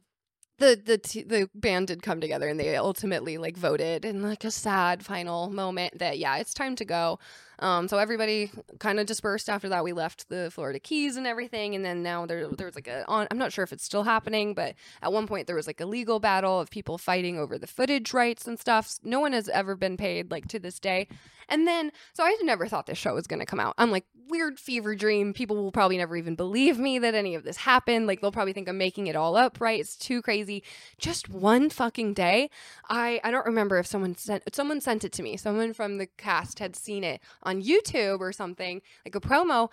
the 0.61 0.81
the 0.83 0.99
t- 0.99 1.25
the 1.25 1.51
band 1.55 1.89
did 1.89 2.03
come 2.03 2.21
together 2.21 2.49
and 2.49 2.61
they 2.61 2.77
ultimately 2.77 3.37
like 3.39 3.57
voted 3.57 4.05
in 4.05 4.23
like 4.23 4.45
a 4.45 4.51
sad 4.51 5.05
final 5.05 5.51
moment 5.51 5.99
that 5.99 6.19
yeah 6.19 6.37
it's 6.37 6.55
time 6.55 6.77
to 6.77 6.85
go 6.85 7.19
um 7.61 7.89
so 7.89 7.99
everybody 7.99 8.51
kind 8.79 8.99
of 8.99 9.07
dispersed 9.07 9.49
after 9.49 9.69
that. 9.69 9.85
We 9.85 9.93
left 9.93 10.29
the 10.29 10.51
florida 10.53 10.79
keys 10.79 11.17
and 11.17 11.27
everything 11.27 11.75
and 11.75 11.85
then 11.85 12.03
now 12.03 12.27
there 12.27 12.49
there's 12.49 12.75
like 12.75 12.89
a 12.89 13.05
on 13.07 13.27
i'm 13.31 13.39
not 13.39 13.53
sure 13.53 13.63
if 13.65 13.73
it's 13.73 13.85
still 13.85 14.05
happening 14.05 14.55
but 14.55 14.75
at 15.03 15.13
one 15.13 15.27
point 15.27 15.47
there 15.47 15.57
was 15.57 15.67
like 15.67 15.81
a 15.81 15.87
legal 15.87 16.21
battle 16.21 16.61
of 16.61 16.71
people 16.71 16.99
fighting 16.99 17.39
over 17.39 17.59
the 17.59 17.67
footage 17.67 18.13
rights 18.13 18.47
and 18.47 18.59
stuff. 18.59 18.99
No 19.03 19.21
one 19.21 19.33
has 19.33 19.49
ever 19.49 19.77
been 19.77 19.97
paid 19.97 20.31
like 20.31 20.49
to 20.49 20.59
this 20.59 20.79
day. 20.79 21.09
And 21.49 21.67
then 21.67 21.91
so 22.13 22.23
i 22.23 22.37
never 22.43 22.69
thought 22.69 22.87
this 22.87 22.99
show 22.99 23.15
was 23.15 23.27
going 23.27 23.41
to 23.41 23.47
come 23.47 23.61
out. 23.61 23.75
I'm 23.77 23.91
like 23.91 24.05
weird 24.29 24.61
fever 24.61 24.95
dream. 24.95 25.33
People 25.33 25.57
will 25.57 25.73
probably 25.73 25.99
never 25.99 26.17
even 26.17 26.37
believe 26.37 26.79
me 26.79 27.01
that 27.01 27.15
any 27.15 27.35
of 27.35 27.43
this 27.43 27.57
happened. 27.57 28.07
Like 28.07 28.21
they'll 28.21 28.31
probably 28.31 28.53
think 28.53 28.69
i'm 28.69 28.79
making 28.79 29.09
it 29.09 29.17
all 29.17 29.37
up 29.37 29.61
right? 29.61 29.81
It's 29.81 29.97
too 29.97 30.23
crazy. 30.23 30.63
Just 30.99 31.29
one 31.29 31.71
fucking 31.71 32.15
day? 32.15 32.51
I 32.89 33.21
i 33.25 33.31
don't 33.31 33.47
remember 33.47 33.79
if 33.79 33.87
someone 33.87 34.17
sent 34.17 34.55
someone 34.55 34.81
sent 34.81 35.05
it 35.05 35.13
to 35.13 35.23
me. 35.23 35.37
Someone 35.37 35.73
from 35.73 35.99
the 35.99 36.07
cast 36.07 36.61
had 36.61 36.77
seen 36.77 37.03
it 37.03 37.21
on 37.43 37.50
youtube 37.57 38.21
or 38.21 38.33
something 38.33 38.83
like 39.05 39.15
a 39.15 39.21
promo 39.21 39.71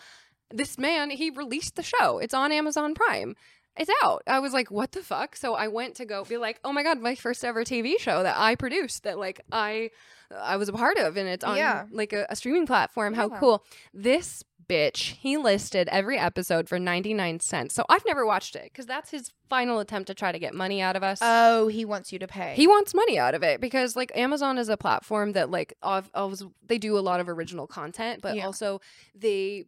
this 0.51 0.77
man 0.77 1.09
he 1.09 1.29
released 1.29 1.75
the 1.75 1.83
show 1.83 2.19
it's 2.19 2.33
on 2.33 2.51
amazon 2.51 2.93
prime 2.93 3.35
it's 3.79 3.91
out. 4.03 4.23
I 4.25 4.39
was 4.39 4.53
like, 4.53 4.71
what 4.71 4.91
the 4.93 5.03
fuck? 5.03 5.35
So 5.35 5.53
I 5.53 5.67
went 5.67 5.97
to 5.97 6.05
go 6.05 6.23
be 6.25 6.37
like, 6.37 6.59
oh 6.63 6.73
my 6.73 6.81
god, 6.81 6.99
my 6.99 7.13
first 7.13 7.45
ever 7.45 7.63
TV 7.63 7.99
show 7.99 8.23
that 8.23 8.35
I 8.35 8.55
produced 8.55 9.03
that 9.03 9.19
like 9.19 9.39
I 9.51 9.91
I 10.35 10.57
was 10.57 10.67
a 10.67 10.73
part 10.73 10.97
of 10.97 11.15
and 11.15 11.29
it's 11.29 11.43
on 11.43 11.57
Yeah. 11.57 11.85
like 11.91 12.11
a, 12.11 12.25
a 12.27 12.35
streaming 12.35 12.65
platform. 12.65 13.13
How 13.13 13.29
Yeah. 13.29 13.39
cool. 13.39 13.63
This 13.93 14.43
bitch, 14.69 15.13
he 15.15 15.37
listed 15.37 15.87
every 15.89 16.17
episode 16.17 16.67
for 16.67 16.79
99 16.79 17.39
cents. 17.39 17.73
So 17.73 17.85
I've 17.89 18.05
never 18.05 18.25
watched 18.25 18.55
it 18.55 18.63
because 18.65 18.85
that's 18.85 19.11
his 19.11 19.31
final 19.49 19.79
attempt 19.79 20.07
to 20.07 20.13
try 20.13 20.31
to 20.31 20.39
get 20.39 20.53
money 20.53 20.81
out 20.81 20.95
of 20.95 21.03
us. 21.03 21.19
Oh, 21.21 21.67
he 21.67 21.85
wants 21.85 22.11
you 22.11 22.19
to 22.19 22.27
pay. 22.27 22.53
He 22.55 22.67
wants 22.67 22.93
money 22.93 23.17
out 23.17 23.33
of 23.35 23.43
it 23.43 23.61
because 23.61 23.95
like 23.95 24.11
Amazon 24.15 24.57
is 24.57 24.69
a 24.69 24.77
platform 24.77 25.31
that 25.33 25.49
like 25.49 25.73
of, 25.81 26.09
of 26.13 26.41
they 26.65 26.77
do 26.77 26.97
a 26.97 27.01
lot 27.01 27.19
of 27.19 27.29
original 27.29 27.67
content, 27.67 28.21
but 28.21 28.35
Yeah. 28.35 28.45
also 28.45 28.81
they 29.15 29.65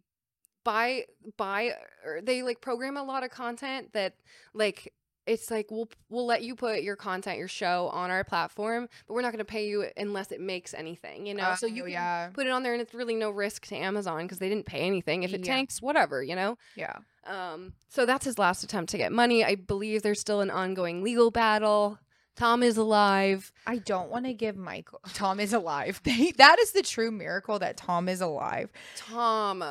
buy 0.66 1.06
buy 1.38 1.72
or 2.06 2.20
they 2.22 2.44
like 2.44 2.60
program 2.62 2.98
a 2.98 3.04
lot 3.04 3.24
of 3.24 3.30
content 3.32 3.94
that 3.94 4.16
like 4.54 4.94
it's 5.30 5.50
like 5.52 5.68
we'll 5.72 5.88
we'll 6.10 6.26
let 6.26 6.42
you 6.44 6.56
put 6.56 6.82
your 6.82 6.96
content 6.96 7.38
your 7.38 7.48
show 7.48 7.90
on 7.94 8.10
our 8.12 8.24
platform 8.24 8.88
but 9.08 9.14
we're 9.14 9.22
not 9.22 9.32
going 9.32 9.38
to 9.40 9.46
pay 9.46 9.68
you 9.68 9.86
unless 9.98 10.32
it 10.32 10.42
makes 10.42 10.74
anything 10.74 11.26
you 11.26 11.34
know 11.34 11.54
so 11.58 11.66
you 11.68 11.84
Oh, 11.84 11.86
can 11.86 11.94
yeah. 11.94 12.30
put 12.34 12.48
it 12.48 12.50
on 12.50 12.64
there 12.64 12.74
and 12.74 12.82
it's 12.82 12.94
really 12.94 13.16
no 13.16 13.30
risk 13.30 13.66
to 13.68 13.76
amazon 13.76 14.24
because 14.24 14.40
they 14.40 14.50
didn't 14.50 14.66
pay 14.66 14.80
anything 14.82 15.24
if 15.24 15.34
it 15.34 15.46
Yeah. 15.46 15.54
tanks 15.54 15.82
whatever 15.82 16.22
you 16.24 16.36
know 16.36 16.58
Yeah. 16.76 16.96
um, 17.26 17.74
so 17.90 18.06
that's 18.06 18.26
his 18.26 18.38
last 18.40 18.64
attempt 18.64 18.92
to 18.92 18.98
get 18.98 19.12
money. 19.12 19.44
I 19.44 19.56
believe 19.56 20.02
there's 20.02 20.20
still 20.20 20.42
an 20.42 20.50
ongoing 20.50 21.04
legal 21.04 21.32
battle. 21.32 22.00
Tom 22.36 22.64
is 22.64 22.78
alive. 22.78 23.52
I 23.68 23.78
don't 23.80 24.10
want 24.10 24.26
to 24.26 24.34
give 24.34 24.56
Michael. 24.56 25.02
Tom 25.14 25.40
is 25.40 25.52
alive. 25.54 26.02
That 26.38 26.58
is 26.60 26.72
the 26.72 26.82
true 26.84 27.12
miracle 27.12 27.60
that 27.60 27.76
Tom 27.78 28.08
is 28.08 28.22
alive. 28.22 28.72
Tom 28.96 29.64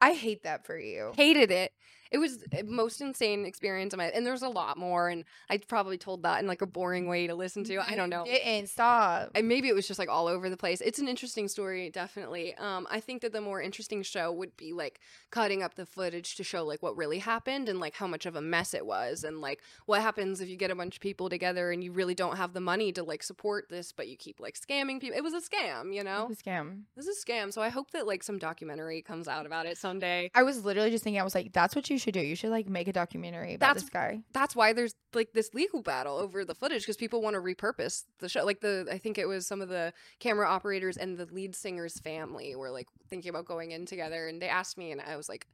I 0.00 0.12
hate 0.12 0.42
that 0.42 0.66
for 0.66 0.78
you. 0.78 1.12
hated 1.16 1.50
it. 1.50 1.72
It 2.10 2.18
was 2.18 2.38
the 2.38 2.64
most 2.64 3.00
insane 3.00 3.44
experience 3.46 3.92
of 3.92 3.98
my 3.98 4.06
and 4.06 4.26
there's 4.26 4.42
a 4.42 4.48
lot 4.48 4.76
more 4.76 5.08
and 5.08 5.24
I 5.48 5.58
probably 5.58 5.98
told 5.98 6.22
that 6.24 6.40
in 6.40 6.46
like 6.46 6.62
a 6.62 6.66
boring 6.66 7.06
way 7.06 7.26
to 7.26 7.34
listen 7.34 7.64
to. 7.64 7.78
I 7.78 7.94
don't 7.94 8.10
know. 8.10 8.24
Didn't 8.24 8.68
stop. 8.68 9.30
And 9.34 9.48
maybe 9.48 9.68
it 9.68 9.74
was 9.74 9.86
just 9.86 9.98
like 9.98 10.08
all 10.08 10.26
over 10.26 10.50
the 10.50 10.56
place. 10.56 10.80
It's 10.80 10.98
an 10.98 11.08
interesting 11.08 11.48
story, 11.48 11.90
definitely. 11.90 12.54
Um, 12.56 12.86
I 12.90 13.00
think 13.00 13.22
that 13.22 13.32
the 13.32 13.40
more 13.40 13.62
interesting 13.62 14.02
show 14.02 14.32
would 14.32 14.56
be 14.56 14.72
like 14.72 15.00
cutting 15.30 15.62
up 15.62 15.74
the 15.74 15.86
footage 15.86 16.34
to 16.36 16.44
show 16.44 16.64
like 16.64 16.82
what 16.82 16.96
really 16.96 17.18
happened 17.18 17.68
and 17.68 17.78
like 17.78 17.94
how 17.94 18.06
much 18.06 18.26
of 18.26 18.36
a 18.36 18.40
mess 18.40 18.74
it 18.74 18.84
was 18.84 19.24
and 19.24 19.40
like 19.40 19.60
what 19.86 20.00
happens 20.00 20.40
if 20.40 20.48
you 20.48 20.56
get 20.56 20.70
a 20.70 20.74
bunch 20.74 20.96
of 20.96 21.00
people 21.00 21.28
together 21.28 21.70
and 21.70 21.84
you 21.84 21.92
really 21.92 22.14
don't 22.14 22.36
have 22.36 22.52
the 22.52 22.60
money 22.60 22.92
to 22.92 23.02
like 23.02 23.22
support 23.22 23.68
this, 23.68 23.92
but 23.92 24.08
you 24.08 24.16
keep 24.16 24.40
like 24.40 24.58
scamming 24.58 25.00
people. 25.00 25.16
It 25.16 25.22
was 25.22 25.34
a 25.34 25.40
scam, 25.40 25.94
you 25.94 26.02
know? 26.02 26.28
Scam. 26.32 26.82
This 26.96 27.06
is 27.06 27.22
a 27.22 27.26
scam. 27.26 27.52
So 27.52 27.62
I 27.62 27.68
hope 27.68 27.92
that 27.92 28.06
like 28.06 28.22
some 28.22 28.38
documentary 28.38 29.02
comes 29.02 29.28
out 29.28 29.46
about 29.46 29.66
it 29.66 29.78
someday. 29.78 30.30
I 30.34 30.42
was 30.42 30.64
literally 30.64 30.90
just 30.90 31.04
thinking, 31.04 31.20
I 31.20 31.24
was 31.24 31.34
like, 31.34 31.52
that's 31.52 31.76
what 31.76 31.88
you 31.88 31.99
should 32.00 32.14
do. 32.14 32.20
You 32.20 32.34
should 32.34 32.50
like 32.50 32.68
make 32.68 32.88
a 32.88 32.92
documentary 32.92 33.54
about 33.54 33.68
That's- 33.68 33.82
this 33.84 33.90
guy. 33.90 34.22
That's 34.32 34.56
why 34.56 34.72
there's 34.72 34.94
like 35.14 35.32
this 35.32 35.54
legal 35.54 35.82
battle 35.82 36.16
over 36.16 36.44
the 36.44 36.54
footage 36.54 36.82
because 36.82 36.96
people 36.96 37.22
want 37.22 37.34
to 37.34 37.40
repurpose 37.40 38.04
the 38.18 38.28
show. 38.28 38.44
Like 38.44 38.60
the, 38.60 38.88
I 38.90 38.98
think 38.98 39.18
it 39.18 39.26
was 39.26 39.46
some 39.46 39.60
of 39.60 39.68
the 39.68 39.92
camera 40.18 40.48
operators 40.48 40.96
and 40.96 41.16
the 41.16 41.26
lead 41.26 41.54
singer's 41.54 42.00
family 42.00 42.56
were 42.56 42.70
like 42.70 42.88
thinking 43.08 43.30
about 43.30 43.44
going 43.44 43.70
in 43.70 43.86
together, 43.86 44.26
and 44.26 44.42
they 44.42 44.48
asked 44.48 44.76
me, 44.76 44.90
and 44.90 45.00
I 45.00 45.16
was 45.16 45.28
like, 45.28 45.46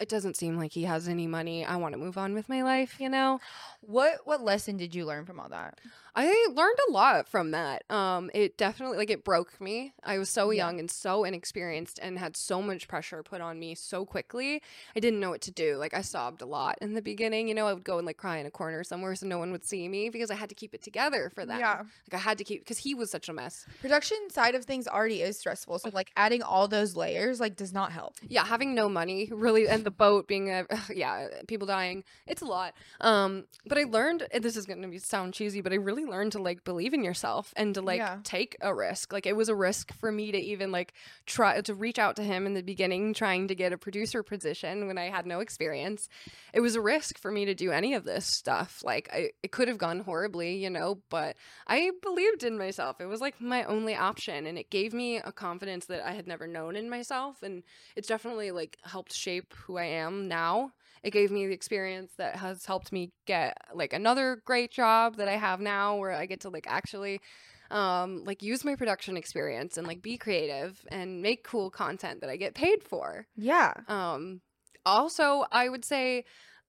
it 0.00 0.08
doesn't 0.08 0.36
seem 0.36 0.56
like 0.58 0.72
he 0.72 0.82
has 0.82 1.06
any 1.06 1.26
money. 1.28 1.64
I 1.64 1.76
want 1.76 1.92
to 1.92 1.98
move 1.98 2.18
on 2.18 2.34
with 2.34 2.48
my 2.48 2.62
life, 2.62 2.96
you 2.98 3.08
know. 3.08 3.38
What 3.80 4.20
what 4.24 4.42
lesson 4.42 4.76
did 4.76 4.94
you 4.94 5.04
learn 5.04 5.24
from 5.26 5.38
all 5.38 5.48
that? 5.50 5.78
I 6.14 6.46
learned 6.54 6.78
a 6.88 6.92
lot 6.92 7.26
from 7.26 7.52
that. 7.52 7.84
Um, 7.90 8.30
it 8.34 8.58
definitely 8.58 8.98
like 8.98 9.08
it 9.08 9.24
broke 9.24 9.58
me. 9.60 9.94
I 10.04 10.18
was 10.18 10.28
so 10.28 10.50
Yeah. 10.50 10.66
young 10.66 10.78
and 10.78 10.90
so 10.90 11.24
inexperienced 11.24 11.98
and 12.02 12.18
had 12.18 12.36
so 12.36 12.60
much 12.60 12.86
pressure 12.86 13.22
put 13.22 13.40
on 13.40 13.58
me 13.58 13.74
so 13.74 14.04
quickly. 14.04 14.62
I 14.94 15.00
didn't 15.00 15.20
know 15.20 15.30
what 15.30 15.40
to 15.42 15.50
do. 15.50 15.76
Like 15.76 15.94
I 15.94 16.02
sobbed 16.02 16.42
a 16.42 16.46
lot 16.46 16.76
in 16.82 16.92
the 16.92 17.00
beginning. 17.00 17.48
You 17.48 17.54
know, 17.54 17.66
I 17.66 17.72
would 17.72 17.84
go 17.84 17.96
and 17.96 18.06
like 18.06 18.18
cry 18.18 18.36
in 18.36 18.44
a 18.46 18.50
corner 18.50 18.84
somewhere 18.84 19.14
so 19.14 19.26
no 19.26 19.38
one 19.38 19.52
would 19.52 19.64
see 19.64 19.88
me 19.88 20.10
because 20.10 20.30
I 20.30 20.34
had 20.34 20.50
to 20.50 20.54
keep 20.54 20.74
it 20.74 20.82
together 20.82 21.30
for 21.34 21.46
them. 21.46 21.58
Yeah. 21.58 21.78
Like 21.78 22.14
I 22.14 22.18
had 22.18 22.36
to 22.38 22.44
keep 22.44 22.60
because 22.60 22.78
he 22.78 22.94
was 22.94 23.10
such 23.10 23.30
a 23.30 23.32
mess. 23.32 23.64
Production 23.80 24.18
side 24.30 24.54
of 24.54 24.66
things 24.66 24.86
already 24.86 25.22
is 25.22 25.38
stressful. 25.38 25.78
So 25.78 25.88
like 25.94 26.12
adding 26.16 26.42
all 26.42 26.68
those 26.68 26.94
layers 26.94 27.40
like 27.40 27.56
does 27.56 27.72
not 27.72 27.90
help. 27.92 28.16
yeah 28.28 28.44
having 28.44 28.74
no 28.74 28.88
money 28.88 29.28
really 29.32 29.66
and 29.66 29.84
the 29.84 29.90
boat 29.90 30.28
being 30.28 30.50
a 30.50 30.66
yeah 30.94 31.28
people 31.48 31.66
dying 31.66 32.04
it's 32.26 32.42
a 32.42 32.44
lot 32.44 32.74
um 33.00 33.44
but 33.66 33.78
i 33.78 33.84
learned 33.84 34.26
and 34.32 34.42
this 34.44 34.56
is 34.56 34.66
gonna 34.66 34.88
be 34.88 34.98
sound 34.98 35.32
cheesy 35.32 35.60
but 35.60 35.72
i 35.72 35.76
really 35.76 36.01
learned 36.04 36.32
to 36.32 36.40
like 36.42 36.64
believe 36.64 36.92
in 36.94 37.02
yourself 37.04 37.52
and 37.56 37.74
to 37.74 37.80
like 37.80 37.98
Yeah. 37.98 38.18
take 38.24 38.56
a 38.60 38.74
risk 38.74 39.12
like 39.12 39.26
it 39.26 39.36
was 39.36 39.48
a 39.48 39.54
risk 39.54 39.92
for 39.94 40.10
me 40.12 40.32
to 40.32 40.38
even 40.38 40.72
like 40.72 40.92
try 41.26 41.60
to 41.60 41.74
reach 41.74 41.98
out 41.98 42.16
to 42.16 42.22
him 42.22 42.46
in 42.46 42.54
the 42.54 42.62
beginning 42.62 43.14
trying 43.14 43.48
to 43.48 43.54
get 43.54 43.72
a 43.72 43.78
producer 43.78 44.22
position 44.22 44.86
when 44.86 44.98
i 44.98 45.08
had 45.08 45.26
no 45.26 45.40
experience 45.40 46.08
it 46.52 46.60
was 46.60 46.74
a 46.74 46.80
risk 46.80 47.18
for 47.18 47.30
me 47.30 47.44
to 47.44 47.54
do 47.54 47.70
any 47.70 47.94
of 47.94 48.04
this 48.04 48.26
stuff 48.26 48.82
like 48.84 49.08
I, 49.12 49.30
it 49.42 49.52
could 49.52 49.68
have 49.68 49.78
gone 49.78 50.00
horribly 50.00 50.56
you 50.56 50.70
know 50.70 51.00
but 51.10 51.36
i 51.66 51.90
believed 52.02 52.42
in 52.44 52.58
myself 52.58 53.00
it 53.00 53.06
was 53.06 53.20
like 53.20 53.40
my 53.40 53.64
only 53.64 53.94
option 53.94 54.46
and 54.46 54.58
it 54.58 54.70
gave 54.70 54.92
me 54.92 55.16
a 55.18 55.32
confidence 55.32 55.86
that 55.86 56.06
i 56.06 56.12
had 56.12 56.26
never 56.26 56.46
known 56.46 56.76
in 56.76 56.88
myself 56.90 57.42
and 57.42 57.62
it's 57.96 58.08
definitely 58.08 58.50
like 58.50 58.78
helped 58.84 59.12
shape 59.12 59.54
who 59.66 59.76
I 59.78 59.84
am 59.84 60.28
now. 60.28 60.72
It 61.02 61.10
gave 61.10 61.30
me 61.30 61.46
the 61.46 61.52
experience 61.52 62.12
that 62.18 62.36
has 62.36 62.64
helped 62.64 62.92
me 62.92 63.12
get 63.26 63.56
like 63.74 63.92
another 63.92 64.42
great 64.44 64.70
job 64.70 65.16
that 65.16 65.28
I 65.28 65.36
have 65.36 65.60
now 65.60 65.96
where 65.96 66.12
I 66.12 66.26
get 66.26 66.40
to 66.40 66.48
like 66.50 66.66
actually 66.68 67.20
um 67.70 68.22
like 68.24 68.42
use 68.42 68.64
my 68.64 68.76
production 68.76 69.16
experience 69.16 69.78
and 69.78 69.86
like 69.86 70.02
be 70.02 70.16
creative 70.16 70.84
and 70.90 71.22
make 71.22 71.42
cool 71.44 71.70
content 71.70 72.20
that 72.20 72.30
I 72.30 72.36
get 72.36 72.54
paid 72.54 72.82
for. 72.84 73.26
Yeah. 73.36 73.72
Um 73.88 74.42
also 74.84 75.44
I 75.50 75.68
would 75.68 75.84
say 75.84 76.24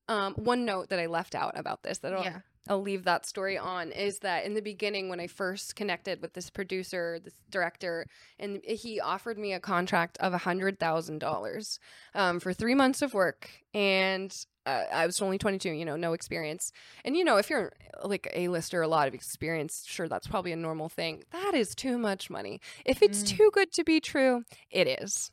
um 0.08 0.34
one 0.34 0.66
note 0.66 0.90
that 0.90 1.00
I 1.00 1.06
left 1.06 1.36
out 1.36 1.58
about 1.58 1.84
this 1.84 2.00
that 2.00 2.14
Yeah. 2.14 2.40
I'll 2.68 2.82
leave 2.82 3.03
that 3.03 3.26
story 3.26 3.57
on 3.57 3.91
is 3.91 4.20
that 4.20 4.45
in 4.45 4.53
the 4.53 4.61
beginning 4.61 5.09
when 5.09 5.20
I 5.20 5.28
first 5.28 5.76
connected 5.76 6.22
with 6.22 6.34
this 6.34 6.49
producer, 6.49 7.20
this 7.22 7.34
director, 7.49 8.05
and 8.39 8.61
he 8.64 8.99
offered 9.01 9.38
me 9.38 9.51
a 9.53 9.59
contract 9.59 10.18
of 10.20 10.34
a 10.34 10.38
hundred 10.38 10.80
thousand 10.80 11.20
dollars 11.20 11.80
um, 12.16 12.39
for 12.39 12.53
three 12.53 12.74
months 12.76 13.01
of 13.01 13.14
work, 13.14 13.49
and 13.74 14.34
uh, 14.66 14.84
I 14.93 15.05
was 15.05 15.22
only 15.22 15.38
twenty 15.38 15.57
two, 15.57 15.72
you 15.72 15.84
know, 15.84 15.97
no 15.97 16.14
experience. 16.14 16.72
And 17.03 17.18
you 17.18 17.26
know, 17.26 17.36
if 17.36 17.49
you're 17.49 17.74
like 18.03 18.30
a 18.34 18.47
lister, 18.47 18.82
a 18.82 18.88
lot 18.88 19.09
of 19.09 19.14
experience, 19.14 19.84
sure, 19.86 20.07
that's 20.07 20.28
probably 20.28 20.53
a 20.53 20.55
normal 20.55 20.88
thing. 20.88 21.24
That 21.32 21.53
is 21.53 21.76
too 21.76 21.97
much 21.97 22.30
money. 22.30 22.61
If 22.86 23.01
it's 23.01 23.24
Mm. 23.24 23.38
too 23.38 23.51
good 23.53 23.74
to 23.74 23.84
be 23.84 23.99
true, 23.99 24.45
it 24.72 24.88
is. 24.88 25.32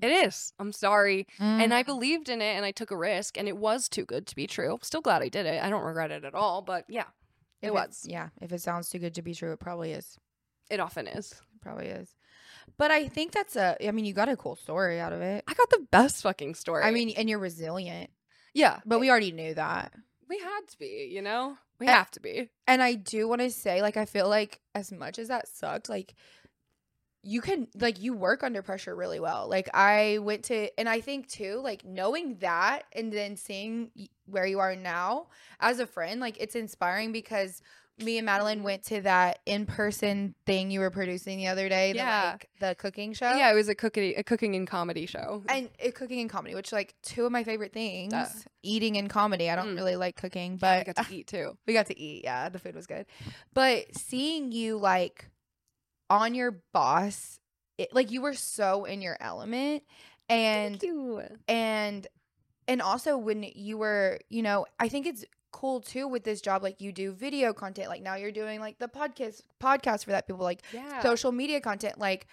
It 0.00 0.10
is. 0.26 0.52
I'm 0.58 0.72
sorry. 0.72 1.26
And 1.38 1.74
I 1.74 1.82
believed 1.82 2.28
in 2.28 2.40
it 2.40 2.56
and 2.56 2.64
I 2.64 2.70
took 2.70 2.90
a 2.90 2.96
risk 2.96 3.36
and 3.36 3.46
it 3.46 3.56
was 3.56 3.88
too 3.88 4.04
good 4.04 4.26
to 4.28 4.34
be 4.36 4.46
true. 4.46 4.78
Still 4.82 5.00
glad 5.02 5.22
I 5.22 5.28
did 5.28 5.46
it. 5.46 5.62
I 5.62 5.68
don't 5.70 5.84
regret 5.84 6.10
it 6.10 6.24
at 6.24 6.34
all, 6.34 6.62
but 6.62 6.84
yeah, 6.88 7.04
it 7.60 7.68
If 7.68 7.72
was. 7.74 8.04
Yeah. 8.08 8.28
If 8.40 8.52
it 8.52 8.62
sounds 8.62 8.88
too 8.88 8.98
good 8.98 9.14
to 9.16 9.22
be 9.22 9.34
true, 9.34 9.52
it 9.52 9.60
probably 9.60 9.92
is. 9.92 10.16
It 10.70 10.80
often 10.80 11.06
is. 11.06 11.32
It 11.32 11.60
probably 11.60 11.86
is. 11.88 12.14
But 12.78 12.90
I 12.90 13.06
think 13.08 13.32
that's 13.32 13.54
a. 13.56 13.76
I 13.86 13.90
mean, 13.90 14.04
you 14.04 14.12
got 14.14 14.28
a 14.28 14.36
cool 14.36 14.56
story 14.56 14.98
out 15.00 15.12
of 15.12 15.20
it. 15.20 15.44
I 15.46 15.52
got 15.54 15.68
the 15.68 15.86
best 15.90 16.22
fucking 16.22 16.54
story. 16.54 16.84
I 16.84 16.90
mean, 16.92 17.10
and 17.10 17.28
you're 17.28 17.38
resilient. 17.38 18.10
yeah, 18.54 18.80
But 18.86 18.98
we 19.00 19.10
already 19.10 19.32
knew 19.32 19.52
that. 19.54 19.92
we 20.28 20.38
had 20.38 20.60
to 20.68 20.78
be, 20.78 21.10
you 21.12 21.20
know? 21.22 21.58
We 21.78 21.88
Uh, 21.88 21.92
have 21.92 22.10
to 22.12 22.20
be. 22.20 22.48
And 22.66 22.80
I 22.82 22.94
do 22.94 23.28
want 23.28 23.40
to 23.42 23.50
say, 23.50 23.82
like, 23.82 23.96
I 23.98 24.04
feel 24.06 24.28
like 24.28 24.60
as 24.74 24.90
much 24.92 25.18
as 25.18 25.28
that 25.28 25.48
sucked, 25.48 25.88
like, 25.90 26.14
you 27.22 27.40
can, 27.40 27.68
like, 27.78 28.00
you 28.00 28.14
work 28.14 28.42
under 28.42 28.62
pressure 28.62 28.94
really 28.96 29.20
well. 29.20 29.48
Like, 29.48 29.68
I 29.74 30.18
went 30.22 30.44
to, 30.44 30.68
and 30.78 30.88
I 30.88 31.00
think 31.00 31.28
too, 31.28 31.60
like, 31.62 31.84
knowing 31.84 32.36
that 32.40 32.82
and 32.92 33.12
then 33.12 33.36
seeing 33.36 33.90
where 34.26 34.46
you 34.46 34.58
are 34.58 34.74
now 34.74 35.28
as 35.60 35.78
a 35.78 35.86
friend, 35.86 36.20
like, 36.20 36.36
it's 36.40 36.54
inspiring 36.56 37.12
because 37.12 37.62
me 37.98 38.16
and 38.18 38.24
Madeline 38.26 38.62
went 38.64 38.82
to 38.84 39.02
that 39.02 39.38
in 39.46 39.66
person 39.66 40.34
thing 40.46 40.70
you 40.70 40.80
were 40.80 40.90
producing 40.90 41.38
the 41.38 41.46
other 41.46 41.68
day, 41.68 41.92
the, 41.92 41.98
Yeah. 41.98 42.30
like, 42.32 42.48
the 42.58 42.74
cooking 42.74 43.12
show. 43.12 43.36
Yeah, 43.36 43.52
it 43.52 43.54
was 43.54 43.68
a 43.68 43.74
cooking 43.74 44.14
a 44.16 44.24
cooking 44.24 44.56
and 44.56 44.66
comedy 44.66 45.06
show. 45.06 45.44
And 45.48 45.68
uh, 45.86 45.90
cooking 45.94 46.20
and 46.20 46.30
comedy, 46.30 46.54
which 46.56 46.72
like 46.72 46.94
two 47.02 47.26
of 47.26 47.30
my 47.30 47.44
favorite 47.44 47.72
things, 47.74 48.14
Uh. 48.14 48.28
eating 48.62 48.96
and 48.96 49.08
comedy. 49.10 49.48
I 49.50 49.54
don't 49.56 49.74
Mm. 49.74 49.76
really 49.76 49.96
like 49.96 50.16
cooking, 50.16 50.56
but 50.56 50.86
but 50.86 50.96
got 50.96 51.06
to 51.06 51.14
eat 51.14 51.26
too. 51.28 51.56
we 51.66 51.74
got 51.74 51.86
to 51.86 51.98
eat. 51.98 52.24
Yeah, 52.24 52.48
the 52.48 52.58
food 52.58 52.74
was 52.74 52.86
good. 52.86 53.04
But 53.52 53.94
seeing 53.96 54.50
you 54.52 54.78
like 54.78 55.26
on 56.12 56.34
your 56.34 56.60
boss, 56.72 57.40
it, 57.78 57.92
like 57.94 58.10
you 58.10 58.20
were 58.20 58.34
so 58.34 58.84
in 58.84 59.00
your 59.00 59.16
element, 59.20 59.82
and 60.28 60.80
you. 60.82 61.22
and 61.48 62.06
and 62.68 62.82
also 62.82 63.16
when 63.16 63.42
you 63.54 63.78
were, 63.78 64.18
you 64.28 64.42
know, 64.42 64.66
I 64.78 64.88
think 64.88 65.06
it's 65.06 65.24
cool 65.50 65.80
too 65.80 66.06
with 66.06 66.22
this 66.24 66.40
job. 66.40 66.62
Like 66.62 66.80
you 66.80 66.92
do 66.92 67.12
video 67.12 67.52
content. 67.52 67.88
Like 67.88 68.02
now 68.02 68.14
you're 68.16 68.30
doing 68.32 68.60
like 68.60 68.78
the 68.78 68.88
podcast 68.88 69.40
podcast 69.60 70.04
for 70.04 70.10
that 70.10 70.26
people 70.26 70.44
like 70.44 70.62
Yeah. 70.72 71.02
social 71.02 71.32
media 71.32 71.60
content. 71.60 71.98
Like 71.98 72.26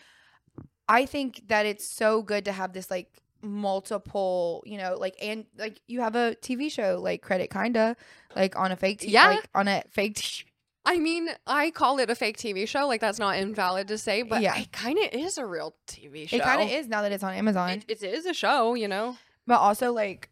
I 0.88 1.06
think 1.06 1.48
that 1.48 1.66
it's 1.66 1.88
so 1.88 2.22
good 2.22 2.46
to 2.46 2.52
have 2.52 2.74
this 2.74 2.92
like 2.92 3.10
multiple, 3.42 4.62
you 4.66 4.78
know, 4.78 4.96
like 5.00 5.16
and 5.22 5.46
like 5.58 5.82
you 5.88 6.02
have 6.02 6.16
a 6.16 6.36
TV 6.42 6.70
show 6.70 7.00
like 7.02 7.22
credit 7.22 7.50
kinda 7.50 7.96
like 8.36 8.58
on 8.58 8.72
a 8.72 8.76
fake 8.76 9.00
t- 9.00 9.10
Yeah. 9.10 9.28
like 9.28 9.50
on 9.56 9.68
a 9.68 9.84
fake 9.90 10.16
t- 10.16 10.44
I 10.90 10.98
mean, 10.98 11.30
I 11.46 11.70
call 11.72 12.00
it 12.00 12.10
a 12.10 12.16
fake 12.16 12.38
TV 12.38 12.68
show. 12.68 12.88
Like 12.88 13.00
that's 13.00 13.20
not 13.20 13.38
invalid 13.38 13.88
to 13.90 13.98
say, 13.98 14.24
but 14.24 14.42
Yeah. 14.42 14.58
it 14.58 14.72
kind 14.72 14.98
of 14.98 15.06
is 15.14 15.38
a 15.38 15.46
real 15.46 15.76
TV 15.88 16.28
show. 16.28 16.38
it 16.38 16.42
kind 16.42 16.62
of 16.64 16.70
is 16.70 16.88
now 16.88 17.04
that 17.04 17.12
it's 17.12 17.24
on 17.24 17.34
Amazon. 17.34 17.70
It, 17.70 17.86
it 17.90 18.04
is 18.04 18.26
a 18.26 18.34
show, 18.34 18.74
you 18.74 18.88
know. 18.88 19.18
but 19.46 19.60
also 19.60 19.92
like 19.94 20.30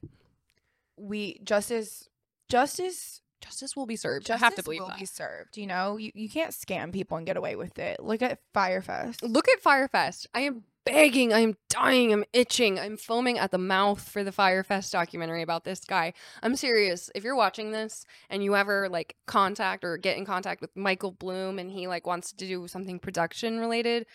we 0.97 1.39
justice 1.43 2.09
justice 2.49 3.21
Justice 3.39 3.75
will 3.75 3.85
be 3.85 3.95
served. 3.95 4.25
justice 4.25 4.41
I 4.41 4.45
have 4.45 4.55
to 4.55 4.63
believe 4.63 4.79
will 4.81 4.87
that. 4.87 4.97
be 4.97 5.05
served. 5.05 5.57
You 5.57 5.67
know, 5.67 5.97
you, 5.97 6.11
you 6.15 6.27
can't 6.27 6.49
scam 6.51 6.91
people 6.91 7.17
and 7.17 7.25
get 7.25 7.37
away 7.37 7.55
with 7.55 7.77
it. 7.77 7.99
Look 7.99 8.23
at 8.23 8.39
Fyre 8.51 8.81
Fest. 8.81 9.21
Look 9.21 9.47
at 9.47 9.61
Fyre 9.61 9.87
Fest. 9.87 10.25
I 10.33 10.39
am 10.41 10.63
begging. 10.87 11.33
I 11.33 11.39
am 11.39 11.55
dying. 11.69 12.11
I'm 12.11 12.25
itching. 12.33 12.79
I'm 12.79 12.97
foaming 12.97 13.37
at 13.37 13.51
the 13.51 13.57
mouth 13.57 14.01
for 14.01 14.23
the 14.23 14.31
Fyre 14.31 14.63
Fest 14.63 14.91
documentary 14.91 15.41
about 15.41 15.63
this 15.63 15.81
guy. 15.81 16.13
I'm 16.41 16.55
serious. 16.55 17.09
If 17.13 17.23
you're 17.23 17.35
watching 17.35 17.71
this 17.71 18.05
and 18.29 18.43
you 18.43 18.55
ever 18.55 18.89
like 18.89 19.15
contact 19.25 19.83
or 19.83 19.97
get 19.97 20.17
in 20.17 20.25
contact 20.25 20.61
with 20.61 20.75
Michael 20.75 21.11
Bloom 21.11 21.59
and 21.59 21.71
he 21.71 21.87
like 21.87 22.07
wants 22.07 22.31
to 22.31 22.47
do 22.47 22.67
something 22.67 22.99
production 22.99 23.59
related, 23.59 24.05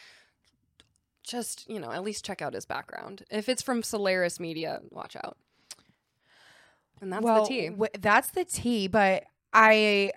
just, 1.23 1.69
you 1.71 1.79
know, 1.79 1.93
at 1.93 2.03
least 2.03 2.25
check 2.25 2.43
out 2.43 2.55
his 2.55 2.67
background. 2.67 3.25
If 3.31 3.49
it's 3.49 3.63
from 3.63 3.83
Solaris 3.83 4.41
Media, 4.41 4.81
watch 4.91 5.17
out. 5.17 5.37
And 7.01 7.13
that's 7.13 7.25
well, 7.25 7.43
the 7.43 7.49
tea. 7.49 7.69
w- 7.69 7.91
that's 8.01 8.31
the 8.31 8.45
tea. 8.45 8.89
But 8.89 9.25
I, 9.53 10.13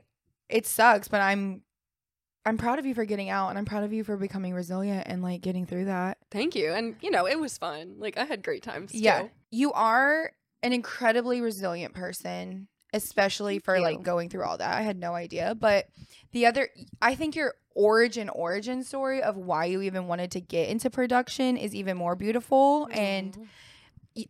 it 0.49 0.65
sucks. 0.65 1.07
But 1.07 1.21
I'm, 1.21 1.61
I'm 2.45 2.57
proud 2.57 2.77
of 2.79 2.85
you 2.85 2.93
for 2.93 3.05
getting 3.05 3.29
out, 3.29 3.49
and 3.49 3.57
I'm 3.57 3.65
proud 3.65 3.83
of 3.83 3.91
you 3.91 4.03
for 4.03 4.17
becoming 4.17 4.53
resilient 4.53 5.07
and 5.07 5.21
like 5.21 5.41
getting 5.41 5.65
through 5.65 5.85
that. 5.85 6.17
Thank 6.29 6.55
you. 6.55 6.71
And 6.73 6.95
you 7.01 7.09
know, 7.11 7.25
it 7.25 7.39
was 7.39 7.57
fun. 7.57 7.95
Like 7.97 8.17
I 8.17 8.25
had 8.25 8.43
great 8.43 8.63
times. 8.63 8.93
Yeah, 8.93 9.23
too. 9.23 9.29
you 9.51 9.73
are 9.73 10.31
an 10.61 10.73
incredibly 10.73 11.41
resilient 11.41 11.93
person, 11.93 12.67
especially 12.93 13.55
Thank 13.55 13.65
for 13.65 13.77
you. 13.77 13.83
like 13.83 14.03
going 14.03 14.29
through 14.29 14.43
all 14.43 14.57
that. 14.57 14.75
I 14.75 14.81
had 14.81 14.97
no 14.97 15.13
idea, 15.13 15.55
but 15.55 15.87
the 16.31 16.45
other, 16.45 16.69
I 17.01 17.15
think 17.15 17.35
your 17.35 17.55
origin 17.75 18.29
origin 18.29 18.83
story 18.83 19.21
of 19.21 19.35
why 19.35 19.65
you 19.65 19.81
even 19.81 20.07
wanted 20.07 20.31
to 20.31 20.39
get 20.39 20.69
into 20.69 20.89
production 20.89 21.57
is 21.57 21.75
even 21.75 21.97
more 21.97 22.15
beautiful 22.15 22.87
and 22.91 23.37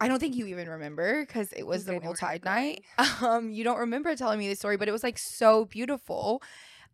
I 0.02 0.08
don't 0.08 0.20
think 0.20 0.36
you 0.36 0.48
even 0.48 0.68
remember 0.68 1.22
because 1.22 1.54
it 1.54 1.62
was 1.62 1.86
the 1.86 1.92
I 1.92 1.96
know 1.96 2.00
Roll 2.00 2.10
where 2.10 2.10
you're 2.10 2.40
Tide 2.40 2.46
night. 2.46 2.84
Um, 3.22 3.52
you 3.52 3.64
don't 3.64 3.78
remember 3.78 4.16
telling 4.16 4.40
me 4.40 4.50
the 4.50 4.56
story, 4.56 4.78
but 4.78 4.88
it 4.88 4.92
was 4.92 5.04
like 5.04 5.20
so 5.20 5.66
beautiful. 5.66 6.42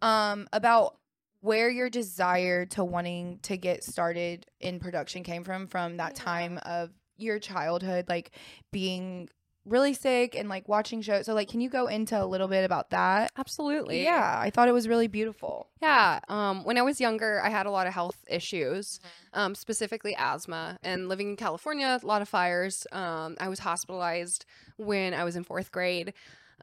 Um, 0.01 0.47
about 0.51 0.97
where 1.41 1.69
your 1.69 1.89
desire 1.89 2.65
to 2.67 2.83
wanting 2.83 3.39
to 3.43 3.57
get 3.57 3.83
started 3.83 4.45
in 4.59 4.79
production 4.79 5.23
came 5.23 5.43
from 5.43 5.67
from 5.67 5.97
that 5.97 6.13
Yeah. 6.17 6.23
time 6.23 6.59
of 6.65 6.91
your 7.17 7.37
childhood, 7.39 8.05
like 8.09 8.31
being 8.71 9.27
really 9.63 9.93
sick 9.93 10.35
and 10.35 10.49
like 10.49 10.67
watching 10.67 11.03
shows. 11.03 11.27
So 11.27 11.35
like, 11.35 11.47
can 11.47 11.61
you 11.61 11.69
go 11.69 11.85
into 11.85 12.19
a 12.19 12.25
little 12.25 12.47
bit 12.47 12.63
about 12.65 12.89
that? 12.89 13.31
Absolutely. 13.37 14.03
Yeah, 14.03 14.39
I 14.39 14.49
thought 14.49 14.67
it 14.67 14.71
was 14.71 14.87
really 14.87 15.05
beautiful. 15.07 15.67
Yeah. 15.79 16.19
Um, 16.29 16.63
when 16.63 16.79
I 16.79 16.81
was 16.81 16.99
younger, 16.99 17.39
I 17.43 17.49
had 17.49 17.67
a 17.67 17.71
lot 17.71 17.85
of 17.85 17.93
health 17.93 18.23
issues, 18.27 18.99
um, 19.33 19.53
specifically 19.53 20.15
asthma. 20.17 20.79
And 20.81 21.07
living 21.07 21.29
in 21.29 21.35
California, 21.35 21.99
a 22.01 22.05
lot 22.07 22.23
of 22.23 22.29
fires. 22.29 22.87
Um, 22.91 23.35
I 23.39 23.49
was 23.49 23.59
hospitalized 23.59 24.45
when 24.77 25.13
I 25.13 25.23
was 25.23 25.35
in 25.35 25.43
fourth 25.43 25.71
grade 25.71 26.13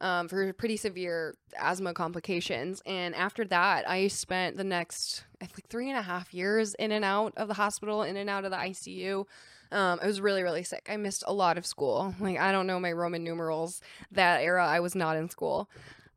um, 0.00 0.28
for 0.28 0.52
pretty 0.52 0.76
severe 0.76 1.34
asthma 1.58 1.94
complications. 1.94 2.82
And 2.86 3.14
after 3.14 3.44
that, 3.46 3.88
I 3.88 4.08
spent 4.08 4.56
the 4.56 4.64
next, 4.64 5.24
I 5.40 5.46
think, 5.46 5.68
three 5.68 5.88
and 5.88 5.98
a 5.98 6.02
half 6.02 6.32
years 6.32 6.74
in 6.74 6.92
and 6.92 7.04
out 7.04 7.32
of 7.36 7.48
the 7.48 7.54
hospital, 7.54 8.02
in 8.02 8.16
and 8.16 8.30
out 8.30 8.44
of 8.44 8.50
the 8.50 8.56
ICU. 8.56 9.24
Um, 9.70 9.98
I 10.02 10.06
was 10.06 10.20
really, 10.20 10.42
really 10.42 10.62
sick. 10.62 10.88
I 10.90 10.96
missed 10.96 11.24
a 11.26 11.32
lot 11.32 11.58
of 11.58 11.66
school. 11.66 12.14
Like, 12.20 12.38
I 12.38 12.52
don't 12.52 12.66
know 12.66 12.80
my 12.80 12.92
Roman 12.92 13.22
numerals. 13.24 13.80
That 14.12 14.42
era, 14.42 14.66
I 14.66 14.80
was 14.80 14.94
not 14.94 15.16
in 15.16 15.28
school. 15.28 15.68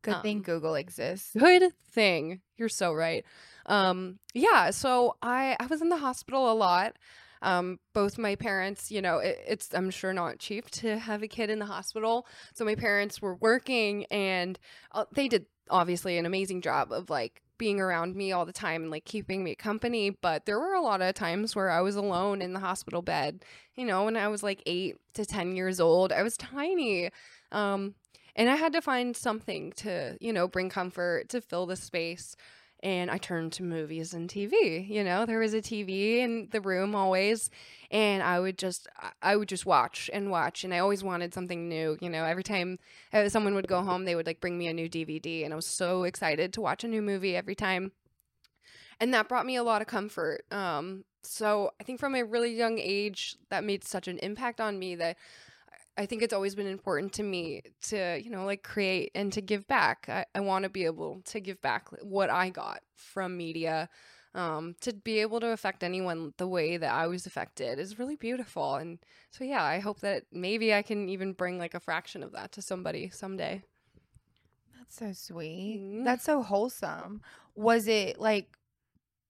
Good 0.04 0.22
thing 0.22 0.38
Um, 0.38 0.44
Google 0.44 0.76
exists. 0.76 1.32
Good 1.38 1.74
thing. 1.92 2.42
You're 2.58 2.70
so 2.70 2.94
right. 2.94 3.24
Um, 3.68 4.18
yeah, 4.34 4.72
so 4.72 5.16
I 5.22 5.56
I 5.60 5.68
was 5.68 5.82
in 5.82 5.90
the 5.90 5.98
hospital 5.98 6.52
a 6.52 6.56
lot. 6.56 6.96
Um, 7.42 7.80
both 7.94 8.18
my 8.18 8.36
parents, 8.36 8.92
you 8.92 9.02
know, 9.02 9.18
it, 9.18 9.39
it's 9.48 9.74
I'm 9.74 9.89
sure 9.89 10.14
not 10.14 10.39
cheap 10.39 10.70
to 10.72 11.00
have 11.00 11.24
a 11.24 11.28
kid 11.28 11.50
in 11.50 11.60
the 11.60 11.66
hospital. 11.66 12.28
So 12.54 12.66
my 12.66 12.76
parents 12.76 13.22
were 13.22 13.36
working, 13.36 14.06
and 14.06 14.60
uh, 14.92 15.06
they 15.14 15.28
did 15.28 15.46
obviously 15.70 16.18
an 16.18 16.26
amazing 16.26 16.62
job 16.62 16.92
of 16.92 17.10
like 17.10 17.42
being 17.58 17.80
around 17.80 18.16
me 18.16 18.32
all 18.32 18.46
the 18.46 18.52
time 18.52 18.82
and 18.82 18.92
like 18.92 19.06
keeping 19.06 19.44
me 19.44 19.56
company. 19.56 20.10
But 20.10 20.46
there 20.46 20.60
were 20.60 20.74
a 20.74 20.82
lot 20.82 21.02
of 21.02 21.14
times 21.14 21.56
where 21.56 21.70
I 21.70 21.82
was 21.82 21.96
alone 21.96 22.42
in 22.42 22.54
the 22.54 22.60
hospital 22.60 23.02
bed. 23.02 23.44
You 23.76 23.86
know, 23.86 24.06
when 24.06 24.18
I 24.18 24.28
was 24.28 24.44
like 24.44 24.64
eight 24.66 24.98
to 25.14 25.26
ten 25.26 25.56
years 25.56 25.80
old, 25.80 26.12
I 26.12 26.24
was 26.24 26.38
tiny. 26.38 27.12
Um, 27.52 27.96
and 28.36 28.50
I 28.50 28.56
had 28.56 28.74
to 28.74 28.82
find 28.82 29.16
something 29.16 29.74
to, 29.74 30.18
you 30.20 30.34
know, 30.34 30.48
bring 30.48 30.70
comfort 30.70 31.30
to 31.30 31.42
fill 31.42 31.66
the 31.66 31.76
space. 31.76 32.36
And 32.84 33.12
I 33.12 33.20
turned 33.20 33.54
to 33.54 33.64
movies 33.64 34.14
and 34.14 34.28
TV. 34.28 34.86
You 34.90 35.04
know, 35.04 35.26
there 35.26 35.38
was 35.38 35.54
a 35.54 35.62
TV 35.62 36.20
in 36.22 36.48
the 36.52 36.62
room 36.62 36.96
always, 36.96 37.52
and 37.92 38.24
I 38.24 38.40
would 38.40 38.58
just, 38.58 38.88
I- 39.22 39.36
would 39.36 39.50
just 39.50 39.68
watch 39.68 40.10
and 40.12 40.32
watch. 40.32 40.64
And 40.64 40.74
I 40.74 40.80
always 40.80 41.04
wanted 41.04 41.34
something 41.34 41.70
new. 41.70 41.98
You 42.02 42.10
know, 42.10 42.24
every 42.24 42.44
time 42.44 42.80
uh, 43.14 43.30
someone 43.30 43.54
would 43.54 43.68
go 43.68 43.84
home, 43.84 44.06
they 44.06 44.16
would 44.16 44.26
like 44.26 44.42
bring 44.42 44.58
me 44.58 44.68
a 44.68 44.74
new 44.74 44.90
DVD, 44.90 45.44
and 45.44 45.54
I 45.54 45.56
was 45.56 45.68
so 45.68 46.04
excited 46.04 46.54
to 46.54 46.62
watch 46.62 46.84
a 46.84 46.88
new 46.88 47.04
movie 47.04 47.36
every 47.36 47.56
time. 47.56 47.92
And 49.00 49.14
that 49.14 49.28
brought 49.28 49.46
me 49.46 49.56
a 49.56 49.64
lot 49.64 49.82
of 49.82 49.88
comfort. 49.88 50.46
Um, 50.52 51.06
so 51.24 51.72
I 51.80 51.84
think 51.84 52.00
from 52.00 52.16
a 52.16 52.24
really 52.24 52.54
young 52.54 52.80
age, 52.80 53.36
that 53.50 53.64
made 53.64 53.84
such 53.84 54.08
an 54.08 54.18
impact 54.20 54.62
on 54.62 54.80
me 54.80 54.96
that 54.96 55.18
I 55.98 56.06
think 56.06 56.22
it's 56.22 56.34
always 56.34 56.56
been 56.56 56.68
important 56.68 57.14
to 57.14 57.24
me 57.24 57.62
to, 57.84 58.20
you 58.24 58.30
know, 58.30 58.46
like 58.46 58.64
create 58.64 59.12
and 59.14 59.32
to 59.34 59.42
give 59.42 59.68
back. 59.68 60.06
I, 60.10 60.26
I 60.34 60.39
want 60.39 60.64
to 60.64 60.70
be 60.70 60.86
able 60.86 61.22
to 61.26 61.39
give 61.39 61.62
back 61.62 61.89
what 62.02 62.30
I 62.30 62.50
got 62.50 62.82
from 62.96 63.38
media. 63.38 63.89
Um, 64.34 64.76
to 64.80 64.94
be 64.94 65.20
able 65.20 65.42
to 65.42 65.48
affect 65.50 65.84
anyone 65.84 66.34
the 66.38 66.48
way 66.48 66.78
that 66.78 66.94
I 66.94 67.08
was 67.08 67.26
affected 67.26 67.80
is 67.80 68.00
really 68.00 68.16
beautiful. 68.16 68.76
And 68.76 69.00
so, 69.30 69.44
yeah, 69.44 69.62
I 69.64 69.80
hope 69.80 70.00
that 70.00 70.24
maybe 70.32 70.74
I 70.74 70.84
can 70.84 71.10
even 71.10 71.34
bring 71.34 71.58
like 71.58 71.74
a 71.74 71.82
fraction 71.82 72.24
of 72.24 72.32
that 72.32 72.54
to 72.54 72.62
somebody 72.62 73.10
someday. 73.10 73.62
That's 74.78 74.96
so 74.98 75.14
sweet. 75.14 75.80
Mhm. 75.82 76.04
That's 76.06 76.24
so 76.24 76.42
wholesome. 76.42 77.22
Was 77.56 77.88
it 77.88 78.20
like 78.20 78.58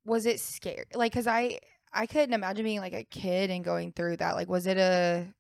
was 0.06 0.26
it 0.26 0.40
scary? 0.40 0.86
Like 0.96 1.14
cuz 1.14 1.28
I 1.28 1.60
I 1.94 2.08
couldn't 2.08 2.34
imagine 2.34 2.64
being 2.66 2.80
like 2.80 2.94
a 2.94 3.04
kid 3.04 3.50
and 3.50 3.64
going 3.64 3.92
through 3.94 4.18
that. 4.18 4.36
Like 4.36 4.50
was 4.50 4.68
it 4.68 4.78
a 4.78 5.34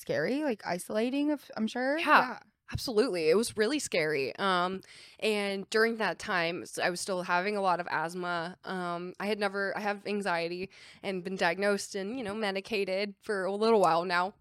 scary, 0.00 0.42
like 0.42 0.62
isolating 0.66 1.30
of 1.30 1.50
I'm 1.56 1.66
sure? 1.66 1.98
Yeah. 1.98 2.38
Absolutely. 2.72 3.30
It 3.30 3.36
was 3.36 3.56
really 3.56 3.80
scary. 3.80 4.32
Um, 4.36 4.82
and 5.18 5.68
during 5.70 5.96
that 5.96 6.20
time, 6.20 6.64
I 6.80 6.88
was 6.88 7.00
still 7.00 7.22
having 7.22 7.56
a 7.56 7.60
lot 7.60 7.80
of 7.80 7.88
asthma. 7.90 8.56
Um, 8.64 9.12
I 9.18 9.26
had 9.26 9.40
never, 9.40 9.76
I 9.76 9.80
have 9.80 10.06
anxiety 10.06 10.70
and 11.02 11.24
been 11.24 11.34
diagnosed 11.34 11.96
and, 11.96 12.16
you 12.16 12.22
know, 12.22 12.32
medicated 12.32 13.14
for 13.22 13.44
a 13.44 13.52
little 13.52 13.80
while 13.80 14.04
now. 14.04 14.34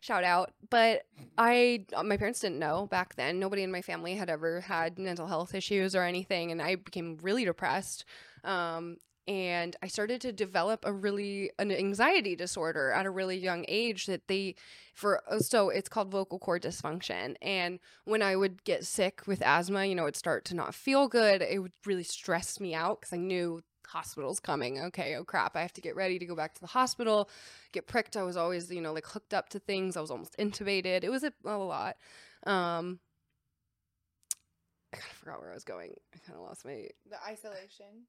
Shout 0.00 0.22
out. 0.22 0.52
But 0.70 1.06
I, 1.36 1.86
uh, 1.94 2.04
my 2.04 2.16
parents 2.16 2.38
didn't 2.38 2.60
know 2.60 2.86
back 2.86 3.16
then. 3.16 3.40
Nobody 3.40 3.64
in 3.64 3.72
my 3.72 3.82
family 3.82 4.14
had 4.14 4.30
ever 4.30 4.60
had 4.60 4.96
mental 4.96 5.26
health 5.26 5.52
issues 5.52 5.96
or 5.96 6.02
anything. 6.04 6.52
And 6.52 6.62
I 6.62 6.76
became 6.76 7.18
really 7.22 7.44
depressed. 7.44 8.04
Um, 8.44 8.98
and 9.26 9.76
I 9.82 9.86
started 9.88 10.20
to 10.22 10.32
develop 10.32 10.84
a 10.84 10.92
really 10.92 11.50
an 11.58 11.72
anxiety 11.72 12.36
disorder 12.36 12.92
at 12.92 13.06
a 13.06 13.10
really 13.10 13.36
young 13.36 13.64
age 13.68 14.06
that 14.06 14.28
they 14.28 14.54
for 14.94 15.22
uh, 15.30 15.38
so 15.38 15.70
it's 15.70 15.88
called 15.88 16.10
vocal 16.10 16.38
cord 16.38 16.62
dysfunction 16.62 17.34
and 17.40 17.78
when 18.04 18.22
I 18.22 18.36
would 18.36 18.64
get 18.64 18.84
sick 18.84 19.26
with 19.26 19.42
asthma, 19.42 19.86
you 19.86 19.94
know, 19.94 20.04
it'd 20.04 20.16
start 20.16 20.44
to 20.46 20.54
not 20.54 20.74
feel 20.74 21.08
good. 21.08 21.42
It 21.42 21.58
would 21.60 21.72
really 21.86 22.02
stress 22.02 22.60
me 22.60 22.74
out 22.74 23.00
because 23.00 23.12
I 23.12 23.18
knew 23.18 23.62
hospital's 23.86 24.40
coming. 24.40 24.80
Okay, 24.80 25.16
oh 25.16 25.24
crap, 25.24 25.56
I 25.56 25.62
have 25.62 25.72
to 25.74 25.80
get 25.80 25.96
ready 25.96 26.18
to 26.18 26.26
go 26.26 26.34
back 26.34 26.54
to 26.54 26.60
the 26.60 26.66
hospital, 26.66 27.28
get 27.72 27.86
pricked. 27.86 28.16
I 28.16 28.22
was 28.22 28.36
always, 28.36 28.70
you 28.70 28.80
know, 28.80 28.92
like 28.92 29.06
hooked 29.06 29.34
up 29.34 29.48
to 29.50 29.58
things. 29.58 29.96
I 29.96 30.00
was 30.00 30.10
almost 30.10 30.36
intubated. 30.38 31.04
It 31.04 31.10
was 31.10 31.24
a, 31.24 31.32
a 31.44 31.56
lot. 31.56 31.96
Um, 32.46 33.00
I 34.92 34.96
kind 34.96 35.10
of 35.10 35.16
forgot 35.16 35.40
where 35.40 35.50
I 35.50 35.54
was 35.54 35.64
going. 35.64 35.92
I 36.14 36.18
kind 36.18 36.38
of 36.38 36.44
lost 36.44 36.64
my. 36.64 36.88
The 37.08 37.16
isolation, 37.26 38.06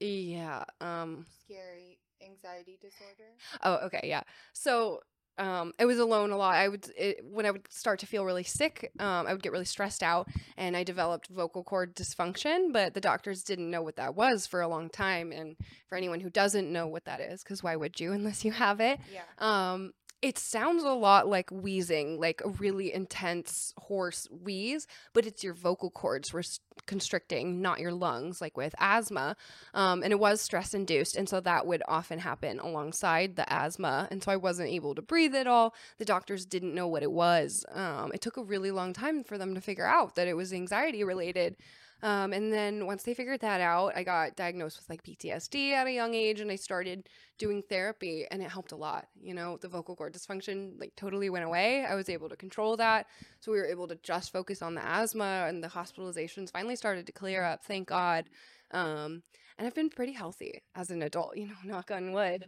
Yeah. 0.00 0.64
Um. 0.80 1.26
scary 1.44 1.98
anxiety 2.24 2.78
disorder. 2.80 3.30
Oh, 3.62 3.86
okay, 3.86 4.00
yeah. 4.04 4.22
So, 4.52 5.00
um, 5.36 5.72
I 5.80 5.84
was 5.84 5.98
alone 5.98 6.30
a 6.30 6.36
lot. 6.36 6.54
I 6.54 6.68
would 6.68 6.88
it, 6.96 7.24
when 7.28 7.44
I 7.44 7.50
would 7.50 7.66
start 7.70 7.98
to 8.00 8.06
feel 8.06 8.24
really 8.24 8.44
sick, 8.44 8.92
um, 9.00 9.26
I 9.26 9.32
would 9.32 9.42
get 9.42 9.52
really 9.52 9.64
stressed 9.64 10.02
out, 10.02 10.28
and 10.56 10.76
I 10.76 10.84
developed 10.84 11.28
vocal 11.28 11.64
cord 11.64 11.96
dysfunction. 11.96 12.72
But 12.72 12.94
the 12.94 13.00
doctors 13.00 13.42
didn't 13.42 13.70
know 13.70 13.82
what 13.82 13.96
that 13.96 14.14
was 14.14 14.46
for 14.46 14.60
a 14.60 14.68
long 14.68 14.88
time. 14.90 15.32
And 15.32 15.56
for 15.88 15.96
anyone 15.96 16.20
who 16.20 16.30
doesn't 16.30 16.72
know 16.72 16.86
what 16.86 17.04
that 17.06 17.20
is, 17.20 17.42
because 17.42 17.62
why 17.62 17.74
would 17.74 17.98
you 17.98 18.12
unless 18.12 18.44
you 18.44 18.52
have 18.52 18.80
it? 18.80 19.00
Yeah. 19.12 19.22
Um, 19.38 19.92
it 20.24 20.38
sounds 20.38 20.82
a 20.82 20.88
lot 20.88 21.28
like 21.28 21.50
wheezing, 21.50 22.18
like 22.18 22.40
a 22.42 22.48
really 22.48 22.90
intense 22.94 23.74
hoarse 23.76 24.26
wheeze, 24.30 24.86
but 25.12 25.26
it's 25.26 25.44
your 25.44 25.52
vocal 25.52 25.90
cords 25.90 26.32
res- 26.32 26.60
constricting, 26.86 27.60
not 27.60 27.78
your 27.78 27.92
lungs, 27.92 28.40
like 28.40 28.56
with 28.56 28.74
asthma. 28.78 29.36
Um, 29.74 30.02
and 30.02 30.12
it 30.12 30.18
was 30.18 30.40
stress 30.40 30.72
induced. 30.72 31.14
And 31.14 31.28
so 31.28 31.40
that 31.40 31.66
would 31.66 31.82
often 31.88 32.20
happen 32.20 32.58
alongside 32.58 33.36
the 33.36 33.52
asthma. 33.52 34.08
And 34.10 34.22
so 34.22 34.32
I 34.32 34.36
wasn't 34.36 34.70
able 34.70 34.94
to 34.94 35.02
breathe 35.02 35.34
at 35.34 35.46
all. 35.46 35.74
The 35.98 36.06
doctors 36.06 36.46
didn't 36.46 36.74
know 36.74 36.88
what 36.88 37.02
it 37.02 37.12
was. 37.12 37.66
Um, 37.70 38.10
it 38.14 38.22
took 38.22 38.38
a 38.38 38.42
really 38.42 38.70
long 38.70 38.94
time 38.94 39.24
for 39.24 39.36
them 39.36 39.54
to 39.54 39.60
figure 39.60 39.86
out 39.86 40.14
that 40.14 40.26
it 40.26 40.38
was 40.38 40.54
anxiety 40.54 41.04
related. 41.04 41.56
Um, 42.04 42.34
and 42.34 42.52
then 42.52 42.84
once 42.84 43.02
they 43.02 43.14
figured 43.14 43.40
that 43.40 43.62
out, 43.62 43.96
I 43.96 44.02
got 44.04 44.36
diagnosed 44.36 44.78
with 44.78 44.90
like 44.90 45.02
PTSD 45.02 45.72
at 45.72 45.86
a 45.86 45.90
young 45.90 46.12
age 46.12 46.40
and 46.40 46.50
I 46.50 46.56
started 46.56 47.08
doing 47.38 47.62
therapy 47.62 48.26
and 48.30 48.42
it 48.42 48.50
helped 48.50 48.72
a 48.72 48.76
lot. 48.76 49.06
You 49.18 49.32
know, 49.32 49.56
the 49.56 49.68
vocal 49.68 49.96
cord 49.96 50.12
dysfunction 50.12 50.78
like 50.78 50.92
totally 50.96 51.30
went 51.30 51.46
away. 51.46 51.86
I 51.86 51.94
was 51.94 52.10
able 52.10 52.28
to 52.28 52.36
control 52.36 52.76
that. 52.76 53.06
So 53.40 53.50
we 53.50 53.56
were 53.56 53.66
able 53.66 53.88
to 53.88 53.96
just 54.02 54.34
focus 54.34 54.60
on 54.60 54.74
the 54.74 54.84
asthma 54.84 55.46
and 55.48 55.64
the 55.64 55.68
hospitalizations 55.68 56.52
finally 56.52 56.76
started 56.76 57.06
to 57.06 57.12
clear 57.12 57.42
up, 57.42 57.64
thank 57.64 57.88
God. 57.88 58.26
Um, 58.70 59.22
and 59.56 59.66
I've 59.66 59.74
been 59.74 59.88
pretty 59.88 60.12
healthy 60.12 60.60
as 60.74 60.90
an 60.90 61.00
adult, 61.00 61.38
you 61.38 61.46
know, 61.46 61.54
knock 61.64 61.90
on 61.90 62.12
wood. 62.12 62.44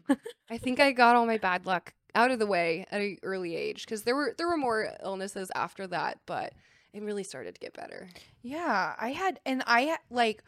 I 0.51 0.59
think 0.59 0.81
I 0.81 0.93
got 0.93 1.17
all 1.17 1.25
my 1.25 1.39
bad 1.39 1.65
luck 1.65 1.95
out 2.15 2.31
of 2.31 2.39
the 2.39 2.47
way 2.47 2.85
at 2.91 3.01
an 3.01 3.17
early 3.23 3.57
age 3.57 3.87
because 3.87 4.03
there 4.03 4.17
were 4.17 4.35
there 4.37 4.49
were 4.49 4.59
more 4.59 4.91
illnesses 5.03 5.51
after 5.55 5.87
that, 5.87 6.19
but 6.27 6.53
it 6.97 7.03
really 7.03 7.25
started 7.25 7.55
to 7.55 7.61
get 7.61 7.75
better. 7.75 8.09
Yeah, 8.43 8.95
I 8.99 9.11
had, 9.11 9.41
and 9.45 9.63
I 9.67 9.99
like 10.11 10.43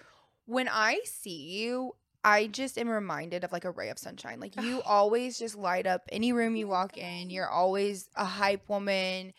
when 0.46 0.68
I 0.68 1.01
see 1.05 1.61
you, 1.61 1.94
I 2.24 2.46
just 2.46 2.78
am 2.78 2.88
reminded 2.88 3.44
of 3.44 3.53
like 3.53 3.64
a 3.64 3.70
ray 3.70 3.90
of 3.90 3.99
sunshine. 3.99 4.40
Like 4.40 4.61
you 4.61 4.82
always 4.86 5.38
just 5.38 5.57
light 5.57 5.86
up 5.86 6.03
any 6.11 6.32
room 6.32 6.57
you 6.57 6.66
walk 6.66 6.96
in. 6.96 7.30
You're 7.30 7.51
always 7.51 8.09
a 8.16 8.24
hype 8.24 8.68
woman. 8.68 9.34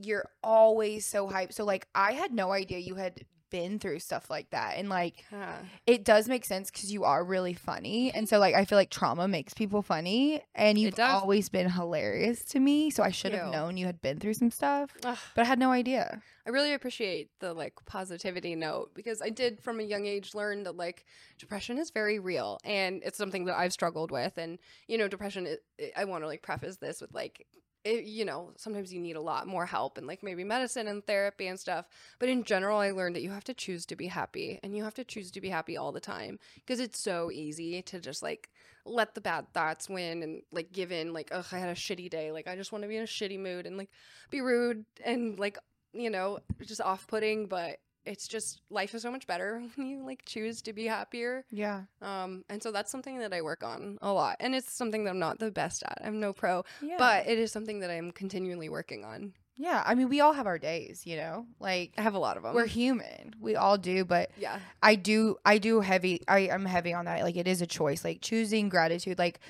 You're 0.00 0.28
always 0.42 1.06
so 1.06 1.28
hype. 1.28 1.52
So 1.52 1.64
like 1.64 1.88
I 1.94 2.12
had 2.12 2.32
no 2.32 2.52
idea 2.52 2.78
you 2.78 2.94
had 2.94 3.24
been 3.50 3.78
through 3.78 4.00
stuff 4.00 4.28
like 4.30 4.50
that, 4.50 4.74
and 4.76 4.88
like 4.88 5.24
Yeah. 5.32 5.56
it 5.86 6.04
does 6.04 6.28
make 6.28 6.44
sense 6.44 6.70
because 6.70 6.92
you 6.92 7.04
are 7.04 7.24
really 7.24 7.54
funny, 7.54 8.12
and 8.12 8.28
so 8.28 8.38
like 8.38 8.54
I 8.54 8.64
feel 8.64 8.76
like 8.78 8.90
trauma 8.90 9.28
makes 9.28 9.54
people 9.54 9.82
funny, 9.82 10.42
and 10.54 10.78
you've 10.78 10.98
always 10.98 11.48
been 11.48 11.68
hilarious 11.70 12.44
to 12.46 12.60
me. 12.60 12.90
So 12.90 13.02
I 13.02 13.10
should 13.10 13.32
have 13.32 13.50
known 13.52 13.76
you 13.76 13.86
had 13.86 14.00
been 14.00 14.18
through 14.18 14.34
some 14.34 14.50
stuff, 14.50 14.90
Ugh. 15.04 15.18
but 15.34 15.42
I 15.42 15.44
had 15.44 15.58
no 15.58 15.70
idea. 15.70 16.22
I 16.46 16.50
really 16.50 16.74
appreciate 16.74 17.30
the 17.40 17.52
like 17.54 17.74
positivity 17.86 18.54
note 18.54 18.92
because 18.94 19.20
I 19.20 19.30
did 19.30 19.60
from 19.60 19.80
a 19.80 19.82
young 19.82 20.06
age 20.06 20.32
learn 20.32 20.62
that 20.62 20.76
like 20.76 21.04
depression 21.38 21.76
is 21.76 21.90
very 21.90 22.20
real 22.20 22.58
and 22.64 23.02
it's 23.04 23.18
something 23.18 23.46
that 23.46 23.58
I've 23.58 23.72
struggled 23.72 24.12
with 24.12 24.38
and 24.38 24.58
you 24.86 24.96
know 24.96 25.08
depression 25.08 25.48
i 25.80 26.02
I 26.02 26.04
want 26.04 26.22
to 26.22 26.28
like 26.28 26.42
preface 26.42 26.76
this 26.76 27.00
with 27.00 27.12
like 27.12 27.46
it, 27.86 28.04
you 28.04 28.24
know, 28.24 28.50
sometimes 28.56 28.92
you 28.92 29.00
need 29.00 29.16
a 29.16 29.20
lot 29.20 29.46
more 29.46 29.64
help 29.64 29.96
and 29.96 30.06
like 30.06 30.22
maybe 30.22 30.42
medicine 30.42 30.88
and 30.88 31.06
therapy 31.06 31.46
and 31.46 31.58
stuff. 31.58 31.86
But 32.18 32.28
in 32.28 32.42
general, 32.42 32.78
I 32.78 32.90
learned 32.90 33.14
that 33.14 33.22
you 33.22 33.30
have 33.30 33.44
to 33.44 33.54
choose 33.54 33.86
to 33.86 33.96
be 33.96 34.08
happy 34.08 34.58
and 34.62 34.76
you 34.76 34.82
have 34.84 34.94
to 34.94 35.04
choose 35.04 35.30
to 35.30 35.40
be 35.40 35.48
happy 35.48 35.76
all 35.76 35.92
the 35.92 36.00
time 36.00 36.38
because 36.56 36.80
it's 36.80 36.98
so 36.98 37.30
easy 37.30 37.80
to 37.82 38.00
just 38.00 38.22
like 38.22 38.50
let 38.84 39.14
the 39.14 39.20
bad 39.20 39.52
thoughts 39.52 39.88
win 39.88 40.22
and 40.22 40.42
like 40.50 40.72
give 40.72 40.90
in, 40.90 41.12
like, 41.12 41.28
oh, 41.32 41.46
I 41.52 41.58
had 41.58 41.68
a 41.68 41.74
shitty 41.74 42.10
day. 42.10 42.32
Like, 42.32 42.48
I 42.48 42.56
just 42.56 42.72
want 42.72 42.82
to 42.82 42.88
be 42.88 42.96
in 42.96 43.04
a 43.04 43.06
shitty 43.06 43.38
mood 43.38 43.66
and 43.66 43.78
like 43.78 43.90
be 44.30 44.40
rude 44.40 44.84
and 45.04 45.38
like, 45.38 45.58
you 45.92 46.10
know, 46.10 46.40
just 46.60 46.80
off 46.80 47.06
putting. 47.06 47.46
But 47.46 47.78
it's 48.06 48.28
just 48.28 48.60
life 48.70 48.94
is 48.94 49.02
so 49.02 49.10
much 49.10 49.26
better 49.26 49.62
when 49.74 49.86
you 49.86 50.04
like 50.04 50.24
choose 50.24 50.62
to 50.62 50.72
be 50.72 50.86
happier. 50.86 51.44
Yeah. 51.50 51.82
Um, 52.00 52.44
and 52.48 52.62
so 52.62 52.70
that's 52.72 52.90
something 52.90 53.18
that 53.18 53.32
I 53.34 53.42
work 53.42 53.62
on 53.62 53.98
a 54.00 54.12
lot. 54.12 54.36
And 54.40 54.54
it's 54.54 54.72
something 54.72 55.04
that 55.04 55.10
I'm 55.10 55.18
not 55.18 55.38
the 55.38 55.50
best 55.50 55.82
at. 55.82 56.00
I'm 56.04 56.20
no 56.20 56.32
pro, 56.32 56.64
Yeah. 56.80 56.96
but 56.98 57.26
it 57.26 57.38
is 57.38 57.50
something 57.52 57.80
that 57.80 57.90
I'm 57.90 58.12
continually 58.12 58.68
working 58.68 59.04
on. 59.04 59.32
yeah, 59.58 59.82
I 59.86 59.94
mean, 59.94 60.08
we 60.10 60.20
all 60.20 60.34
have 60.34 60.46
our 60.46 60.58
days, 60.58 61.06
you 61.06 61.16
know? 61.16 61.46
Like 61.60 61.92
I 61.98 62.02
have 62.02 62.14
a 62.14 62.18
lot 62.18 62.36
of 62.36 62.42
them. 62.42 62.54
we're 62.54 62.66
human. 62.66 63.34
We 63.40 63.56
all 63.56 63.78
do, 63.78 64.04
but 64.04 64.30
yeah. 64.38 64.58
I 64.82 64.94
do 64.96 65.36
I 65.44 65.58
do 65.58 65.80
heavy 65.80 66.22
I 66.28 66.50
I'm 66.50 66.64
heavy 66.66 66.92
on 66.94 67.06
that. 67.06 67.22
Like 67.22 67.36
it 67.36 67.48
is 67.48 67.60
a 67.62 67.66
choice. 67.66 68.04
Like 68.04 68.20
choosing 68.20 68.68
gratitude. 68.68 69.18
Like 69.18 69.40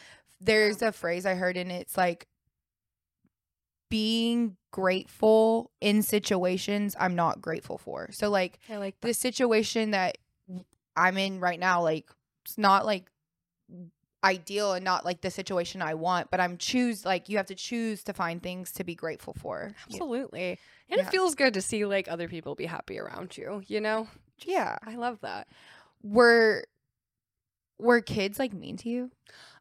there's 0.41 0.81
a 0.83 0.93
phrase 0.93 1.27
I 1.27 1.35
heard 1.35 1.57
and 1.57 1.73
it's 1.73 1.97
like 1.97 2.27
being 3.91 4.57
grateful 4.77 5.71
in 5.81 6.03
situations 6.03 6.95
I'm 7.01 7.15
not 7.17 7.41
grateful 7.41 7.79
for. 7.79 8.11
So 8.13 8.29
like 8.29 8.59
I 8.69 8.77
like 8.77 9.01
the 9.01 9.15
situation 9.15 9.93
that 9.93 10.19
I'm 10.95 11.17
in 11.17 11.41
right 11.41 11.59
now, 11.59 11.83
like 11.83 12.11
it's 12.45 12.59
not 12.59 12.85
like 12.85 13.11
ideal 14.23 14.75
and 14.75 14.85
not 14.85 15.03
like 15.03 15.23
the 15.23 15.31
situation 15.31 15.81
I 15.81 15.95
want, 15.95 16.31
but 16.31 16.41
I'm 16.41 16.59
choose 16.59 17.07
like 17.07 17.31
you 17.31 17.39
have 17.39 17.47
to 17.47 17.55
choose 17.55 18.05
to 18.05 18.13
find 18.13 18.43
things 18.43 18.71
to 18.73 18.85
be 18.85 18.95
grateful 18.95 19.33
for. 19.33 19.73
Absolutely. 19.87 20.59
And 20.91 20.99
Yeah. 20.99 21.07
it 21.07 21.11
feels 21.11 21.35
good 21.35 21.55
to 21.55 21.63
see 21.63 21.87
like 21.87 22.07
other 22.07 22.29
people 22.29 22.55
be 22.55 22.67
happy 22.67 22.99
around 22.99 23.39
you, 23.39 23.63
you 23.67 23.81
know? 23.81 24.09
Yeah. 24.45 24.77
I 24.85 24.97
love 24.97 25.21
that. 25.23 25.49
Were 26.03 26.65
were 27.79 28.03
kids 28.03 28.39
like 28.39 28.53
mean 28.53 28.77
to 28.79 28.91
you? 28.91 29.11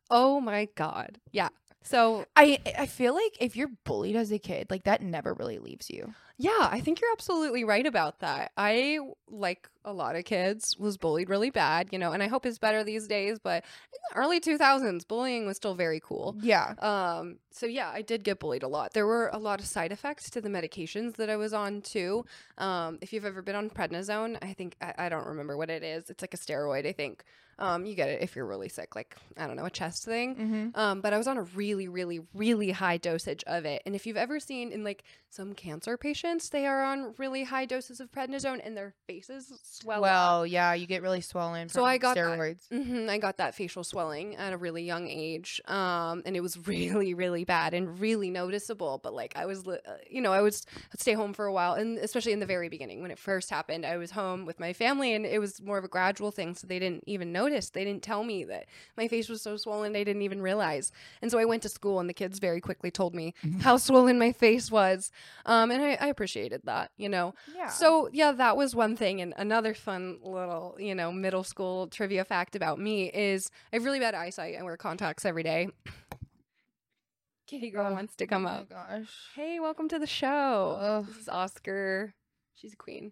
Oh 0.10 0.42
my 0.42 0.68
god. 0.76 1.20
Yeah. 1.32 1.50
So, 1.86 2.26
I 2.36 2.58
I 2.80 2.88
feel 2.88 3.14
like 3.14 3.38
if 3.40 3.56
you're 3.56 3.70
bullied 3.84 4.16
as 4.16 4.32
a 4.32 4.40
kid, 4.40 4.72
like 4.72 4.86
that 4.86 5.04
never 5.04 5.34
really 5.36 5.60
leaves 5.60 5.90
you. 5.92 6.16
Yeah, 6.38 6.70
I 6.72 6.82
think 6.82 7.00
you're 7.00 7.12
absolutely 7.14 7.64
right 7.64 7.86
about 7.86 8.20
that. 8.20 8.52
I 8.58 9.00
like 9.30 9.70
a 9.86 9.94
lot 9.94 10.16
of 10.16 10.26
kids 10.26 10.78
was 10.78 10.98
bullied 10.98 11.30
really 11.30 11.50
bad, 11.50 11.90
you 11.92 12.00
know, 12.00 12.12
and 12.12 12.22
I 12.22 12.28
hope 12.28 12.46
it's 12.46 12.58
better 12.58 12.84
these 12.84 13.08
days, 13.08 13.40
but 13.40 13.64
in 13.94 14.00
the 14.12 14.20
early 14.20 14.40
2000s, 14.42 15.08
bullying 15.08 15.46
was 15.46 15.56
still 15.58 15.76
very 15.76 16.02
cool. 16.02 16.36
Yeah. 16.42 16.74
Um, 16.80 17.38
so 17.52 17.66
yeah, 17.66 17.90
I 17.94 18.02
did 18.02 18.24
get 18.24 18.40
bullied 18.40 18.64
a 18.64 18.68
lot. 18.68 18.94
There 18.94 19.06
were 19.06 19.30
a 19.32 19.38
lot 19.38 19.60
of 19.60 19.66
side 19.66 19.92
effects 19.92 20.30
to 20.32 20.42
the 20.42 20.50
medications 20.50 21.16
that 21.16 21.30
I 21.30 21.38
was 21.38 21.54
on 21.54 21.82
too. 21.82 22.26
Um, 22.58 22.98
if 23.02 23.14
you've 23.14 23.26
ever 23.26 23.42
been 23.42 23.56
on 23.56 23.70
prednisone, 23.70 24.38
I 24.42 24.54
think 24.54 24.76
I, 24.82 24.94
I 24.98 25.10
don't 25.10 25.28
remember 25.28 25.56
what 25.56 25.70
it 25.70 25.84
is. 25.84 26.10
It's 26.10 26.22
like 26.22 26.34
a 26.34 26.38
steroid, 26.38 26.86
I 26.86 26.92
think. 26.92 27.24
Um, 27.58 27.86
you 27.86 27.96
get 27.96 28.10
it 28.10 28.22
if 28.22 28.36
you're 28.36 28.46
really 28.46 28.68
sick, 28.68 28.96
like 28.96 29.16
I 29.38 29.48
don't 29.48 29.56
know, 29.56 29.64
a 29.64 29.70
chest 29.70 30.04
thing. 30.04 30.36
Mm-hmm. 30.36 30.68
Um, 30.76 31.00
but 31.00 31.14
I 31.14 31.18
was 31.18 31.28
on 31.28 31.38
a 31.38 31.44
really, 31.44 31.88
really, 31.88 32.20
really 32.34 32.72
high 32.72 32.98
dosage 32.98 33.46
of 33.48 33.64
it. 33.64 33.82
And 33.86 33.96
if 33.96 34.06
you've 34.06 34.18
ever 34.18 34.42
seen 34.42 34.74
in 34.74 34.84
like 34.84 35.04
some 35.30 35.54
cancer 35.54 35.96
patients, 36.26 36.50
they 36.50 36.66
are 36.66 36.84
on 36.84 37.14
really 37.18 37.44
high 37.44 37.66
doses 37.66 38.00
of 38.00 38.12
prednisone 38.12 38.60
and 38.64 38.76
their 38.76 38.94
faces 39.08 39.52
swell. 39.64 39.98
up. 39.98 40.02
Well, 40.02 40.48
yeah, 40.48 40.74
you 40.74 40.88
get 40.88 41.02
really 41.02 41.22
swollen. 41.22 41.70
So 41.70 41.82
from 41.82 41.86
I 41.86 41.98
got 41.98 42.16
that. 42.16 42.40
steroids. 42.40 42.68
hmm 42.70 43.10
I 43.10 43.18
got 43.18 43.38
that 43.38 43.56
facial 43.56 43.84
swelling 43.84 44.36
at 44.36 44.54
a 44.54 44.58
really 44.58 44.84
young 44.84 45.08
age, 45.08 45.62
um, 45.68 46.24
and 46.26 46.36
it 46.36 46.42
was 46.42 46.58
really, 46.68 47.14
really 47.14 47.46
bad 47.46 47.74
and 47.74 48.00
really 48.00 48.30
noticeable. 48.30 49.00
But 49.02 49.14
like, 49.14 49.34
I 49.36 49.46
was, 49.46 49.68
uh, 49.68 49.78
you 50.10 50.22
know, 50.22 50.34
I 50.34 50.46
I'd 50.46 51.00
stay 51.00 51.14
home 51.14 51.34
for 51.34 51.46
a 51.46 51.54
while, 51.54 51.74
and 51.74 51.98
especially 51.98 52.34
in 52.34 52.40
the 52.40 52.46
very 52.46 52.70
beginning 52.70 53.02
when 53.02 53.12
it 53.12 53.20
first 53.20 53.50
happened, 53.50 53.86
I 53.86 53.98
was 53.98 54.12
home 54.12 54.46
with 54.46 54.60
my 54.60 54.74
family, 54.74 55.14
and 55.14 55.26
it 55.26 55.40
was 55.40 55.62
more 55.62 55.78
of 55.78 55.84
a 55.84 55.88
gradual 55.90 56.32
thing, 56.32 56.56
so 56.56 56.68
they 56.68 56.80
didn't 56.80 57.04
even 57.08 57.32
notice. 57.32 57.70
They 57.70 57.86
didn't 57.86 58.04
tell 58.04 58.24
me 58.24 58.44
that 58.46 58.66
my 58.98 59.08
face 59.08 59.30
was 59.30 59.42
so 59.42 59.58
swollen. 59.58 59.94
They 59.94 60.04
didn't 60.04 60.22
even 60.24 60.42
realize. 60.42 60.92
And 61.22 61.32
so 61.32 61.38
I 61.38 61.46
went 61.46 61.64
to 61.64 61.70
school, 61.70 62.00
and 62.00 62.10
the 62.10 62.14
kids 62.14 62.40
very 62.40 62.62
quickly 62.62 62.92
told 62.92 63.14
me 63.16 63.34
how 63.62 63.78
swollen 63.86 64.20
my 64.20 64.32
face 64.32 64.72
was, 64.72 65.12
um, 65.46 65.72
and 65.72 65.82
I, 65.84 65.98
I 66.02 66.14
appreciated 66.16 66.62
that, 66.64 66.92
you 66.98 67.10
know. 67.10 67.34
Yeah. 67.56 67.68
So 67.70 68.10
yeah, 68.14 68.32
that 68.32 68.56
was 68.56 68.74
one 68.74 68.96
thing. 68.96 69.22
And 69.22 69.34
another 69.38 69.74
fun 69.74 70.20
little, 70.24 70.76
you 70.80 70.96
know, 70.96 71.12
middle 71.12 71.44
school 71.44 71.88
trivia 71.88 72.24
fact 72.24 72.56
about 72.56 72.80
me 72.80 73.12
is 73.12 73.52
I 73.72 73.76
have 73.76 73.86
really 73.86 74.00
bad 74.00 74.16
eyesight. 74.16 74.56
I 74.58 74.64
wear 74.64 74.78
contacts 74.78 75.26
every 75.26 75.44
day. 75.44 75.68
Kitty 77.48 77.70
girl 77.70 77.86
Ugh, 77.88 77.94
wants 77.94 78.16
to 78.16 78.26
come 78.26 78.46
oh 78.46 78.50
my 78.50 78.56
up. 78.60 78.70
gosh. 78.70 79.10
Hey, 79.36 79.60
welcome 79.60 79.88
to 79.90 80.00
the 80.00 80.08
show. 80.08 80.78
Ugh. 80.80 81.06
This 81.08 81.18
is 81.18 81.30
Oscar. 81.30 82.14
She's 82.56 82.74
a 82.74 82.78
queen. 82.78 83.12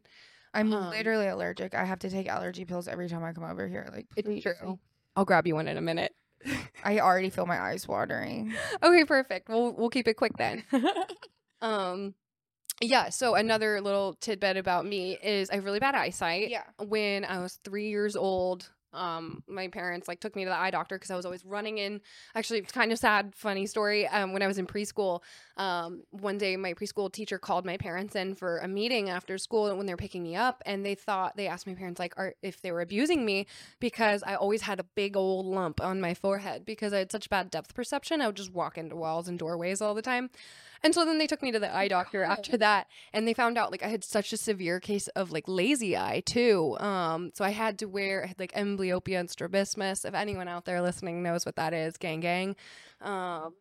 I'm 0.56 0.72
Um, 0.74 0.90
literally 0.90 1.28
allergic. 1.28 1.76
I 1.76 1.84
have 1.84 2.00
to 2.00 2.10
take 2.10 2.28
allergy 2.28 2.66
pills 2.66 2.88
every 2.88 3.10
time 3.10 3.24
I 3.24 3.34
come 3.34 3.44
over 3.44 3.68
here. 3.68 3.88
Like 3.92 4.08
It's 4.16 4.44
true. 4.44 4.80
I'll 5.16 5.26
grab 5.26 5.46
you 5.46 5.56
one 5.56 5.68
in 5.68 5.78
a 5.78 5.82
minute. 5.82 6.14
I 6.84 7.00
already 7.00 7.30
feel 7.30 7.46
my 7.46 7.60
eyes 7.60 7.88
watering. 7.88 8.54
okay, 8.82 9.06
perfect. 9.06 9.50
We'll 9.50 9.72
we'll 9.74 9.90
keep 9.90 10.08
it 10.08 10.16
quick 10.16 10.36
then. 10.38 10.64
um 11.62 12.16
yeah, 12.84 13.10
so 13.10 13.36
another 13.36 13.82
little 13.82 14.16
tidbit 14.16 14.58
about 14.58 14.86
me 14.86 15.18
is 15.22 15.50
I 15.50 15.56
have 15.56 15.66
really 15.66 15.80
bad 15.80 15.96
eyesight. 15.96 16.50
yeah. 16.50 16.64
when 16.80 17.26
I 17.26 17.40
was 17.40 17.60
three 17.64 17.90
years 17.90 18.16
old, 18.16 18.70
um, 18.94 19.44
my 19.48 19.68
parents 19.68 20.08
like 20.08 20.20
took 20.20 20.36
me 20.36 20.44
to 20.44 20.50
the 20.50 20.56
eye 20.56 20.72
doctor 20.72 20.96
because 20.96 21.12
I 21.12 21.16
was 21.16 21.26
always 21.26 21.44
running 21.44 21.80
in. 21.80 22.02
Actually, 22.36 22.60
it's 22.60 22.72
kind 22.72 22.92
of 22.92 23.00
sad, 23.00 23.34
funny 23.36 23.66
story. 23.66 24.08
Um, 24.08 24.34
when 24.34 24.42
I 24.42 24.48
was 24.48 24.58
in 24.58 24.68
preschool, 24.68 25.22
um, 25.58 26.04
one 26.12 26.38
day 26.38 26.56
my 26.58 26.74
preschool 26.74 27.12
teacher 27.12 27.38
called 27.38 27.66
my 27.66 27.78
parents 27.78 28.16
in 28.16 28.36
for 28.36 28.60
a 28.60 28.68
meeting 28.68 29.10
after 29.10 29.38
school 29.38 29.76
when 29.76 29.86
they 29.86 29.94
were 29.94 29.98
picking 29.98 30.24
me 30.24 30.36
up, 30.36 30.62
and 30.66 30.86
they 30.86 30.96
thought 30.96 31.36
they 31.36 31.48
asked 31.48 31.68
my 31.68 31.74
parents 31.74 32.00
like, 32.00 32.14
are, 32.18 32.36
if 32.42 32.62
they 32.62 32.72
were 32.72 32.82
abusing 32.82 33.26
me 33.26 33.48
because 33.80 34.24
I 34.24 34.36
always 34.36 34.62
had 34.62 34.80
a 34.80 34.84
big 34.84 35.18
old 35.18 35.46
lump 35.46 35.82
on 35.82 36.00
my 36.00 36.14
forehead 36.14 36.66
because 36.66 36.94
I 36.94 37.00
had 37.00 37.12
such 37.12 37.30
bad 37.30 37.50
depth 37.50 37.74
perception. 37.74 38.22
I 38.22 38.28
would 38.28 38.36
just 38.36 38.54
walk 38.54 38.78
into 38.78 38.96
walls 38.96 39.28
and 39.28 39.40
doorways 39.40 39.82
all 39.82 39.96
the 39.96 40.02
time. 40.02 40.30
And 40.84 40.94
so 40.94 41.06
then 41.06 41.18
they 41.18 41.28
took 41.28 41.42
me 41.42 41.52
to 41.52 41.60
the 41.60 41.74
eye 41.74 41.88
doctor 41.88 42.24
after 42.24 42.58
that 42.58 42.88
and 43.14 43.26
they 43.28 43.34
found 43.34 43.58
out 43.58 43.72
like 43.72 43.84
I 43.84 43.88
had 43.88 44.04
such 44.04 44.34
a 44.34 44.38
severe 44.38 44.80
case 44.80 45.08
of 45.10 45.32
like 45.32 45.46
lazy 45.48 45.96
eye 45.96 46.22
too. 46.26 46.78
Um 46.80 47.32
so 47.34 47.46
I 47.46 47.52
had 47.52 47.80
to 47.80 47.86
wear 47.88 48.24
I 48.24 48.28
had 48.28 48.40
like 48.40 48.52
amblyopia 48.54 49.20
and 49.20 49.30
strabismus. 49.30 50.04
If 50.06 50.14
anyone 50.14 50.48
out 50.48 50.66
there 50.66 50.82
listening 50.82 51.24
knows 51.24 51.46
what 51.46 51.56
that 51.56 51.74
is, 51.74 51.98
gang 51.98 52.20
gang. 52.20 52.56
Um 53.02 53.54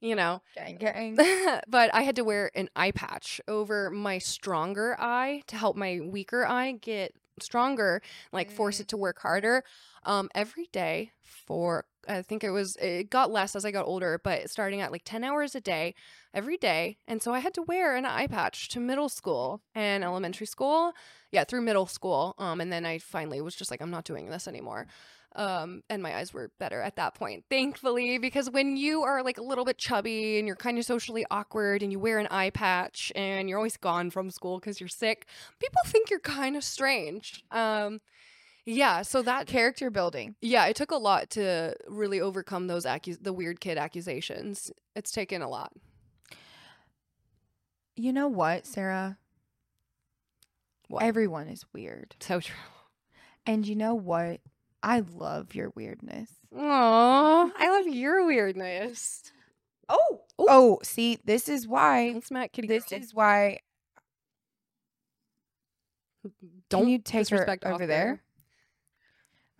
you 0.00 0.14
know, 0.14 0.42
Gang 0.54 0.76
gang. 0.76 1.16
but 1.68 1.92
I 1.92 2.02
had 2.02 2.14
to 2.16 2.22
wear 2.24 2.52
an 2.54 2.68
eye 2.76 2.92
patch 2.92 3.40
over 3.48 3.90
my 3.90 4.18
stronger 4.18 4.94
eye 5.00 5.42
to 5.48 5.56
help 5.56 5.74
my 5.74 6.00
weaker 6.00 6.46
eye 6.46 6.72
get 6.80 7.14
stronger, 7.40 8.00
like 8.32 8.50
force 8.50 8.78
Mm. 8.78 8.80
it 8.82 8.88
to 8.88 8.96
work 8.96 9.18
harder. 9.20 9.64
Um, 10.08 10.30
every 10.34 10.68
day 10.72 11.12
for 11.22 11.84
I 12.08 12.22
think 12.22 12.42
it 12.42 12.50
was 12.50 12.76
it 12.76 13.10
got 13.10 13.30
less 13.30 13.54
as 13.54 13.66
I 13.66 13.70
got 13.70 13.86
older, 13.86 14.18
but 14.24 14.48
starting 14.48 14.80
at 14.80 14.90
like 14.90 15.02
ten 15.04 15.22
hours 15.22 15.54
a 15.54 15.60
day, 15.60 15.94
every 16.32 16.56
day, 16.56 16.96
and 17.06 17.22
so 17.22 17.34
I 17.34 17.40
had 17.40 17.52
to 17.54 17.62
wear 17.62 17.94
an 17.94 18.06
eye 18.06 18.26
patch 18.26 18.68
to 18.70 18.80
middle 18.80 19.10
school 19.10 19.60
and 19.74 20.02
elementary 20.02 20.46
school. 20.46 20.92
Yeah, 21.30 21.44
through 21.44 21.60
middle 21.60 21.86
school. 21.86 22.34
Um, 22.38 22.60
and 22.62 22.72
then 22.72 22.86
I 22.86 22.98
finally 22.98 23.42
was 23.42 23.54
just 23.54 23.70
like, 23.70 23.82
I'm 23.82 23.90
not 23.90 24.04
doing 24.04 24.30
this 24.30 24.48
anymore 24.48 24.86
um 25.36 25.82
and 25.90 26.02
my 26.02 26.16
eyes 26.16 26.32
were 26.32 26.50
better 26.58 26.80
at 26.80 26.96
that 26.96 27.14
point 27.14 27.44
thankfully 27.50 28.18
because 28.18 28.48
when 28.50 28.76
you 28.76 29.02
are 29.02 29.22
like 29.22 29.36
a 29.36 29.42
little 29.42 29.64
bit 29.64 29.76
chubby 29.76 30.38
and 30.38 30.46
you're 30.46 30.56
kind 30.56 30.78
of 30.78 30.84
socially 30.84 31.24
awkward 31.30 31.82
and 31.82 31.92
you 31.92 31.98
wear 31.98 32.18
an 32.18 32.26
eye 32.30 32.50
patch 32.50 33.12
and 33.14 33.48
you're 33.48 33.58
always 33.58 33.76
gone 33.76 34.10
from 34.10 34.30
school 34.30 34.58
because 34.58 34.80
you're 34.80 34.88
sick 34.88 35.26
people 35.60 35.82
think 35.84 36.08
you're 36.08 36.18
kind 36.18 36.56
of 36.56 36.64
strange 36.64 37.44
um 37.50 38.00
yeah 38.70 39.02
so 39.02 39.22
that 39.22 39.46
Character 39.46 39.90
building. 39.90 40.34
yeah 40.42 40.66
it 40.66 40.76
took 40.76 40.90
a 40.90 40.96
lot 40.96 41.30
to 41.30 41.74
really 41.88 42.20
overcome 42.20 42.66
those 42.66 42.84
accus- 42.84 43.22
the 43.22 43.32
weird 43.32 43.60
kid 43.60 43.78
accusations 43.78 44.70
it's 44.94 45.10
taken 45.10 45.40
a 45.42 45.48
lot 45.48 45.72
You 47.96 48.12
know 48.12 48.28
what, 48.28 48.64
Sarah? 48.66 49.18
What? 50.88 51.02
Everyone 51.02 51.48
is 51.48 51.64
weird. 51.72 52.14
so 52.20 52.40
true 52.40 52.54
And 53.46 53.66
you 53.66 53.74
know 53.74 53.94
what? 53.94 54.40
I 54.82 55.00
love 55.00 55.54
your 55.54 55.70
weirdness. 55.74 56.30
Aww, 56.54 57.50
i 57.58 57.70
love 57.70 57.86
your 57.88 58.26
weirdness 58.26 59.32
Oh. 59.88 60.20
Oh, 60.38 60.78
see, 60.82 61.18
this 61.24 61.48
is 61.48 61.66
why 61.66 62.12
Don't 62.12 62.24
smack 62.24 62.52
kitty 62.52 62.68
this 62.68 62.84
girl. 62.84 62.98
is 63.00 63.14
why 63.14 63.58
don't 66.68 66.82
Can 66.82 66.88
you 66.90 66.98
take 66.98 67.28
her 67.30 67.42
over 67.64 67.74
Oscar. 67.74 67.86
there? 67.86 68.22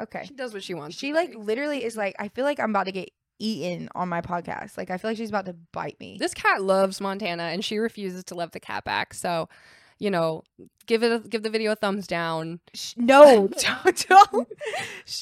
Okay. 0.01 0.25
she 0.27 0.35
does 0.35 0.55
what 0.55 0.63
she 0.63 0.75
wants 0.75 0.97
She 0.97 1.13
like 1.13 1.35
literally 1.35 1.85
is 1.85 1.97
like 1.97 2.15
I 2.19 2.29
feel 2.29 2.45
like 2.45 2.61
I'm 2.61 2.71
about 2.71 2.85
to 2.85 2.93
get 2.93 3.11
eaten 3.39 3.89
on 3.95 4.09
my 4.09 4.21
podcast. 4.21 4.77
Like 4.77 4.91
I 4.91 4.99
feel 4.99 5.11
like 5.11 5.17
she's 5.17 5.29
about 5.29 5.47
to 5.47 5.55
bite 5.73 5.99
me. 6.01 6.17
This 6.19 6.35
cat 6.35 6.63
loves 6.63 7.01
Montana 7.01 7.45
and 7.45 7.65
she 7.65 7.79
refuses 7.79 8.25
to 8.25 8.35
love 8.35 8.51
the 8.53 8.61
cat 8.61 8.85
back. 8.85 9.15
So, 9.15 9.49
you 9.99 10.11
know, 10.11 10.43
give 10.87 11.03
it 11.03 11.13
a, 11.13 11.19
give 11.21 11.43
the 11.43 11.51
video 11.51 11.73
a 11.73 11.77
thumbs 11.77 12.07
down. 12.07 12.61
No, 12.97 13.49
don't, 13.85 14.07
don't. 14.09 14.49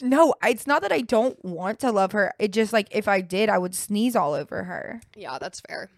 No, 0.02 0.34
it's 0.42 0.66
not 0.66 0.82
that 0.82 0.92
I 0.92 1.00
don't 1.00 1.42
want 1.44 1.78
to 1.80 1.90
love 1.90 2.12
her. 2.12 2.32
It 2.38 2.52
just 2.52 2.72
like 2.72 2.88
if 2.90 3.08
I 3.08 3.20
did, 3.20 3.48
I 3.48 3.58
would 3.58 3.74
sneeze 3.74 4.16
all 4.16 4.34
over 4.34 4.64
her. 4.64 5.00
Yeah, 5.14 5.38
that's 5.38 5.60
fair. 5.60 5.90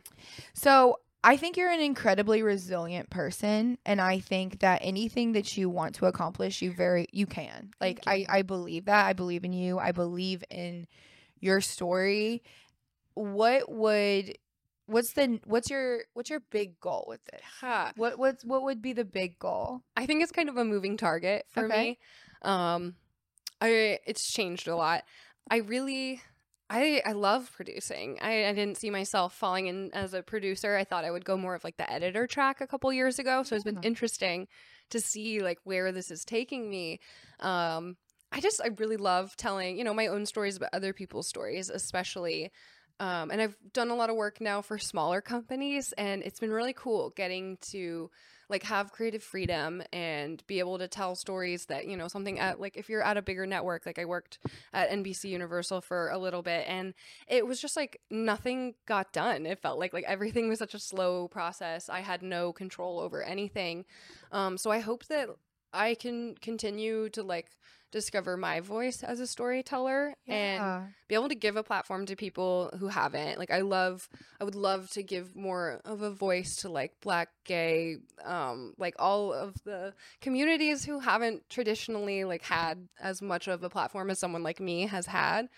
So 0.55 0.99
I 1.25 1.37
think 1.37 1.57
you're 1.57 1.71
an 1.71 1.81
incredibly 1.81 2.43
resilient 2.43 3.11
person, 3.11 3.79
and 3.85 4.01
I 4.01 4.21
think 4.21 4.61
that 4.61 4.81
anything 4.85 5.33
that 5.33 5.57
you 5.57 5.69
want 5.69 5.97
to 5.97 6.07
accomplish, 6.07 6.63
you 6.63 6.73
very 6.73 7.07
you 7.13 7.27
can. 7.27 7.73
Like 7.81 8.01
I, 8.07 8.15
you. 8.17 8.27
I 8.29 8.43
believe 8.43 8.85
that. 8.85 9.07
I 9.07 9.13
believe 9.13 9.45
in 9.45 9.53
you. 9.53 9.79
I 9.79 9.93
believe 9.93 10.45
in 10.51 10.87
your 11.41 11.61
story. 11.61 12.43
What 13.15 13.71
would 13.71 14.39
what's 14.87 15.13
the 15.13 15.41
what's 15.45 15.69
your 15.71 16.01
what's 16.15 16.31
your 16.31 16.41
big 16.51 16.79
goal 16.81 17.05
with 17.09 17.21
it? 17.33 17.41
Ha. 17.61 17.93
What 17.97 18.19
what's 18.19 18.45
what 18.45 18.63
would 18.63 18.81
be 18.81 18.93
the 18.93 19.05
big 19.05 19.39
goal? 19.39 19.83
I 19.97 20.07
think 20.07 20.23
it's 20.23 20.33
kind 20.33 20.49
of 20.49 20.57
a 20.57 20.65
moving 20.65 20.97
target 20.97 21.47
for 21.51 21.65
Okay. 21.65 21.83
me. 21.83 21.99
Um, 22.43 22.95
I 23.61 23.99
it's 24.07 24.33
changed 24.33 24.69
a 24.69 24.77
lot. 24.77 25.03
I 25.51 25.57
really, 25.59 26.23
I 26.71 27.01
I 27.07 27.13
love 27.13 27.51
producing. 27.53 28.19
I, 28.21 28.47
I 28.47 28.53
didn't 28.53 28.77
see 28.77 28.91
myself 28.91 29.35
falling 29.35 29.69
in 29.69 29.91
as 29.95 30.13
a 30.13 30.23
producer. 30.23 30.77
I 30.77 30.85
thought 30.85 31.05
I 31.05 31.11
would 31.11 31.25
go 31.25 31.37
more 31.37 31.55
of 31.55 31.65
like 31.65 31.79
the 31.79 31.91
editor 31.91 32.27
track 32.27 32.61
a 32.61 32.67
couple 32.67 32.93
years 32.93 33.19
ago. 33.19 33.43
So 33.43 33.55
it's 33.55 33.65
been 33.65 33.79
interesting 33.83 34.49
to 34.91 35.01
see 35.01 35.41
like 35.41 35.59
where 35.65 35.93
this 35.93 36.11
is 36.11 36.25
taking 36.25 36.69
me. 36.69 37.01
Um, 37.41 37.97
I 38.31 38.41
just 38.41 38.61
I 38.63 38.69
really 38.79 38.99
love 38.99 39.35
telling 39.37 39.79
you 39.79 39.85
know 39.85 39.95
my 39.95 40.09
own 40.09 40.27
stories, 40.27 40.59
but 40.59 40.69
other 40.73 40.93
people's 40.93 41.29
stories, 41.29 41.71
especially. 41.71 42.51
Um, 43.01 43.31
and 43.31 43.41
I've 43.41 43.57
done 43.73 43.91
a 43.91 43.95
lot 43.95 44.11
of 44.11 44.17
work 44.17 44.41
now 44.41 44.61
for 44.61 44.77
smaller 44.77 45.21
companies, 45.21 45.93
and 45.97 46.23
it's 46.23 46.41
been 46.41 46.51
really 46.51 46.73
cool 46.73 47.11
getting 47.11 47.57
to 47.71 48.11
like 48.49 48.63
have 48.63 48.93
creative 48.93 49.23
freedom 49.23 49.83
and 49.93 50.43
be 50.47 50.59
able 50.59 50.79
to 50.79 50.89
tell 50.89 51.15
stories 51.15 51.67
that 51.67 51.87
you 51.87 51.97
know 51.97 52.09
something 52.09 52.39
at 52.39 52.61
like 52.61 52.77
if 52.77 52.89
you're 52.89 53.03
at 53.03 53.17
a 53.17 53.23
bigger 53.23 53.47
network 53.47 53.85
like 53.87 53.99
i 53.99 54.05
worked 54.05 54.39
at 54.73 54.91
nbc 54.91 55.25
universal 55.25 55.81
for 55.81 56.09
a 56.11 56.19
little 56.19 56.43
bit 56.43 56.65
and 56.69 56.95
it 57.27 57.47
was 57.47 57.61
just 57.61 57.77
like 57.77 58.01
nothing 58.11 58.75
got 58.87 59.13
done 59.13 59.47
it 59.47 59.59
felt 59.59 59.79
like 59.79 59.93
like 59.93 60.05
everything 60.07 60.49
was 60.49 60.59
such 60.59 60.75
a 60.75 60.79
slow 60.79 61.29
process 61.29 61.89
i 61.89 62.01
had 62.01 62.23
no 62.23 62.53
control 62.53 62.99
over 62.99 63.23
anything 63.23 63.85
um 64.33 64.57
so 64.57 64.71
i 64.71 64.79
hope 64.79 65.05
that 65.07 65.29
i 65.73 65.95
can 65.95 66.35
continue 66.41 67.09
to 67.11 67.23
like 67.23 67.51
discover 67.91 68.37
my 68.37 68.61
voice 68.61 69.03
as 69.03 69.21
a 69.21 69.27
storyteller 69.27 70.15
and 70.27 70.63
be 71.09 71.15
able 71.15 71.29
to 71.29 71.35
give 71.35 71.57
a 71.57 71.63
platform 71.63 72.05
to 72.07 72.17
people 72.17 72.71
who 72.79 72.89
haven't. 72.89 73.39
Like 73.39 73.51
i 73.51 73.61
love 73.61 74.09
i 74.41 74.45
would 74.45 74.55
love 74.55 74.91
to 74.91 75.03
give 75.03 75.35
more 75.35 75.81
of 75.85 76.03
a 76.03 76.11
voice 76.11 76.57
to 76.57 76.69
like 76.69 76.93
black 77.01 77.29
gay 77.45 77.97
um 78.25 78.75
like 78.79 78.95
all 78.99 79.33
of 79.33 79.55
the 79.65 79.95
communities 80.21 80.85
who 80.85 80.99
haven't 81.01 81.49
traditionally 81.49 82.25
like 82.25 82.43
had 82.43 82.89
as 83.01 83.23
much 83.23 83.49
of 83.49 83.63
a 83.63 83.71
platform 83.71 84.11
as 84.11 84.19
someone 84.19 84.43
like 84.43 84.61
me 84.61 84.87
has 84.87 85.07
had 85.07 85.49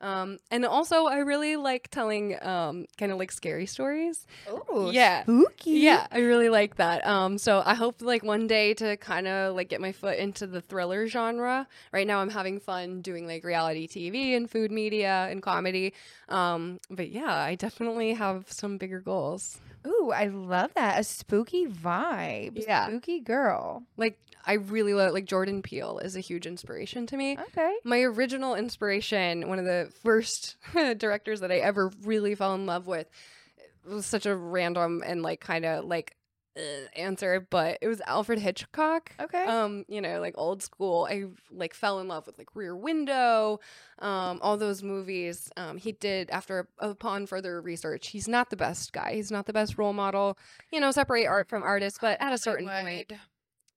um 0.00 0.38
and 0.50 0.64
also 0.64 1.06
i 1.06 1.18
really 1.18 1.56
like 1.56 1.88
telling 1.90 2.42
um 2.44 2.86
kind 2.98 3.12
of 3.12 3.18
like 3.18 3.30
scary 3.30 3.66
stories 3.66 4.26
oh, 4.48 4.90
yeah. 4.90 5.22
spooky. 5.22 5.72
yeah 5.72 6.06
i 6.10 6.18
really 6.18 6.48
like 6.48 6.76
that 6.76 7.06
um 7.06 7.36
so 7.38 7.62
i 7.66 7.74
hope 7.74 8.00
like 8.00 8.22
one 8.22 8.46
day 8.46 8.72
to 8.74 8.96
kind 8.96 9.26
of 9.26 9.54
like 9.54 9.68
get 9.68 9.80
my 9.80 9.92
foot 9.92 10.18
into 10.18 10.46
the 10.46 10.60
thriller 10.60 11.06
genre 11.06 11.66
right 11.92 12.06
now 12.06 12.20
i'm 12.20 12.30
having 12.30 12.58
fun 12.58 13.00
doing 13.02 13.26
like 13.26 13.44
reality 13.44 13.86
tv 13.86 14.36
and 14.36 14.50
food 14.50 14.70
media 14.70 15.28
and 15.30 15.42
comedy 15.42 15.92
um 16.28 16.78
but 16.90 17.10
yeah 17.10 17.34
i 17.34 17.54
definitely 17.54 18.14
have 18.14 18.50
some 18.50 18.78
bigger 18.78 19.00
goals 19.00 19.60
Ooh, 19.86 20.12
I 20.14 20.26
love 20.26 20.74
that. 20.74 21.00
A 21.00 21.04
spooky 21.04 21.66
vibe. 21.66 22.62
Yeah. 22.66 22.86
Spooky 22.86 23.20
girl. 23.20 23.82
like 23.96 24.18
i 24.46 24.54
really 24.54 24.94
love 24.94 25.12
like 25.12 25.24
jordan 25.24 25.62
peele 25.62 25.98
is 25.98 26.16
a 26.16 26.20
huge 26.20 26.46
inspiration 26.46 27.06
to 27.06 27.16
me 27.16 27.36
Okay. 27.48 27.74
my 27.84 28.00
original 28.00 28.54
inspiration, 28.54 29.48
one 29.48 29.58
of 29.58 29.64
the 29.64 29.92
first 30.02 30.56
directors 30.98 31.40
that 31.40 31.50
I 31.52 31.56
ever 31.58 31.90
really 32.04 32.34
fell 32.34 32.54
in 32.54 32.66
love 32.66 32.86
with, 32.86 33.08
was 33.88 34.06
such 34.06 34.26
a 34.26 34.34
random 34.36 35.02
and 35.04 35.22
like 35.22 35.40
kind 35.40 35.64
of 35.64 35.84
like 35.84 36.16
uh, 36.56 36.60
answer, 36.96 37.46
but 37.48 37.78
it 37.80 37.86
was 37.88 38.00
Alfred 38.02 38.38
Hitchcock. 38.40 39.12
Okay. 39.20 39.44
Um, 39.44 39.84
you 39.88 40.00
know, 40.00 40.20
like 40.20 40.34
old 40.36 40.62
school. 40.62 41.06
I 41.08 41.26
like 41.50 41.74
fell 41.74 42.00
in 42.00 42.08
love 42.08 42.26
with 42.26 42.36
like 42.38 42.54
Rear 42.56 42.76
Window, 42.76 43.60
um, 44.00 44.40
all 44.42 44.56
those 44.56 44.82
movies. 44.82 45.50
Um, 45.56 45.76
he 45.78 45.92
did 45.92 46.28
after 46.30 46.68
upon 46.80 47.26
further 47.26 47.60
research. 47.60 48.08
He's 48.08 48.26
not 48.28 48.50
the 48.50 48.56
best 48.56 48.92
guy. 48.92 49.14
He's 49.14 49.30
not 49.30 49.46
the 49.46 49.52
best 49.52 49.78
role 49.78 49.92
model. 49.92 50.36
You 50.72 50.80
know, 50.80 50.90
separate 50.90 51.26
art 51.26 51.48
from 51.48 51.62
artist, 51.62 51.98
but 52.00 52.20
at 52.20 52.32
a 52.32 52.38
certain 52.38 52.66
point, 52.68 53.12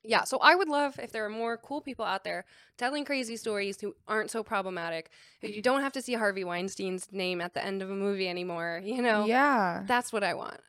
yeah, 0.04 0.24
so 0.24 0.38
I 0.42 0.56
would 0.56 0.70
love 0.70 1.00
if 1.00 1.12
there 1.12 1.26
are 1.26 1.30
more 1.30 1.58
cool 1.58 1.82
people 1.82 2.06
out 2.06 2.24
there 2.24 2.46
telling 2.78 3.06
crazy 3.06 3.38
stories 3.38 3.80
who 3.82 3.96
aren't 4.08 4.32
so 4.32 4.44
problematic. 4.44 5.10
You 5.42 5.62
don't 5.62 5.82
have 5.82 5.94
to 5.94 6.02
see 6.02 6.14
Harvey 6.14 6.44
Weinstein's 6.44 7.12
name 7.12 7.42
at 7.42 7.54
the 7.54 7.64
end 7.64 7.82
of 7.82 7.90
a 7.90 7.96
movie 7.96 8.28
anymore. 8.28 8.82
You 8.84 9.02
know, 9.02 9.26
Yeah. 9.28 9.84
that's 9.88 10.12
what 10.14 10.24
I 10.24 10.34
want. 10.34 10.60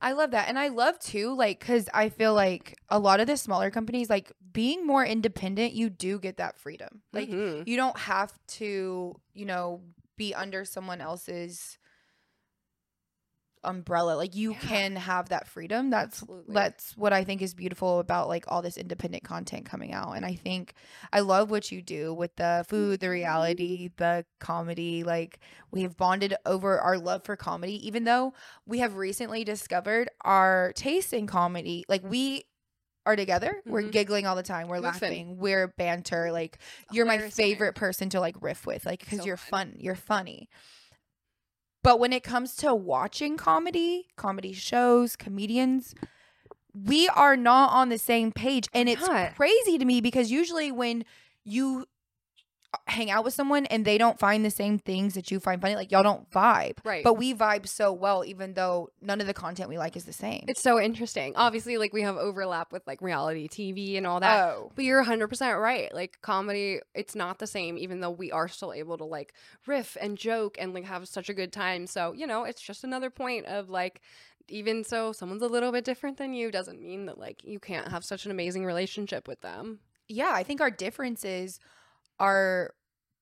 I 0.00 0.12
love 0.12 0.30
that. 0.32 0.48
And 0.48 0.58
I 0.58 0.68
love 0.68 0.98
too, 0.98 1.34
like, 1.34 1.60
because 1.60 1.88
I 1.92 2.08
feel 2.08 2.34
like 2.34 2.78
a 2.88 2.98
lot 2.98 3.20
of 3.20 3.26
the 3.26 3.36
smaller 3.36 3.70
companies, 3.70 4.08
like, 4.10 4.32
being 4.52 4.86
more 4.86 5.04
independent, 5.04 5.72
you 5.72 5.90
do 5.90 6.18
get 6.18 6.36
that 6.36 6.56
freedom. 6.58 7.02
Like, 7.12 7.28
Mhm. 7.30 7.66
you 7.66 7.76
don't 7.76 7.98
have 7.98 8.32
to, 8.58 9.20
you 9.34 9.44
know, 9.44 9.82
be 10.16 10.34
under 10.34 10.64
someone 10.64 11.00
else's 11.00 11.78
umbrella. 13.64 14.12
Like, 14.14 14.34
you 14.34 14.52
Yeah. 14.52 14.58
can 14.60 14.96
have 14.96 15.28
that 15.30 15.46
freedom. 15.46 15.90
That's 15.90 16.22
Absolutely. 16.22 16.54
that's 16.54 16.96
what 16.96 17.12
I 17.12 17.24
think 17.24 17.42
is 17.42 17.54
beautiful 17.54 17.98
about 17.98 18.28
like 18.28 18.44
all 18.48 18.62
this 18.62 18.76
independent 18.76 19.24
content 19.24 19.66
coming 19.66 19.92
out. 19.92 20.12
And 20.12 20.24
I 20.24 20.34
think 20.34 20.74
I 21.12 21.20
love 21.20 21.50
what 21.50 21.70
you 21.72 21.82
do 21.82 22.12
with 22.14 22.34
the 22.36 22.64
food, 22.68 23.00
the 23.00 23.10
reality, 23.10 23.90
the 23.96 24.24
comedy. 24.40 25.04
Like 25.04 25.38
we 25.70 25.82
have 25.82 25.96
bonded 25.96 26.34
over 26.46 26.78
our 26.80 26.98
love 26.98 27.24
for 27.24 27.36
comedy, 27.36 27.86
even 27.86 28.04
though 28.04 28.34
we 28.66 28.78
have 28.78 28.96
recently 28.96 29.44
discovered 29.44 30.08
our 30.22 30.72
taste 30.74 31.12
in 31.12 31.26
comedy. 31.26 31.84
Like 31.88 32.02
we 32.04 32.44
are 33.06 33.16
together. 33.16 33.62
We're 33.64 33.84
Mhm. 33.84 33.92
giggling 33.92 34.26
all 34.26 34.36
the 34.36 34.42
time. 34.42 34.68
We're 34.68 34.80
laughing. 34.80 35.38
We're 35.38 35.68
banter. 35.68 36.30
Like 36.30 36.58
you're 36.92 37.06
my 37.06 37.30
favorite 37.30 37.74
person 37.74 38.10
to 38.10 38.20
like 38.20 38.36
riff 38.42 38.66
with. 38.66 38.84
Like 38.84 39.00
because 39.00 39.20
So 39.20 39.24
you're 39.24 39.38
fun. 39.38 39.76
You're 39.78 39.94
funny. 39.94 40.50
But 41.82 42.00
when 42.00 42.12
it 42.12 42.22
comes 42.22 42.56
to 42.56 42.74
watching 42.74 43.36
comedy, 43.36 44.08
comedy 44.16 44.52
shows, 44.52 45.16
comedians, 45.16 45.94
we 46.74 47.08
are 47.08 47.36
not 47.36 47.72
on 47.72 47.88
the 47.88 47.98
same 47.98 48.32
page. 48.32 48.68
And 48.74 48.88
it's 48.88 49.06
not. 49.06 49.34
crazy 49.36 49.78
to 49.78 49.84
me 49.84 50.00
because 50.00 50.30
usually 50.30 50.72
when 50.72 51.04
you 51.44 51.86
hang 52.86 53.10
out 53.10 53.24
with 53.24 53.32
someone 53.32 53.64
and 53.66 53.84
they 53.84 53.96
don't 53.96 54.18
find 54.18 54.44
the 54.44 54.50
same 54.50 54.78
things 54.78 55.14
that 55.14 55.30
you 55.30 55.40
find 55.40 55.60
funny, 55.60 55.74
like 55.74 55.90
y'all 55.90 56.02
don't 56.02 56.30
vibe. 56.30 56.78
Right. 56.84 57.02
But 57.02 57.14
we 57.14 57.32
vibe 57.34 57.66
so 57.66 57.92
well, 57.92 58.24
even 58.24 58.54
though 58.54 58.90
none 59.00 59.20
of 59.20 59.26
the 59.26 59.34
content 59.34 59.68
we 59.70 59.78
like 59.78 59.96
is 59.96 60.04
the 60.04 60.12
same. 60.12 60.44
It's 60.48 60.60
so 60.60 60.78
interesting. 60.80 61.32
Obviously, 61.36 61.78
like 61.78 61.92
we 61.92 62.02
have 62.02 62.16
overlap 62.16 62.72
with 62.72 62.86
like 62.86 63.00
reality 63.00 63.48
TV 63.48 63.96
and 63.96 64.06
all 64.06 64.20
that. 64.20 64.48
oh. 64.50 64.72
But 64.74 64.84
you're 64.84 65.02
100% 65.02 65.60
right. 65.60 65.92
Like 65.94 66.18
comedy, 66.20 66.80
it's 66.94 67.14
not 67.14 67.38
the 67.38 67.46
same, 67.46 67.78
even 67.78 68.00
though 68.00 68.10
we 68.10 68.30
are 68.32 68.48
still 68.48 68.72
able 68.72 68.98
to 68.98 69.04
like 69.04 69.32
riff 69.66 69.96
and 70.00 70.18
joke 70.18 70.56
and 70.60 70.74
like 70.74 70.84
have 70.84 71.08
such 71.08 71.28
a 71.30 71.34
good 71.34 71.52
time. 71.52 71.86
So, 71.86 72.12
you 72.12 72.26
know, 72.26 72.44
it's 72.44 72.60
just 72.60 72.84
another 72.84 73.08
point 73.08 73.46
of 73.46 73.70
like, 73.70 74.02
even 74.50 74.82
so 74.84 75.12
someone's 75.12 75.42
a 75.42 75.46
little 75.46 75.72
bit 75.72 75.84
different 75.84 76.16
than 76.16 76.32
you 76.32 76.50
doesn't 76.50 76.80
mean 76.80 77.06
that 77.06 77.18
like 77.18 77.44
you 77.44 77.58
can't 77.58 77.88
have 77.88 78.04
such 78.04 78.24
an 78.24 78.30
amazing 78.30 78.64
relationship 78.64 79.28
with 79.28 79.40
them. 79.42 79.80
yeah, 80.08 80.30
I 80.32 80.42
think 80.42 80.60
our 80.62 80.70
differences 80.70 81.60
are 82.18 82.72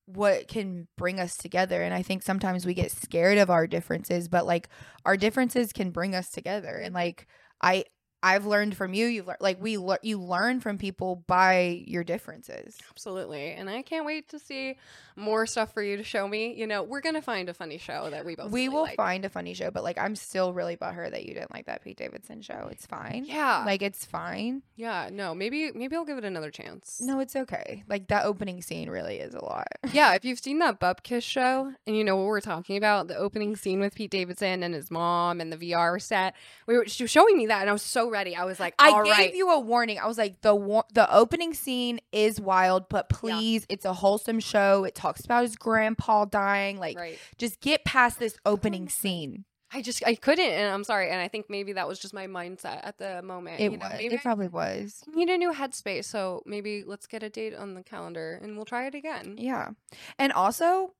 what 0.06 0.48
can 0.48 0.86
bring 0.96 1.18
us 1.18 1.36
together. 1.36 1.82
And 1.82 1.92
I 1.92 2.02
think 2.02 2.22
sometimes 2.22 2.64
we 2.64 2.74
get 2.74 2.92
scared 2.92 3.38
of 3.38 3.50
our 3.50 3.66
differences, 3.66 4.28
but 4.28 4.46
like 4.46 4.68
our 5.04 5.16
differences 5.16 5.72
can 5.72 5.90
bring 5.90 6.14
us 6.14 6.30
together. 6.30 6.76
And 6.76 6.94
like 6.94 7.26
I 7.62 7.84
I've 8.22 8.46
learned 8.46 8.76
from 8.76 8.94
you, 8.94 9.06
You've 9.06 9.26
learned 9.26 9.40
like 9.40 9.60
we 9.62 9.76
lear 9.76 9.98
you 10.02 10.20
learn 10.20 10.60
from 10.60 10.78
people 10.78 11.22
by 11.26 11.82
your 11.86 12.02
differences. 12.04 12.76
Absolutely. 12.90 13.52
And 13.52 13.68
I 13.70 13.82
can't 13.82 14.04
wait 14.06 14.28
to 14.30 14.38
see 14.38 14.76
more 15.18 15.46
stuff 15.46 15.72
for 15.72 15.82
you 15.82 15.96
to 15.96 16.02
show 16.02 16.26
me. 16.28 16.54
You 16.54 16.66
know, 16.66 16.82
we're 16.82 17.00
going 17.00 17.14
to 17.14 17.22
find 17.22 17.48
a 17.48 17.54
funny 17.54 17.78
show 17.78 18.10
that 18.10 18.24
we 18.26 18.34
both 18.34 18.50
we 18.50 18.62
really 18.62 18.74
will 18.74 18.82
like. 18.82 18.96
find 18.96 19.24
a 19.24 19.28
funny 19.28 19.54
show, 19.54 19.70
but 19.70 19.82
like 19.84 19.96
I'm 19.98 20.14
still 20.16 20.52
really 20.52 20.76
butthurt 20.76 21.12
that 21.12 21.24
you 21.24 21.34
didn't 21.34 21.52
like 21.54 21.66
that 21.66 21.82
Pete 21.82 21.96
Davidson 21.96 22.42
show. 22.42 22.68
It's 22.70 22.84
fine. 22.86 23.24
Yeah. 23.26 23.62
Like 23.64 23.82
it's 23.82 24.04
fine. 24.04 24.62
yeah, 24.76 25.08
no, 25.12 25.34
maybe 25.34 25.70
maybe 25.72 25.94
I'll 25.96 26.04
give 26.04 26.18
it 26.18 26.24
another 26.24 26.50
chance. 26.50 27.00
No, 27.00 27.20
it's 27.20 27.36
okay. 27.36 27.84
Like 27.88 28.08
that 28.08 28.24
opening 28.24 28.60
scene 28.62 28.90
really 28.90 29.16
is 29.18 29.34
a 29.34 29.44
lot. 29.44 29.66
Yeah, 29.92 30.14
if 30.14 30.24
you've 30.26 30.40
seen 30.40 30.58
that 30.58 30.78
Bupkis 30.80 31.22
show 31.22 31.72
and 31.86 31.96
you 31.96 32.04
know 32.04 32.16
what 32.16 32.26
we're 32.26 32.40
talking 32.40 32.76
about, 32.76 33.08
the 33.08 33.16
opening 33.16 33.56
scene 33.56 33.80
with 33.80 33.94
Pete 33.94 34.10
Davidson 34.10 34.62
and 34.62 34.74
his 34.74 34.90
mom 34.90 35.40
and 35.40 35.50
the 35.52 35.56
VR 35.56 36.02
set, 36.02 36.34
we 36.66 36.76
were 36.76 36.86
she 36.86 37.04
was 37.04 37.10
showing 37.10 37.38
me 37.38 37.46
that 37.46 37.60
and 37.62 37.70
I 37.70 37.72
was 37.72 37.82
so 37.82 38.10
I 38.16 38.44
was 38.44 38.58
like, 38.58 38.74
I 38.78 38.90
gave 39.04 39.12
right. 39.12 39.34
you 39.34 39.50
a 39.50 39.60
warning. 39.60 39.98
I 39.98 40.06
was 40.06 40.18
like, 40.18 40.40
the 40.40 40.54
war- 40.54 40.84
the 40.92 41.12
opening 41.14 41.54
scene 41.54 42.00
is 42.12 42.40
wild, 42.40 42.88
but 42.88 43.08
please, 43.08 43.66
it's 43.68 43.84
a 43.84 43.92
wholesome 43.92 44.40
show. 44.40 44.84
It 44.84 44.94
talks 44.94 45.24
about 45.24 45.42
his 45.42 45.56
grandpa 45.56 46.24
dying. 46.24 46.78
Like, 46.78 46.98
right. 46.98 47.18
just 47.38 47.60
get 47.60 47.84
past 47.84 48.18
this 48.18 48.36
opening 48.44 48.88
scene. 48.88 49.44
I 49.72 49.82
just 49.82 50.02
I 50.06 50.14
couldn't, 50.14 50.50
and 50.50 50.72
I'm 50.72 50.84
sorry. 50.84 51.10
And 51.10 51.20
I 51.20 51.28
think 51.28 51.46
maybe 51.48 51.74
that 51.74 51.88
was 51.88 51.98
just 51.98 52.14
my 52.14 52.26
mindset 52.26 52.80
at 52.82 52.98
the 52.98 53.20
moment. 53.22 53.60
It 53.60 53.72
you 53.72 53.78
know, 53.78 53.86
was. 53.88 53.98
maybe 53.98 54.14
It 54.14 54.22
probably 54.22 54.48
was. 54.48 55.02
I 55.06 55.16
need 55.16 55.28
a 55.28 55.36
new 55.36 55.52
headspace. 55.52 56.04
So 56.04 56.42
maybe 56.46 56.84
let's 56.86 57.06
get 57.06 57.22
a 57.22 57.28
date 57.28 57.54
on 57.54 57.74
the 57.74 57.82
calendar 57.82 58.38
and 58.42 58.56
we'll 58.56 58.64
try 58.64 58.86
it 58.86 58.94
again. 58.94 59.34
Yeah. 59.38 59.70
And 60.18 60.32
also, 60.32 60.94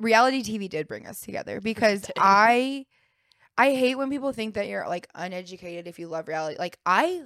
reality 0.00 0.42
TV 0.42 0.68
did 0.68 0.88
bring 0.88 1.06
us 1.06 1.20
together 1.20 1.60
because. 1.60 2.10
I 2.16 2.86
I 3.58 3.72
hate 3.72 3.96
when 3.96 4.10
people 4.10 4.32
think 4.32 4.54
that 4.54 4.68
you're 4.68 4.86
like 4.86 5.08
uneducated 5.14 5.86
if 5.86 5.98
you 5.98 6.08
love 6.08 6.28
reality. 6.28 6.56
Like 6.58 6.78
I 6.84 7.22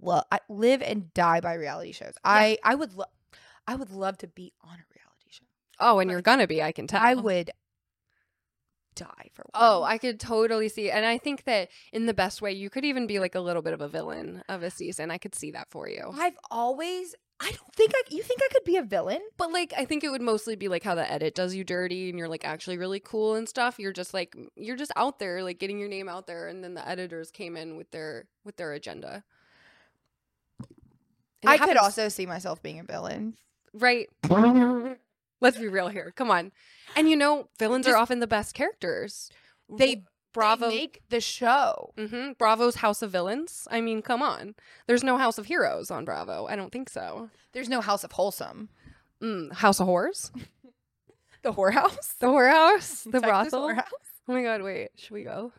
love 0.00 0.24
I 0.32 0.40
live 0.48 0.82
and 0.82 1.12
die 1.12 1.40
by 1.40 1.54
reality 1.54 1.92
shows. 1.92 2.14
I 2.24 2.58
I 2.64 2.74
would 2.74 2.94
love 2.94 3.08
I 3.66 3.74
would 3.74 3.90
love 3.90 4.18
to 4.18 4.26
be 4.26 4.52
on 4.62 4.74
a 4.74 4.86
reality 4.94 5.30
show. 5.30 5.44
Oh, 5.80 5.98
and 5.98 6.10
you're 6.10 6.22
gonna 6.22 6.46
be. 6.46 6.62
I 6.62 6.72
can 6.72 6.86
tell. 6.86 7.02
I 7.02 7.14
would 7.14 7.50
die 8.94 9.30
for 9.34 9.44
oh, 9.54 9.80
one. 9.80 9.82
Oh, 9.82 9.84
I 9.84 9.98
could 9.98 10.18
totally 10.18 10.68
see. 10.68 10.90
And 10.90 11.04
I 11.04 11.18
think 11.18 11.44
that 11.44 11.68
in 11.92 12.06
the 12.06 12.14
best 12.14 12.40
way, 12.40 12.52
you 12.52 12.70
could 12.70 12.84
even 12.84 13.06
be 13.06 13.18
like 13.18 13.34
a 13.34 13.40
little 13.40 13.62
bit 13.62 13.74
of 13.74 13.80
a 13.80 13.88
villain 13.88 14.42
of 14.48 14.62
a 14.62 14.70
season. 14.70 15.10
I 15.10 15.18
could 15.18 15.34
see 15.34 15.50
that 15.52 15.68
for 15.70 15.88
you. 15.88 16.10
I've 16.14 16.38
always 16.50 17.14
I 17.38 17.50
don't 17.50 17.74
think 17.74 17.92
I 17.94 18.02
you 18.08 18.22
think 18.22 18.40
I 18.42 18.48
could 18.52 18.64
be 18.64 18.76
a 18.78 18.82
villain? 18.82 19.20
But 19.36 19.52
like, 19.52 19.74
I 19.76 19.84
think 19.84 20.02
it 20.04 20.08
would 20.10 20.22
mostly 20.22 20.56
be 20.56 20.68
like 20.68 20.82
how 20.82 20.94
the 20.94 21.10
edit 21.10 21.34
does 21.34 21.54
you 21.54 21.64
dirty 21.64 22.08
and 22.08 22.18
you're 22.18 22.28
like 22.28 22.46
actually 22.46 22.78
really 22.78 22.98
cool 23.00 23.34
and 23.34 23.46
stuff. 23.48 23.78
You're 23.78 23.92
just 23.92 24.14
like, 24.14 24.34
you're 24.56 24.76
just 24.76 24.92
out 24.96 25.18
there, 25.18 25.42
like 25.42 25.58
getting 25.58 25.78
your 25.78 25.88
name 25.88 26.08
out 26.08 26.26
there. 26.26 26.48
And 26.48 26.64
then 26.64 26.72
the 26.74 26.88
editors 26.88 27.30
came 27.30 27.56
in 27.56 27.76
with 27.76 27.90
their, 27.90 28.24
with 28.44 28.56
their 28.56 28.72
agenda. 28.72 29.22
And 31.42 31.50
I 31.50 31.58
could 31.58 31.68
happens- 31.68 31.82
also 31.82 32.08
see 32.08 32.24
myself 32.26 32.62
being 32.62 32.80
a 32.80 32.84
villain. 32.84 33.36
Right. 33.74 34.08
Let's 35.40 35.58
be 35.58 35.68
real 35.68 35.88
here. 35.88 36.12
Come 36.16 36.30
on. 36.30 36.52
And 36.96 37.10
you 37.10 37.16
know, 37.16 37.48
villains 37.58 37.84
Just- 37.84 37.94
are 37.94 37.98
often 37.98 38.20
the 38.20 38.26
best 38.26 38.54
characters. 38.54 39.30
They 39.68 40.04
Bravo. 40.36 40.68
make 40.68 41.02
the 41.08 41.20
show. 41.20 41.92
hmm 41.98 42.32
Bravo's 42.38 42.76
House 42.76 43.02
of 43.02 43.10
Villains. 43.10 43.66
I 43.70 43.80
mean, 43.80 44.00
come 44.02 44.22
on. 44.22 44.54
There's 44.86 45.02
no 45.02 45.16
House 45.18 45.38
of 45.38 45.46
Heroes 45.46 45.90
on 45.90 46.04
Bravo. 46.04 46.46
I 46.46 46.54
don't 46.56 46.70
think 46.70 46.88
so. 46.88 47.30
There's 47.52 47.68
no 47.68 47.80
House 47.80 48.04
of 48.04 48.12
Wholesome. 48.12 48.68
Mm, 49.22 49.52
House 49.52 49.80
of 49.80 49.86
Horrors? 49.86 50.30
The 51.42 51.52
whorehouse? 51.52 52.18
The 52.18 52.26
whorehouse? 52.26 53.04
The 53.10 53.20
Texas 53.20 53.22
brothel? 53.22 53.68
whorehouse? 53.68 53.82
Oh 54.28 54.32
my 54.32 54.42
god, 54.42 54.62
wait. 54.62 54.88
Should 54.96 55.12
we 55.12 55.22
go? 55.22 55.52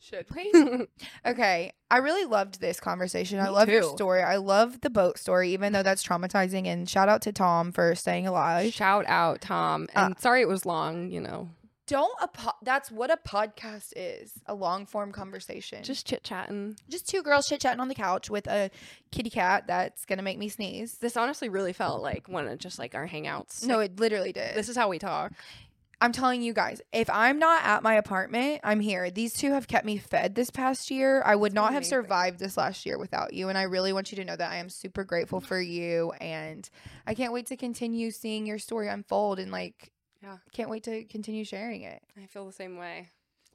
Should 0.00 0.26
we? 0.34 0.50
Okay, 1.26 1.72
I 1.90 1.98
really 1.98 2.24
loved 2.24 2.60
this 2.60 2.80
conversation. 2.80 3.38
I 3.38 3.44
Me 3.44 3.50
love 3.50 3.68
your 3.68 3.82
story. 3.84 4.22
I 4.22 4.36
love 4.36 4.80
the 4.80 4.90
boat 4.90 5.16
story, 5.18 5.50
even 5.52 5.72
though 5.72 5.82
that's 5.84 6.04
traumatizing. 6.04 6.66
And 6.66 6.88
shout 6.88 7.08
out 7.08 7.22
to 7.22 7.32
Tom 7.32 7.70
for 7.72 7.94
staying 7.94 8.26
alive. 8.26 8.72
Shout 8.72 9.04
out, 9.06 9.40
Tom. 9.40 9.86
Uh, 9.94 10.06
And 10.06 10.18
sorry 10.18 10.40
it 10.40 10.48
was 10.48 10.66
long, 10.66 11.10
you 11.10 11.20
know. 11.20 11.50
Don't 11.88 12.12
apo- 12.22 12.52
that's 12.62 12.90
what 12.90 13.10
a 13.10 13.16
podcast 13.16 13.92
is 13.96 14.32
a 14.46 14.54
long 14.54 14.86
form 14.86 15.10
conversation. 15.10 15.82
Just 15.82 16.06
chit 16.06 16.22
chatting. 16.22 16.76
just 16.88 17.08
two 17.08 17.22
girls 17.22 17.48
chit 17.48 17.60
chatting 17.60 17.80
on 17.80 17.88
the 17.88 17.94
couch 17.94 18.30
with 18.30 18.46
a 18.46 18.70
kitty 19.10 19.30
cat 19.30 19.66
that's 19.66 20.04
gonna 20.04 20.22
make 20.22 20.38
me 20.38 20.48
sneeze. 20.48 20.98
This 20.98 21.16
honestly 21.16 21.48
really 21.48 21.72
felt 21.72 22.02
like 22.02 22.28
one 22.28 22.46
of 22.46 22.58
just 22.58 22.78
like 22.78 22.94
our 22.94 23.08
hangouts. 23.08 23.64
No, 23.66 23.78
Like, 23.78 23.92
it 23.92 24.00
literally 24.00 24.32
did. 24.32 24.54
this 24.54 24.68
is 24.68 24.76
how 24.76 24.88
we 24.88 24.98
talk. 24.98 25.32
I'm 26.00 26.12
telling 26.12 26.42
you 26.42 26.52
guys, 26.52 26.80
if 26.92 27.10
I'm 27.10 27.40
not 27.40 27.64
at 27.64 27.82
my 27.82 27.94
apartment, 27.94 28.60
I'm 28.62 28.78
here. 28.78 29.10
These 29.10 29.32
two 29.32 29.50
have 29.52 29.66
kept 29.66 29.84
me 29.84 29.96
fed 29.98 30.36
this 30.36 30.48
past 30.48 30.92
year. 30.92 31.22
I 31.26 31.34
would 31.34 31.52
not 31.52 31.72
have 31.72 31.84
survived 31.84 32.38
this 32.38 32.56
last 32.56 32.86
year 32.86 32.96
without 32.98 33.32
you. 33.32 33.48
And 33.48 33.58
I 33.58 33.62
really 33.62 33.92
want 33.92 34.12
you 34.12 34.16
to 34.16 34.24
know 34.24 34.36
that 34.36 34.48
I 34.52 34.56
am 34.58 34.68
super 34.68 35.02
grateful 35.02 35.40
for 35.40 35.60
you. 35.60 36.12
And 36.20 36.70
I 37.04 37.14
can't 37.14 37.32
wait 37.32 37.46
to 37.46 37.56
continue 37.56 38.12
seeing 38.12 38.46
your 38.46 38.60
story 38.60 38.86
unfold 38.86 39.40
and 39.40 39.50
like, 39.50 39.90
Yeah. 40.22 40.38
can't 40.52 40.70
wait 40.70 40.84
to 40.84 41.04
continue 41.04 41.44
sharing 41.44 41.82
it. 41.82 42.02
I 42.20 42.26
feel 42.26 42.46
the 42.46 42.52
same 42.52 42.76
way. 42.76 43.08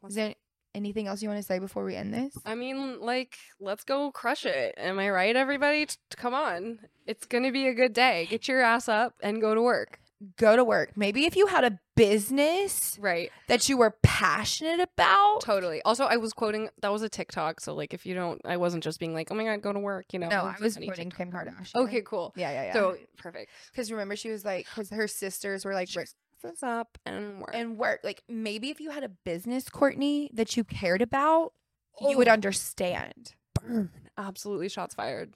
Is 0.07 0.16
there 0.16 0.34
anything 0.76 1.07
else 1.07 1.22
you 1.22 1.30
want 1.30 1.39
to 1.39 1.43
say 1.45 1.59
before 1.59 1.84
we 1.84 1.95
end 1.95 2.14
this? 2.14 2.34
I 2.45 2.55
mean, 2.55 2.99
like, 3.01 3.38
let's 3.59 3.84
go 3.84 4.11
crush 4.11 4.45
it. 4.45 4.74
Am 4.78 4.97
I 4.99 5.09
right, 5.09 5.36
everybody? 5.36 5.86
T- 5.86 5.95
come 6.16 6.34
on. 6.34 6.80
It's 7.05 7.26
going 7.26 7.43
to 7.43 7.51
be 7.51 7.68
a 7.68 7.74
good 7.74 7.93
day. 7.93 8.28
Get 8.30 8.47
your 8.47 8.61
ass 8.61 8.88
up 8.89 9.14
and 9.22 9.39
go 9.41 9.53
to 9.55 9.61
work. 9.61 9.99
Go 10.38 10.55
to 10.55 10.64
work. 10.64 10.95
Maybe 10.95 11.26
if 11.26 11.36
you 11.36 11.47
had 11.47 11.66
a 11.66 11.80
business 11.95 12.97
Right. 13.01 13.30
that 13.47 13.68
you 13.68 13.78
were 13.78 13.95
passionate 14.03 14.80
about. 14.80 15.41
Totally. 15.41 15.82
Also, 15.84 16.05
I 16.05 16.16
was 16.18 16.32
quoting, 16.32 16.70
that 16.82 16.91
was 16.93 17.01
a 17.01 17.09
TikTok. 17.09 17.59
So, 17.59 17.76
like, 17.76 17.93
if 17.93 18.05
you 18.05 18.16
don't, 18.16 18.39
I 18.45 18.55
wasn't 18.57 18.84
just 18.86 18.99
being 18.99 19.14
like, 19.14 19.32
oh 19.32 19.36
my 19.36 19.43
God, 19.43 19.61
go 19.61 19.74
to 19.74 19.80
work, 19.80 20.05
you 20.14 20.20
know? 20.20 20.30
No, 20.30 20.43
I 20.43 20.55
was 20.61 20.78
quoting 20.78 21.09
TikTok. 21.11 21.18
Kim 21.18 21.32
Kardashian. 21.32 21.76
Okay, 21.76 22.01
cool. 22.05 22.34
Yeah, 22.38 22.51
yeah, 22.51 22.64
yeah. 22.68 22.74
So, 22.74 22.97
perfect. 23.18 23.51
because 23.72 23.91
remember, 23.91 24.16
she 24.16 24.30
was 24.30 24.45
like, 24.45 24.66
because 24.74 24.89
her 24.91 25.07
sisters 25.09 25.66
were 25.66 25.74
like, 25.74 25.89
What's 26.44 26.62
up 26.62 26.98
and 27.06 27.39
work. 27.39 27.52
and 27.54 27.78
work. 27.78 28.02
Like 28.04 28.22
maybe 28.30 28.70
if 28.70 28.80
you 28.80 28.91
had 28.91 29.04
a 29.04 29.10
business, 29.10 29.66
Kourtney, 29.70 30.30
that 30.34 30.56
you 30.58 30.64
cared 30.64 31.02
about, 31.02 31.54
you 32.02 32.18
would 32.18 32.28
Oh. 32.28 32.32
understand. 32.32 33.34
burn. 33.60 33.89
Absolutely 34.18 34.68
shots 34.70 34.94
fired. 34.94 35.34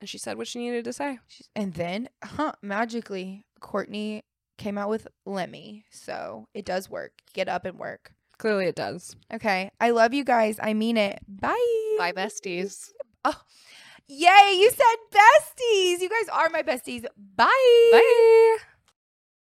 And 0.00 0.08
she 0.08 0.18
said 0.18 0.36
what 0.36 0.46
she 0.48 0.58
needed 0.58 0.84
to 0.84 0.92
say. 0.92 1.18
And 1.56 1.72
then, 1.74 2.08
huh, 2.22 2.52
magically, 2.62 3.44
Kourtney 3.60 4.22
came 4.58 4.76
out 4.76 4.90
with 4.90 5.08
Lemme. 5.24 5.84
So 5.90 6.46
it 6.54 6.64
does 6.66 6.90
work. 6.90 7.12
Get 7.32 7.48
up 7.48 7.64
and 7.64 7.78
work. 7.78 8.12
Clearly 8.38 8.66
it 8.66 8.74
does. 8.76 9.16
Okay. 9.32 9.70
I 9.80 9.90
love 9.90 10.12
you 10.14 10.24
guys. 10.24 10.58
I 10.62 10.74
mean 10.74 10.96
it. 10.98 11.20
Bye. 11.26 11.94
Bye, 11.98 12.12
besties. 12.12 12.90
Oh, 13.24 13.40
yay. 14.08 14.52
You 14.58 14.70
said 14.70 14.96
besties. 15.10 16.00
You 16.00 16.08
guys 16.10 16.28
are 16.32 16.48
my 16.50 16.62
besties. 16.62 17.04
Bye. 17.36 17.46
Bye. 17.92 18.56